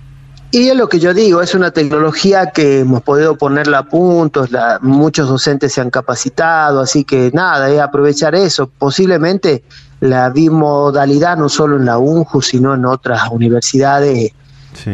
Y 0.55 0.69
es 0.69 0.77
lo 0.77 0.89
que 0.89 1.01
yo 1.01 1.13
digo, 1.13 1.43
es 1.43 1.53
una 1.57 1.73
tecnología 1.73 2.53
que 2.53 2.79
hemos 2.79 3.03
podido 3.03 3.37
ponerla 3.37 3.79
a 3.79 3.89
punto, 3.89 4.47
muchos 4.83 5.29
docentes 5.29 5.73
se 5.73 5.81
han 5.81 5.91
capacitado, 5.91 6.79
así 6.79 7.03
que 7.03 7.33
nada, 7.35 7.69
es 7.69 7.81
aprovechar 7.81 8.37
eso. 8.37 8.69
Posiblemente 8.69 9.65
la 9.99 10.31
bimodalidad, 10.31 11.37
no 11.37 11.49
solo 11.49 11.77
en 11.77 11.87
la 11.87 11.99
UNJU, 11.99 12.41
sino 12.41 12.73
en 12.73 12.85
otras 12.85 13.23
universidades, 13.33 14.31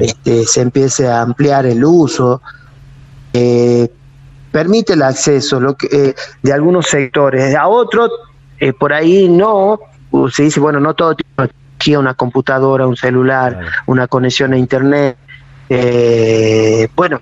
este, 0.01 0.47
se 0.47 0.63
empiece 0.63 1.09
a 1.09 1.21
ampliar 1.21 1.67
el 1.67 1.85
uso. 1.85 2.41
Eh, 3.35 3.93
permite 4.51 4.95
el 4.95 5.03
acceso 5.03 5.61
lo 5.61 5.77
que, 5.77 5.89
eh, 5.93 6.15
de 6.43 6.53
algunos 6.55 6.87
sectores, 6.87 7.55
a 7.55 7.69
otros 7.69 8.11
eh, 8.61 8.73
por 8.73 8.95
ahí 8.95 9.29
no, 9.29 9.79
se 10.33 10.45
dice, 10.45 10.59
bueno, 10.59 10.81
no 10.81 10.95
todo 10.95 11.15
tiene 11.77 11.99
una 11.99 12.15
computadora, 12.15 12.87
un 12.87 12.97
celular, 12.97 13.61
una 13.85 14.09
conexión 14.09 14.55
a 14.55 14.57
internet. 14.57 15.19
Eh, 15.73 16.89
bueno, 16.97 17.21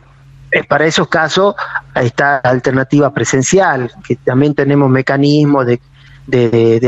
eh, 0.50 0.64
para 0.64 0.86
esos 0.86 1.06
casos 1.08 1.54
está 1.94 2.40
la 2.42 2.50
alternativa 2.50 3.12
presencial, 3.12 3.92
que 4.06 4.16
también 4.16 4.54
tenemos 4.54 4.88
mecanismos 4.88 5.66
de, 5.66 5.80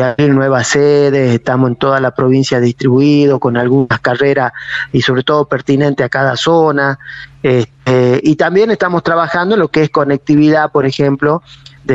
abrir 0.02 0.34
nuevas 0.34 0.68
sedes, 0.68 1.34
estamos 1.34 1.70
en 1.70 1.76
toda 1.76 2.00
la 2.00 2.14
provincia 2.14 2.60
distribuidos 2.60 3.38
con 3.40 3.58
algunas 3.58 4.00
carreras 4.00 4.52
y 4.90 5.02
sobre 5.02 5.22
todo 5.22 5.44
pertinente 5.46 6.02
a 6.02 6.08
cada 6.08 6.34
zona. 6.36 6.98
Este, 7.42 8.20
y 8.22 8.36
también 8.36 8.70
estamos 8.70 9.02
trabajando 9.02 9.54
en 9.54 9.60
lo 9.60 9.68
que 9.68 9.82
es 9.82 9.90
conectividad, 9.90 10.72
por 10.72 10.86
ejemplo, 10.86 11.42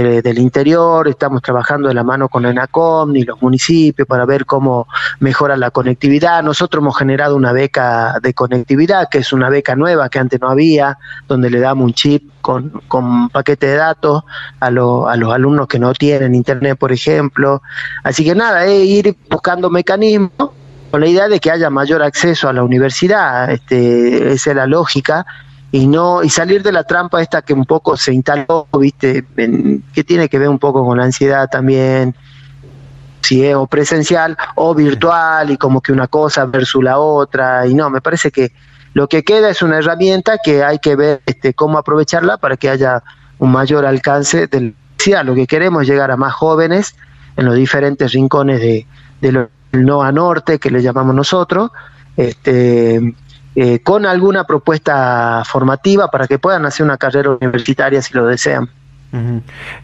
del 0.03 0.39
interior, 0.39 1.07
estamos 1.07 1.41
trabajando 1.41 1.87
de 1.87 1.93
la 1.93 2.03
mano 2.03 2.27
con 2.29 2.45
ENACOM 2.45 3.15
y 3.15 3.23
los 3.23 3.41
municipios 3.41 4.07
para 4.07 4.25
ver 4.25 4.45
cómo 4.45 4.87
mejora 5.19 5.55
la 5.57 5.71
conectividad. 5.71 6.43
Nosotros 6.43 6.81
hemos 6.81 6.97
generado 6.97 7.35
una 7.35 7.53
beca 7.53 8.19
de 8.21 8.33
conectividad, 8.33 9.07
que 9.09 9.19
es 9.19 9.31
una 9.33 9.49
beca 9.49 9.75
nueva 9.75 10.09
que 10.09 10.19
antes 10.19 10.39
no 10.39 10.49
había, 10.49 10.97
donde 11.27 11.49
le 11.49 11.59
damos 11.59 11.85
un 11.85 11.93
chip 11.93 12.29
con, 12.41 12.81
con 12.87 13.29
paquete 13.29 13.67
de 13.67 13.75
datos 13.75 14.23
a, 14.59 14.67
a 14.67 14.71
los 14.71 15.33
alumnos 15.33 15.67
que 15.67 15.79
no 15.79 15.93
tienen 15.93 16.35
internet, 16.35 16.77
por 16.77 16.91
ejemplo. 16.91 17.61
Así 18.03 18.23
que 18.23 18.35
nada, 18.35 18.65
es 18.65 18.85
ir 18.85 19.15
buscando 19.29 19.69
mecanismos 19.69 20.51
con 20.91 21.01
la 21.01 21.07
idea 21.07 21.27
de 21.27 21.39
que 21.39 21.51
haya 21.51 21.69
mayor 21.69 22.01
acceso 22.03 22.47
a 22.47 22.53
la 22.53 22.63
universidad, 22.63 23.51
este, 23.51 24.31
esa 24.31 24.51
es 24.51 24.55
la 24.55 24.65
lógica, 24.65 25.25
y 25.72 25.88
no 25.88 26.24
y 26.24 26.30
salir 26.30 26.63
de 26.63 26.72
la 26.72 26.84
trampa 26.84 27.22
esta 27.22 27.41
que 27.41 27.53
un 27.53 27.66
poco 27.66 27.97
se 27.97 28.13
instaló, 28.13 28.68
viste, 28.80 29.26
que 29.93 30.03
tiene 30.03 30.30
que 30.30 30.39
ver 30.39 30.49
un 30.49 30.59
poco 30.59 30.86
con 30.86 30.97
la 30.97 31.05
ansiedad 31.05 31.49
también, 31.49 32.16
si 33.22 33.43
es 33.43 33.55
o 33.55 33.68
presencial 33.68 34.38
o 34.55 34.74
virtual 34.74 35.51
y 35.51 35.57
como 35.57 35.82
que 35.82 35.91
una 35.91 36.07
cosa 36.07 36.45
versus 36.45 36.84
la 36.84 36.99
otra 36.99 37.68
y 37.68 37.74
no, 37.74 37.89
me 37.89 38.01
parece 38.01 38.32
que 38.32 38.51
lo 38.93 39.07
que 39.07 39.24
queda 39.24 39.49
es 39.49 39.61
una 39.61 39.80
herramienta 39.80 40.38
que 40.43 40.63
hay 40.63 40.80
que 40.80 40.95
ver 40.95 41.22
este, 41.26 41.53
cómo 41.53 41.78
aprovecharla 41.78 42.38
para 42.38 42.55
que 42.55 42.70
haya 42.70 43.03
un 43.39 43.51
mayor 43.51 43.86
alcance 43.86 44.47
del 44.47 44.76
lo 45.24 45.36
que 45.36 45.45
queremos 45.45 45.84
es 45.84 45.89
llegar 45.89 46.11
a 46.11 46.18
más 46.18 46.34
jóvenes 46.34 46.95
en 47.38 47.45
los 47.45 47.55
diferentes 47.55 48.11
rincones 48.11 48.59
de, 48.59 48.88
del 49.22 49.49
NOA 49.72 50.11
Norte 50.11 50.57
que 50.57 50.72
le 50.72 50.82
llamamos 50.82 51.13
nosotros, 51.16 51.72
este, 52.18 53.13
eh, 53.56 53.80
con 53.80 54.06
alguna 54.06 54.45
propuesta 54.45 55.43
formativa 55.45 56.10
para 56.12 56.28
que 56.28 56.39
puedan 56.39 56.66
hacer 56.66 56.86
una 56.86 56.97
carrera 56.97 57.32
universitaria 57.32 58.01
si 58.01 58.14
lo 58.14 58.26
desean. 58.26 58.70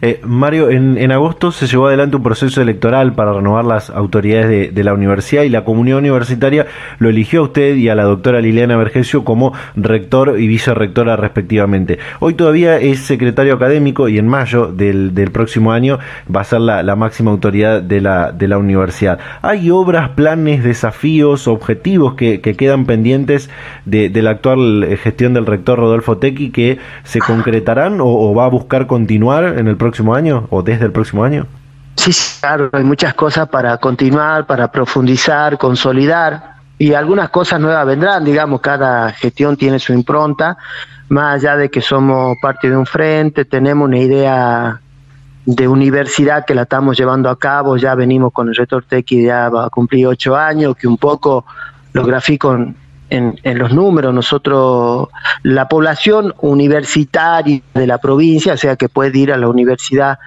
Eh, 0.02 0.20
Mario, 0.24 0.70
en, 0.70 1.10
agosto 1.12 1.52
se 1.52 1.66
llevó 1.66 1.86
adelante 1.86 2.16
un 2.16 2.22
proceso 2.22 2.60
electoral 2.60 3.14
para 3.14 3.32
renovar 3.32 3.64
las 3.64 3.88
autoridades 3.88 4.74
de, 4.74 4.84
la 4.84 4.92
universidad 4.92 5.44
y 5.44 5.48
la 5.48 5.64
comunidad 5.64 5.98
universitaria 5.98 6.66
lo 6.98 7.08
eligió 7.08 7.40
a 7.40 7.44
usted 7.44 7.76
y 7.76 7.88
a 7.88 7.94
la 7.94 8.02
doctora 8.02 8.40
Liliana 8.40 8.76
Vergesio 8.76 9.24
como 9.24 9.54
rector 9.76 10.38
y 10.38 10.46
vicerrectora 10.48 11.16
respectivamente. 11.16 11.98
Hoy 12.20 12.34
todavía 12.34 12.78
es 12.78 13.00
secretario 13.00 13.54
académico 13.54 14.08
y 14.08 14.18
en 14.18 14.28
mayo 14.28 14.66
del, 14.66 15.12
próximo 15.32 15.72
año 15.72 15.98
va 16.34 16.42
a 16.42 16.44
ser 16.44 16.60
la, 16.60 16.96
máxima 16.96 17.30
autoridad 17.30 17.80
de 17.80 18.00
la, 18.00 18.58
universidad. 18.58 19.18
¿Hay 19.40 19.70
obras, 19.70 20.10
planes, 20.10 20.62
desafíos, 20.62 21.48
objetivos 21.48 22.14
que, 22.14 22.40
quedan 22.40 22.84
pendientes 22.84 23.48
de, 23.86 24.10
la 24.22 24.30
actual 24.30 24.86
gestión 25.02 25.32
del 25.32 25.46
rector 25.46 25.78
Rodolfo 25.78 26.18
Tequi 26.18 26.50
que 26.50 26.78
se 27.04 27.20
concretarán 27.20 27.98
o 28.00 28.34
va 28.34 28.44
a 28.44 28.48
buscar 28.48 28.86
continuar? 28.86 29.21
En 29.30 29.68
el 29.68 29.76
próximo 29.76 30.14
año 30.14 30.46
o 30.50 30.62
desde 30.62 30.86
el 30.86 30.92
próximo 30.92 31.24
año? 31.24 31.46
Sí, 31.96 32.10
claro, 32.40 32.70
hay 32.72 32.84
muchas 32.84 33.14
cosas 33.14 33.48
para 33.48 33.76
continuar, 33.78 34.46
para 34.46 34.70
profundizar, 34.72 35.58
consolidar 35.58 36.54
y 36.78 36.94
algunas 36.94 37.30
cosas 37.30 37.60
nuevas 37.60 37.86
vendrán, 37.86 38.24
digamos, 38.24 38.60
cada 38.60 39.12
gestión 39.12 39.56
tiene 39.56 39.78
su 39.78 39.92
impronta, 39.92 40.56
más 41.08 41.36
allá 41.36 41.56
de 41.56 41.70
que 41.70 41.80
somos 41.80 42.36
parte 42.42 42.68
de 42.68 42.76
un 42.76 42.86
frente, 42.86 43.44
tenemos 43.44 43.86
una 43.86 43.98
idea 43.98 44.80
de 45.44 45.68
universidad 45.68 46.44
que 46.44 46.54
la 46.54 46.62
estamos 46.62 46.96
llevando 46.96 47.28
a 47.28 47.38
cabo, 47.38 47.76
ya 47.76 47.94
venimos 47.94 48.32
con 48.32 48.48
el 48.48 48.54
rector 48.54 48.84
Tequi, 48.84 49.24
ya 49.24 49.48
va 49.48 49.66
a 49.66 49.70
cumplir 49.70 50.06
ocho 50.06 50.34
años, 50.34 50.74
que 50.76 50.88
un 50.88 50.96
poco 50.96 51.44
lo 51.92 52.04
grafico 52.04 52.56
en, 53.12 53.58
los 53.58 53.72
números. 53.72 54.14
Nosotros, 54.14 55.08
la 55.42 55.68
población 55.68 56.34
universitaria 56.40 57.60
de 57.74 57.86
la 57.86 57.98
provincia, 57.98 58.54
o 58.54 58.56
sea, 58.56 58.76
que 58.76 58.88
puede 58.88 59.18
ir 59.18 59.32
a 59.32 59.36
la 59.36 59.48
universidad 59.48 60.18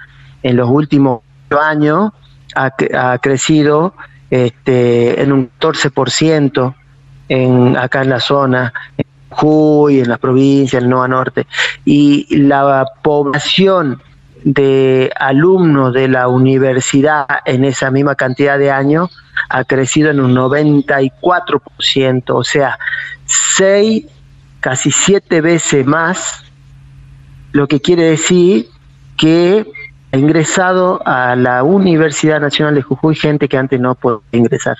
en 0.42 0.56
los 0.56 0.68
últimos 0.68 1.20
años, 1.50 2.12
ha, 2.54 2.72
ha 2.96 3.18
crecido 3.18 3.94
este, 4.30 5.20
en 5.20 5.32
un 5.32 5.50
14% 5.60 6.74
en, 7.28 7.76
acá 7.76 8.02
en 8.02 8.10
la 8.10 8.20
zona, 8.20 8.72
en 8.96 9.06
Jujuy, 9.30 10.00
en 10.00 10.08
la 10.08 10.18
provincia, 10.18 10.78
en 10.78 10.88
Nueva 10.88 11.08
Norte. 11.08 11.46
Y 11.84 12.36
la 12.36 12.86
población 13.02 14.00
de 14.44 15.10
alumnos 15.18 15.92
de 15.92 16.06
la 16.06 16.28
universidad 16.28 17.26
en 17.44 17.64
esa 17.64 17.90
misma 17.90 18.14
cantidad 18.14 18.58
de 18.58 18.70
años 18.70 19.10
ha 19.48 19.64
crecido 19.64 20.10
en 20.10 20.20
un 20.20 20.34
94%, 20.34 22.22
o 22.28 22.44
sea, 22.44 22.78
seis, 23.24 24.06
casi 24.60 24.90
siete 24.90 25.40
veces 25.40 25.86
más, 25.86 26.44
lo 27.52 27.68
que 27.68 27.80
quiere 27.80 28.04
decir 28.04 28.68
que 29.16 29.66
ha 30.12 30.16
ingresado 30.18 31.00
a 31.06 31.36
la 31.36 31.62
Universidad 31.62 32.40
Nacional 32.40 32.74
de 32.74 32.82
Jujuy 32.82 33.14
gente 33.14 33.48
que 33.48 33.56
antes 33.56 33.80
no 33.80 33.94
podía 33.94 34.20
ingresar. 34.32 34.76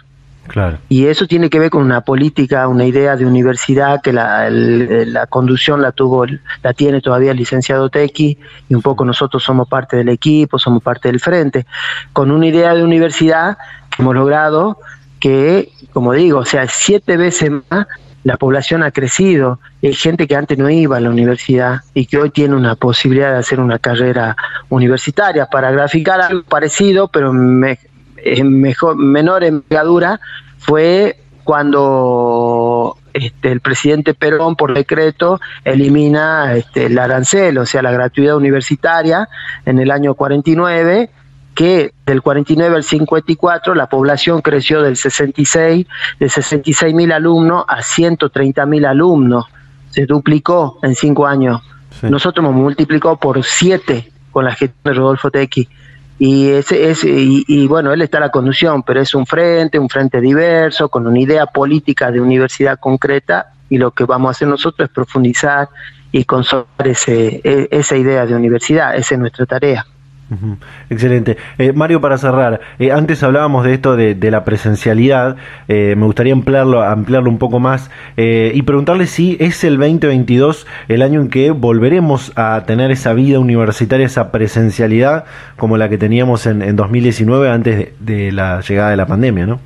Claro. 0.46 0.78
Y 0.88 1.06
eso 1.06 1.26
tiene 1.26 1.50
que 1.50 1.58
ver 1.58 1.70
con 1.70 1.82
una 1.82 2.02
política, 2.02 2.68
una 2.68 2.84
idea 2.84 3.16
de 3.16 3.26
universidad 3.26 4.00
que 4.00 4.12
la, 4.12 4.48
la 4.48 5.26
conducción 5.26 5.82
la 5.82 5.92
tuvo, 5.92 6.24
la 6.62 6.72
tiene 6.72 7.00
todavía 7.00 7.32
el 7.32 7.36
licenciado 7.36 7.90
Tequi 7.90 8.38
y 8.68 8.74
un 8.74 8.82
poco 8.82 9.04
nosotros 9.04 9.42
somos 9.42 9.68
parte 9.68 9.96
del 9.96 10.08
equipo, 10.08 10.58
somos 10.58 10.82
parte 10.82 11.08
del 11.08 11.20
frente, 11.20 11.66
con 12.12 12.30
una 12.30 12.46
idea 12.46 12.74
de 12.74 12.84
universidad 12.84 13.58
hemos 13.98 14.14
logrado 14.14 14.78
que, 15.20 15.70
como 15.92 16.12
digo, 16.12 16.40
o 16.40 16.44
sea, 16.44 16.66
siete 16.68 17.16
veces 17.16 17.50
más 17.70 17.86
la 18.26 18.36
población 18.36 18.82
ha 18.82 18.90
crecido. 18.90 19.60
Hay 19.84 19.94
gente 19.94 20.26
que 20.26 20.34
antes 20.34 20.58
no 20.58 20.68
iba 20.68 20.96
a 20.96 21.00
la 21.00 21.10
universidad 21.10 21.82
y 21.94 22.06
que 22.06 22.18
hoy 22.18 22.30
tiene 22.30 22.56
una 22.56 22.74
posibilidad 22.74 23.30
de 23.30 23.38
hacer 23.38 23.60
una 23.60 23.78
carrera 23.78 24.36
universitaria. 24.68 25.46
Para 25.46 25.70
graficar 25.70 26.20
algo 26.20 26.42
parecido, 26.42 27.06
pero 27.06 27.30
en 27.30 28.60
mejor, 28.60 28.96
menor 28.96 29.44
envergadura 29.44 30.18
fue 30.58 31.20
cuando 31.44 32.96
este, 33.12 33.52
el 33.52 33.60
presidente 33.60 34.12
Perón 34.12 34.56
por 34.56 34.74
decreto 34.74 35.40
elimina 35.64 36.54
este, 36.54 36.86
el 36.86 36.98
arancel, 36.98 37.56
o 37.58 37.64
sea, 37.64 37.80
la 37.80 37.92
gratuidad 37.92 38.36
universitaria 38.36 39.28
en 39.64 39.78
el 39.78 39.92
año 39.92 40.14
49 40.14 41.10
que 41.56 41.94
del 42.04 42.22
49 42.22 42.76
al 42.76 42.84
54 42.84 43.74
la 43.74 43.88
población 43.88 44.42
creció 44.42 44.82
del 44.82 44.96
66, 44.96 45.86
de 46.20 46.28
66 46.28 46.94
mil 46.94 47.10
alumnos 47.10 47.64
a 47.66 47.82
130 47.82 48.66
mil 48.66 48.84
alumnos. 48.84 49.46
Se 49.90 50.04
duplicó 50.04 50.78
en 50.82 50.94
cinco 50.94 51.26
años. 51.26 51.62
Nosotros 52.02 52.44
hemos 52.44 52.54
multiplicado 52.54 53.16
por 53.16 53.42
siete 53.42 54.12
con 54.30 54.44
la 54.44 54.54
gestión 54.54 54.82
de 54.84 54.92
Rodolfo 54.92 55.30
Tequi. 55.30 55.66
Y, 56.18 56.50
ese, 56.50 56.90
ese, 56.90 57.08
y, 57.10 57.66
bueno, 57.66 57.92
él 57.92 58.02
está 58.02 58.18
a 58.18 58.20
la 58.20 58.30
conducción, 58.30 58.82
pero 58.82 59.00
es 59.00 59.14
un 59.14 59.26
frente, 59.26 59.78
un 59.78 59.88
frente 59.88 60.20
diverso, 60.20 60.90
con 60.90 61.06
una 61.06 61.18
idea 61.18 61.46
política 61.46 62.10
de 62.10 62.20
universidad 62.20 62.78
concreta, 62.78 63.52
y 63.70 63.78
lo 63.78 63.92
que 63.92 64.04
vamos 64.04 64.28
a 64.28 64.30
hacer 64.32 64.48
nosotros 64.48 64.88
es 64.88 64.94
profundizar 64.94 65.68
y 66.12 66.24
consolidar 66.24 66.86
ese, 66.86 67.40
e, 67.42 67.68
esa 67.70 67.96
idea 67.96 68.26
de 68.26 68.34
universidad, 68.34 68.94
esa 68.94 69.14
es 69.14 69.20
nuestra 69.20 69.46
tarea. 69.46 69.86
Excelente. 70.90 71.36
Eh, 71.58 71.72
Mario, 71.72 72.00
para 72.00 72.18
cerrar, 72.18 72.60
eh, 72.80 72.90
antes 72.90 73.22
hablábamos 73.22 73.64
de 73.64 73.74
esto 73.74 73.96
de, 73.96 74.16
la 74.30 74.44
presencialidad, 74.44 75.36
eh, 75.68 75.94
me 75.96 76.04
gustaría 76.04 76.32
ampliarlo, 76.32 76.82
ampliarlo 76.82 77.30
un 77.30 77.38
poco 77.38 77.60
más 77.60 77.90
y 78.16 78.60
preguntarle 78.62 79.06
si 79.06 79.36
es 79.38 79.62
el 79.62 79.78
2022 79.78 80.66
el 80.88 81.02
año 81.02 81.20
en 81.20 81.28
que 81.28 81.52
volveremos 81.52 82.32
a 82.34 82.64
tener 82.66 82.90
esa 82.90 83.12
vida 83.12 83.38
universitaria, 83.38 84.06
esa 84.06 84.32
presencialidad 84.32 85.24
como 85.56 85.76
la 85.76 85.88
que 85.88 85.98
teníamos 85.98 86.46
en, 86.46 86.74
2019 86.74 87.48
antes 87.48 87.88
de, 88.00 88.32
la 88.32 88.60
llegada 88.62 88.90
de 88.90 88.96
la 88.96 89.06
pandemia, 89.06 89.46
¿no? 89.46 89.60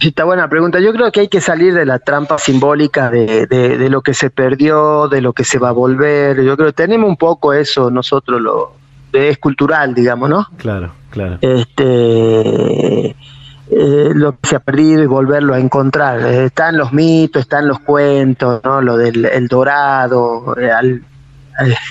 Está 0.00 0.24
buena 0.24 0.48
pregunta. 0.48 0.78
Yo 0.80 0.92
creo 0.92 1.10
que 1.12 1.20
hay 1.20 1.28
que 1.28 1.40
salir 1.42 1.74
de 1.74 1.84
la 1.84 1.98
trampa 1.98 2.38
simbólica 2.38 3.10
de, 3.10 3.46
de, 3.46 3.90
lo 3.90 4.00
que 4.00 4.14
se 4.14 4.30
perdió, 4.30 5.08
de 5.08 5.20
lo 5.20 5.34
que 5.34 5.44
se 5.44 5.58
va 5.58 5.70
a 5.70 5.72
volver. 5.72 6.42
Yo 6.42 6.56
creo 6.56 6.68
que 6.68 6.72
tenemos 6.72 7.08
un 7.08 7.16
poco 7.16 7.52
eso 7.52 7.90
nosotros 7.90 8.40
lo, 8.40 8.79
es 9.12 9.38
cultural, 9.38 9.94
digamos, 9.94 10.28
¿no? 10.28 10.48
Claro, 10.56 10.92
claro. 11.10 11.38
Este, 11.40 13.16
eh, 13.72 14.10
lo 14.14 14.32
que 14.32 14.48
se 14.48 14.56
ha 14.56 14.60
perdido 14.60 15.02
y 15.02 15.06
volverlo 15.06 15.54
a 15.54 15.60
encontrar. 15.60 16.20
Eh, 16.20 16.46
están 16.46 16.76
los 16.76 16.92
mitos, 16.92 17.42
están 17.42 17.68
los 17.68 17.78
cuentos, 17.80 18.60
¿no? 18.64 18.80
Lo 18.80 18.96
del 18.96 19.24
el 19.24 19.46
dorado 19.46 20.56
eh, 20.58 20.72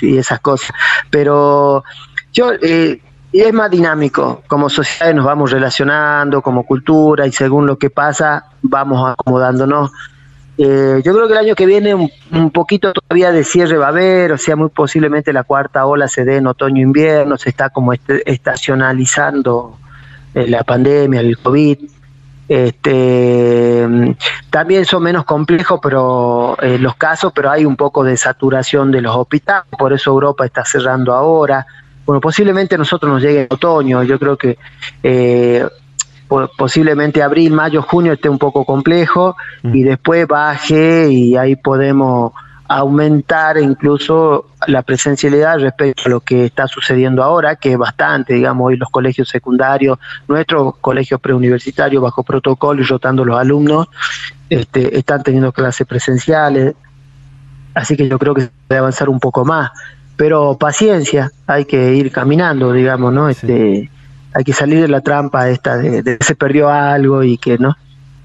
y 0.01 0.17
esas 0.17 0.41
cosas. 0.41 0.71
Pero 1.09 1.85
yo 2.33 2.51
es 2.51 3.53
más 3.53 3.71
dinámico. 3.71 4.43
Como 4.47 4.69
sociedad 4.69 5.13
nos 5.13 5.25
vamos 5.25 5.51
relacionando, 5.51 6.41
como 6.41 6.65
cultura, 6.65 7.25
y 7.25 7.31
según 7.31 7.65
lo 7.65 7.77
que 7.77 7.89
pasa, 7.89 8.45
vamos 8.61 9.11
acomodándonos. 9.11 9.91
Eh, 10.61 11.01
yo 11.05 11.13
creo 11.13 11.25
que 11.25 11.33
el 11.33 11.39
año 11.39 11.55
que 11.55 11.65
viene 11.65 11.95
un, 11.95 12.51
poquito 12.51 12.91
todavía 12.91 13.31
de 13.31 13.45
cierre 13.45 13.77
va 13.77 13.85
a 13.85 13.89
haber, 13.89 14.33
o 14.33 14.37
sea, 14.37 14.57
muy 14.57 14.67
posiblemente 14.67 15.31
la 15.31 15.45
cuarta 15.45 15.85
ola 15.85 16.09
se 16.09 16.25
dé 16.25 16.35
en 16.35 16.47
otoño-invierno, 16.47 17.37
se 17.37 17.51
está 17.51 17.69
como 17.69 17.93
estacionalizando 17.93 19.77
eh, 20.35 20.47
la 20.49 20.65
pandemia, 20.65 21.21
el 21.21 21.37
COVID. 21.37 21.77
Este, 22.49 23.87
también 24.49 24.83
son 24.83 25.03
menos 25.03 25.23
complejos 25.23 25.79
pero 25.81 26.57
eh, 26.61 26.77
los 26.77 26.95
casos, 26.95 27.31
pero 27.33 27.51
hay 27.51 27.63
un 27.63 27.77
poco 27.77 28.03
de 28.03 28.17
saturación 28.17 28.91
de 28.91 29.01
los 29.01 29.15
hospitales, 29.15 29.63
por 29.77 29.93
eso 29.93 30.11
Europa 30.11 30.45
está 30.45 30.65
cerrando 30.65 31.13
ahora. 31.13 31.65
Bueno, 32.05 32.19
posiblemente 32.19 32.77
nosotros 32.77 33.09
nos 33.09 33.21
llegue 33.21 33.43
en 33.43 33.47
otoño, 33.49 34.03
yo 34.03 34.19
creo 34.19 34.35
que 34.35 34.57
posiblemente 36.57 37.23
abril, 37.23 37.53
mayo, 37.53 37.81
junio 37.81 38.13
esté 38.13 38.29
un 38.29 38.37
poco 38.37 38.63
complejo 38.65 39.35
mm. 39.63 39.75
y 39.75 39.83
después 39.83 40.27
baje 40.27 41.09
y 41.11 41.35
ahí 41.35 41.55
podemos 41.55 42.33
aumentar 42.69 43.57
incluso 43.57 44.45
la 44.67 44.83
presencialidad 44.83 45.57
respecto 45.57 46.03
a 46.05 46.09
lo 46.09 46.19
que 46.19 46.45
está 46.45 46.67
sucediendo 46.67 47.23
ahora, 47.23 47.55
que 47.55 47.71
es 47.71 47.77
bastante, 47.79 48.35
digamos, 48.35 48.67
hoy 48.67 48.77
los 48.77 48.89
colegios 48.89 49.27
secundarios, 49.27 49.97
nuestros 50.27 50.75
colegios 50.77 51.19
preuniversitarios 51.19 52.03
bajo 52.03 52.21
protocolo 52.21 52.79
y 52.79 52.85
rotando 52.85 53.25
los 53.25 53.39
alumnos, 53.39 53.87
este, 54.51 54.99
están 54.99 55.23
teniendo 55.23 55.51
clases 55.51 55.87
presenciales, 55.87 56.75
así 57.73 57.97
que 57.97 58.07
yo 58.07 58.19
creo 58.19 58.35
que 58.35 58.41
se 58.41 58.51
puede 58.67 58.79
avanzar 58.79 59.09
un 59.09 59.19
poco 59.19 59.43
más, 59.45 59.71
pero 60.15 60.55
paciencia, 60.55 61.31
hay 61.47 61.65
que 61.65 61.95
ir 61.95 62.11
caminando, 62.11 62.71
digamos, 62.71 63.11
¿no? 63.11 63.29
Este, 63.29 63.89
hay 64.33 64.43
que 64.43 64.53
salir 64.53 64.81
de 64.81 64.87
la 64.87 65.01
trampa 65.01 65.49
esta 65.49 65.77
de, 65.77 66.03
de 66.03 66.17
se 66.19 66.35
perdió 66.35 66.69
algo 66.69 67.23
y 67.23 67.37
que 67.37 67.57
no, 67.57 67.77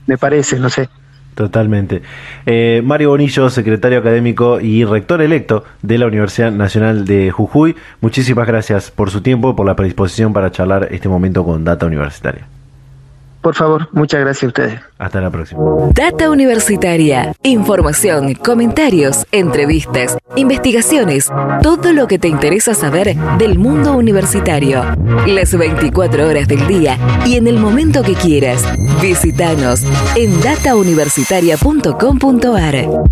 me 0.06 0.18
parece, 0.18 0.58
no 0.58 0.68
sé. 0.68 0.88
Totalmente. 1.34 2.02
Eh, 2.46 2.80
Mario 2.84 3.10
Bonillo, 3.10 3.50
secretario 3.50 3.98
académico 3.98 4.60
y 4.60 4.84
rector 4.84 5.20
electo 5.20 5.64
de 5.82 5.98
la 5.98 6.06
Universidad 6.06 6.52
Nacional 6.52 7.04
de 7.04 7.30
Jujuy, 7.32 7.74
muchísimas 8.00 8.46
gracias 8.46 8.90
por 8.92 9.10
su 9.10 9.20
tiempo 9.20 9.56
por 9.56 9.66
la 9.66 9.74
predisposición 9.74 10.32
para 10.32 10.52
charlar 10.52 10.88
este 10.92 11.08
momento 11.08 11.44
con 11.44 11.64
Data 11.64 11.86
Universitaria. 11.86 12.46
Por 13.44 13.54
favor, 13.54 13.88
muchas 13.92 14.20
gracias 14.20 14.44
a 14.44 14.46
ustedes. 14.46 14.80
Hasta 14.96 15.20
la 15.20 15.30
próxima. 15.30 15.60
Data 15.92 16.30
Universitaria. 16.30 17.34
Información, 17.42 18.32
comentarios, 18.36 19.26
entrevistas, 19.32 20.16
investigaciones, 20.34 21.30
todo 21.62 21.92
lo 21.92 22.06
que 22.06 22.18
te 22.18 22.28
interesa 22.28 22.72
saber 22.72 23.14
del 23.36 23.58
mundo 23.58 23.96
universitario. 23.96 24.82
Las 25.26 25.54
24 25.54 26.26
horas 26.26 26.48
del 26.48 26.66
día 26.66 26.96
y 27.26 27.36
en 27.36 27.46
el 27.46 27.58
momento 27.58 28.02
que 28.02 28.14
quieras. 28.14 28.64
Visítanos 29.02 29.82
en 30.16 30.40
datauniversitaria.com.ar. 30.40 33.04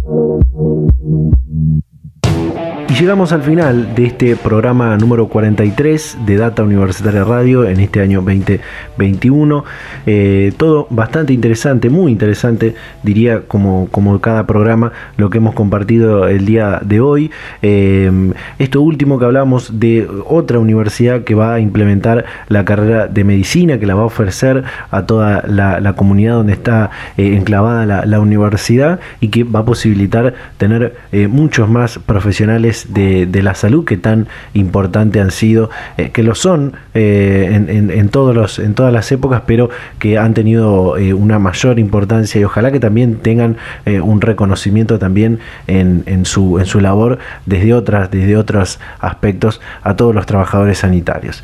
Y 2.92 2.94
llegamos 2.94 3.32
al 3.32 3.42
final 3.42 3.94
de 3.94 4.04
este 4.04 4.36
programa 4.36 4.98
número 4.98 5.26
43 5.26 6.18
de 6.26 6.36
Data 6.36 6.62
Universitaria 6.62 7.24
Radio 7.24 7.64
en 7.64 7.80
este 7.80 8.02
año 8.02 8.20
2021. 8.20 9.64
Eh, 10.04 10.52
todo 10.58 10.88
bastante 10.90 11.32
interesante, 11.32 11.88
muy 11.88 12.12
interesante, 12.12 12.74
diría 13.02 13.44
como, 13.48 13.88
como 13.90 14.20
cada 14.20 14.46
programa, 14.46 14.92
lo 15.16 15.30
que 15.30 15.38
hemos 15.38 15.54
compartido 15.54 16.28
el 16.28 16.44
día 16.44 16.82
de 16.84 17.00
hoy. 17.00 17.30
Eh, 17.62 18.12
esto 18.58 18.82
último 18.82 19.18
que 19.18 19.24
hablamos 19.24 19.80
de 19.80 20.06
otra 20.26 20.58
universidad 20.58 21.24
que 21.24 21.34
va 21.34 21.54
a 21.54 21.60
implementar 21.60 22.26
la 22.48 22.66
carrera 22.66 23.06
de 23.06 23.24
medicina, 23.24 23.78
que 23.78 23.86
la 23.86 23.94
va 23.94 24.02
a 24.02 24.06
ofrecer 24.06 24.64
a 24.90 25.06
toda 25.06 25.44
la, 25.46 25.94
comunidad 25.96 26.34
donde 26.34 26.52
está 26.52 26.90
eh, 27.16 27.36
enclavada 27.36 27.86
la, 27.86 28.04
la, 28.04 28.20
universidad 28.20 29.00
y 29.20 29.28
que 29.28 29.44
va 29.44 29.60
a 29.60 29.64
posibilitar 29.64 30.34
tener 30.58 30.94
muchos 31.30 31.68
más 31.68 31.98
profesionales 31.98 32.81
de, 32.88 33.42
la 33.42 33.54
salud 33.54 33.84
que 33.84 33.96
tan 33.96 34.28
importante 34.54 35.20
han 35.20 35.30
sido, 35.30 35.70
eh, 35.96 36.10
que 36.10 36.22
lo 36.22 36.34
son 36.34 36.74
eh, 36.94 37.50
en, 37.68 38.08
todos 38.08 38.34
los, 38.34 38.58
en 38.58 38.74
todas 38.74 38.92
las 38.92 39.10
épocas, 39.10 39.42
pero 39.46 39.70
que 39.98 40.18
han 40.18 40.34
tenido 40.34 40.96
eh, 40.96 41.12
una 41.12 41.38
mayor 41.38 41.78
importancia 41.78 42.40
y 42.40 42.44
ojalá 42.44 42.70
que 42.70 42.80
también 42.80 43.16
tengan 43.16 43.56
un 43.86 44.20
reconocimiento 44.20 44.98
también 44.98 45.38
en, 45.66 46.24
su, 46.24 46.58
en 46.58 46.66
su 46.66 46.80
labor 46.80 47.18
desde, 47.46 47.74
otras, 47.74 48.10
desde 48.10 48.36
otros 48.36 48.78
aspectos 49.00 49.60
a 49.82 49.96
todos 49.96 50.14
los 50.14 50.26
trabajadores 50.26 50.78
sanitarios. 50.78 51.42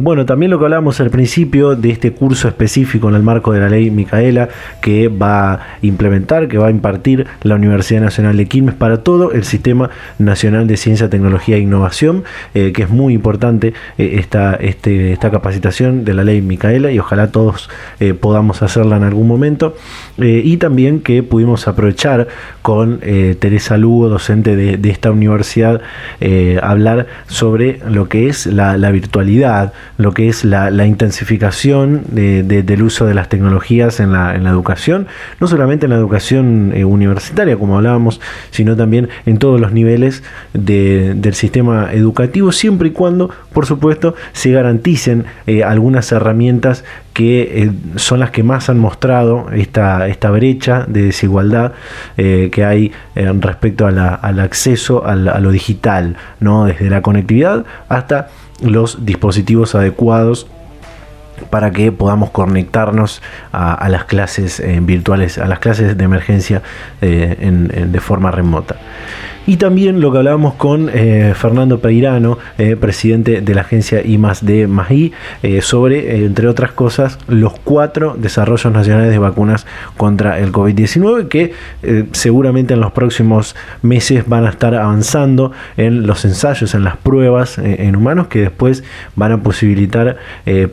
bueno, 0.00 0.24
también 0.24 0.50
lo 0.50 0.58
que 0.58 0.64
hablábamos 0.64 1.00
al 1.00 1.10
principio 1.10 1.76
de 1.76 1.90
este 1.90 2.12
curso 2.12 2.48
específico 2.48 3.08
en 3.08 3.14
el 3.14 3.22
marco 3.22 3.52
de 3.52 3.60
la 3.60 3.68
ley 3.68 3.90
Micaela 3.90 4.48
que 4.80 5.08
va 5.08 5.52
a 5.52 5.60
implementar, 5.82 6.48
que 6.48 6.58
va 6.58 6.68
a 6.68 6.70
impartir 6.70 7.26
la 7.42 7.56
Universidad 7.56 8.00
Nacional 8.00 8.36
de 8.36 8.46
Quilmes 8.46 8.74
para 8.74 9.02
todo 9.02 9.32
el 9.32 9.44
sistema 9.44 9.90
nacional 10.18 10.41
de 10.42 10.76
Ciencia, 10.76 11.08
Tecnología 11.08 11.54
e 11.56 11.60
Innovación, 11.60 12.24
eh, 12.54 12.72
que 12.72 12.82
es 12.82 12.90
muy 12.90 13.14
importante 13.14 13.74
eh, 13.96 14.16
esta, 14.18 14.56
este, 14.56 15.12
esta 15.12 15.30
capacitación 15.30 16.04
de 16.04 16.14
la 16.14 16.24
ley 16.24 16.42
Micaela 16.42 16.90
y 16.90 16.98
ojalá 16.98 17.30
todos 17.30 17.70
eh, 18.00 18.12
podamos 18.12 18.60
hacerla 18.60 18.96
en 18.96 19.04
algún 19.04 19.28
momento. 19.28 19.76
y 20.18 20.56
también 20.56 21.00
que 21.00 21.22
pudimos 21.22 21.68
aprovechar 21.68 22.28
con 22.60 23.00
Teresa 23.38 23.76
Lugo, 23.76 24.08
docente 24.08 24.56
de, 24.56 24.90
esta 24.90 25.10
universidad, 25.10 25.80
hablar 26.62 27.06
sobre 27.28 27.80
lo 27.88 28.08
que 28.08 28.28
es 28.28 28.46
la, 28.46 28.76
virtualidad, 28.90 29.72
lo 29.96 30.12
que 30.12 30.28
es 30.28 30.44
la, 30.44 30.86
intensificación 30.86 32.02
del 32.12 32.82
uso 32.82 33.06
de 33.06 33.14
las 33.14 33.28
tecnologías 33.28 34.00
en 34.00 34.12
la, 34.12 34.34
en 34.34 34.44
la 34.44 34.50
educación, 34.50 35.06
no 35.40 35.46
solamente 35.46 35.86
en 35.86 35.90
la 35.90 35.96
educación 35.96 36.72
universitaria, 36.84 37.56
como 37.56 37.76
hablábamos, 37.76 38.20
sino 38.50 38.76
también 38.76 39.08
en 39.26 39.38
todos 39.38 39.60
los 39.60 39.72
niveles 39.72 40.22
del 40.52 41.34
sistema 41.34 41.92
educativo, 41.92 42.52
siempre 42.52 42.88
y 42.88 42.90
cuando, 42.92 43.30
por 43.52 43.66
supuesto, 43.66 44.14
se 44.32 44.52
garanticen 44.52 45.24
eh, 45.46 45.64
algunas 45.64 46.12
herramientas 46.12 46.84
que 47.12 47.42
eh, 47.42 47.70
son 47.96 48.20
las 48.20 48.30
que 48.30 48.42
más 48.42 48.68
han 48.68 48.78
mostrado 48.78 49.46
esta, 49.52 50.08
esta 50.08 50.30
brecha 50.30 50.84
de 50.88 51.02
desigualdad 51.02 51.72
eh, 52.16 52.48
que 52.52 52.64
hay 52.64 52.92
respecto 53.14 53.86
al 53.86 54.40
acceso 54.40 55.04
a, 55.06 55.12
a, 55.12 55.40
lo 55.40 55.50
digital, 55.50 56.16
¿no? 56.40 56.64
desde 56.64 56.88
la 56.88 57.02
conectividad 57.02 57.64
hasta 57.88 58.28
los 58.62 59.04
dispositivos 59.04 59.74
adecuados 59.74 60.46
para 61.50 61.72
que 61.72 61.90
podamos 61.92 62.30
conectarnos 62.30 63.20
a, 63.52 63.88
las 63.88 64.04
clases 64.04 64.62
virtuales, 64.82 65.38
a 65.38 65.46
las 65.46 65.58
clases 65.58 65.96
de 65.96 66.04
emergencia 66.04 66.62
de 67.00 68.00
forma 68.00 68.30
remota. 68.30 68.76
Y 69.44 69.56
también 69.56 70.00
lo 70.00 70.12
que 70.12 70.18
hablábamos 70.18 70.54
con 70.54 70.88
eh, 70.92 71.32
Fernando 71.34 71.80
Peirano, 71.80 72.38
eh, 72.58 72.76
presidente 72.76 73.40
de 73.40 73.54
la 73.54 73.62
agencia 73.62 74.00
I 74.00 74.16
de 74.42 74.68
MAI, 74.68 75.12
eh, 75.42 75.60
sobre, 75.62 76.24
entre 76.24 76.46
otras 76.46 76.70
cosas, 76.70 77.18
los 77.26 77.52
cuatro 77.58 78.14
desarrollos 78.16 78.72
nacionales 78.72 79.10
de 79.10 79.18
vacunas 79.18 79.66
contra 79.96 80.38
el 80.38 80.52
COVID-19 80.52 81.26
que 81.28 81.52
seguramente 82.12 82.74
en 82.74 82.80
los 82.80 82.92
próximos 82.92 83.56
meses 83.82 84.28
van 84.28 84.46
a 84.46 84.50
estar 84.50 84.74
avanzando 84.74 85.50
en 85.76 86.06
los 86.06 86.24
ensayos, 86.24 86.74
en 86.74 86.84
las 86.84 86.96
pruebas 86.96 87.58
en 87.58 87.96
humanos 87.96 88.28
que 88.28 88.40
después 88.40 88.84
van 89.16 89.32
a 89.32 89.42
posibilitar 89.42 90.18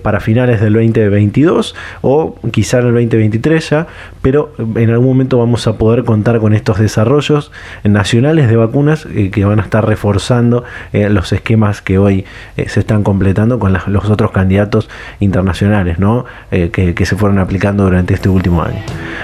para 0.02 0.20
finales 0.20 0.62
del 0.62 0.74
2022 0.74 1.76
o 2.02 2.36
quizá 2.52 2.80
en 2.80 2.88
el 2.88 2.94
2023 2.94 3.70
ya, 3.70 3.88
pero 4.22 4.54
en 4.76 4.90
algún 4.90 5.08
momento 5.08 5.38
vamos 5.38 5.66
a 5.68 5.78
poder 5.78 6.04
contar 6.04 6.40
con 6.40 6.54
estos 6.54 6.80
desarrollos 6.80 7.52
nacionales 7.84 8.48
de 8.48 8.59
vacunas 8.60 9.07
eh, 9.14 9.32
que 9.32 9.45
van 9.45 9.60
a 9.60 9.64
estar 9.64 9.86
reforzando 9.86 10.64
eh, 10.93 11.10
los 11.10 11.34
esquemas 11.34 11.82
que 11.82 11.97
hoy 11.97 12.26
eh, 12.57 12.70
se 12.70 12.82
están 12.82 13.03
completando 13.03 13.60
con 13.60 13.74
los 13.74 14.10
otros 14.10 14.32
candidatos 14.32 14.89
internacionales 15.20 15.99
¿no? 15.99 16.26
que, 16.49 17.05
se 17.05 17.16
fueron 17.16 17.39
aplicando 17.39 17.84
durante 17.84 18.14
este 18.14 18.30
último 18.30 18.62
año. 18.62 18.82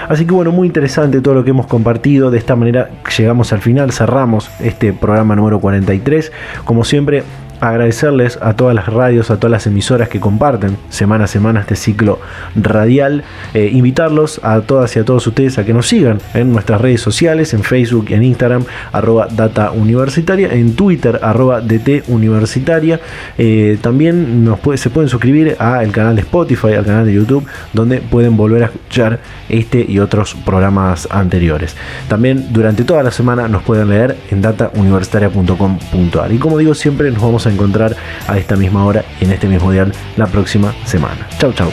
Así 0.08 0.24
que 0.26 0.32
bueno, 0.32 0.50
muy 0.50 0.66
interesante 0.66 1.20
todo 1.20 1.34
lo 1.34 1.44
que 1.44 1.50
hemos 1.50 1.66
compartido. 1.66 2.30
De 2.30 2.38
esta 2.38 2.56
manera 2.56 2.90
llegamos 3.16 3.52
al 3.52 3.60
final, 3.60 3.92
cerramos 3.92 4.50
este 4.60 4.92
programa 4.92 5.36
número 5.36 5.60
43. 5.60 6.32
Como 6.64 6.84
siempre, 6.84 7.22
agradecerles 7.60 8.38
a 8.40 8.54
todas 8.54 8.74
las 8.74 8.86
radios, 8.86 9.30
a 9.30 9.36
todas 9.36 9.50
las 9.50 9.66
emisoras 9.66 10.08
que 10.08 10.20
comparten 10.20 10.76
semana 10.88 11.24
a 11.24 11.26
semana 11.26 11.60
este 11.60 11.76
ciclo 11.76 12.18
radial, 12.54 13.24
eh, 13.54 13.70
invitarlos 13.72 14.40
a 14.42 14.60
todas 14.60 14.94
y 14.96 14.98
a 14.98 15.04
todos 15.04 15.26
ustedes 15.26 15.58
a 15.58 15.64
que 15.64 15.72
nos 15.72 15.88
sigan 15.88 16.18
en 16.34 16.52
nuestras 16.52 16.80
redes 16.80 17.00
sociales, 17.00 17.54
en 17.54 17.62
Facebook 17.62 18.06
y 18.10 18.14
en 18.14 18.24
Instagram, 18.24 18.64
arroba 18.92 19.28
data 19.30 19.70
universitaria, 19.72 20.52
en 20.52 20.74
Twitter, 20.74 21.20
arroba 21.22 21.60
DT 21.60 22.04
universitaria. 22.08 23.00
Eh, 23.38 23.78
también 23.80 24.48
se 24.74 24.90
pueden 24.90 25.08
suscribir 25.08 25.56
al 25.58 25.92
canal 25.92 26.16
de 26.16 26.22
Spotify, 26.22 26.74
al 26.74 26.84
canal 26.84 27.06
de 27.06 27.14
YouTube, 27.14 27.46
donde 27.72 27.98
pueden 27.98 28.36
volver 28.36 28.62
a 28.64 28.66
escuchar 28.66 29.20
este 29.48 29.84
y 29.88 29.98
otros 29.98 30.34
programas 30.34 31.08
anteriores. 31.10 31.76
También 32.08 32.52
durante 32.52 32.84
toda 32.84 33.02
la 33.02 33.10
semana 33.10 33.48
nos 33.48 33.62
pueden 33.62 33.88
leer 33.88 34.16
en 34.30 34.42
datauniversitaria.com.ar. 34.42 36.32
Y 36.32 36.38
como 36.38 36.58
digo, 36.58 36.74
siempre 36.74 37.10
nos 37.10 37.22
vamos 37.22 37.45
a 37.46 37.50
encontrar 37.50 37.96
a 38.26 38.38
esta 38.38 38.56
misma 38.56 38.84
hora 38.84 39.04
y 39.20 39.24
en 39.24 39.32
este 39.32 39.46
mismo 39.48 39.70
dial 39.72 39.92
la 40.16 40.26
próxima 40.26 40.74
semana. 40.84 41.26
Chau, 41.38 41.52
chau. 41.52 41.70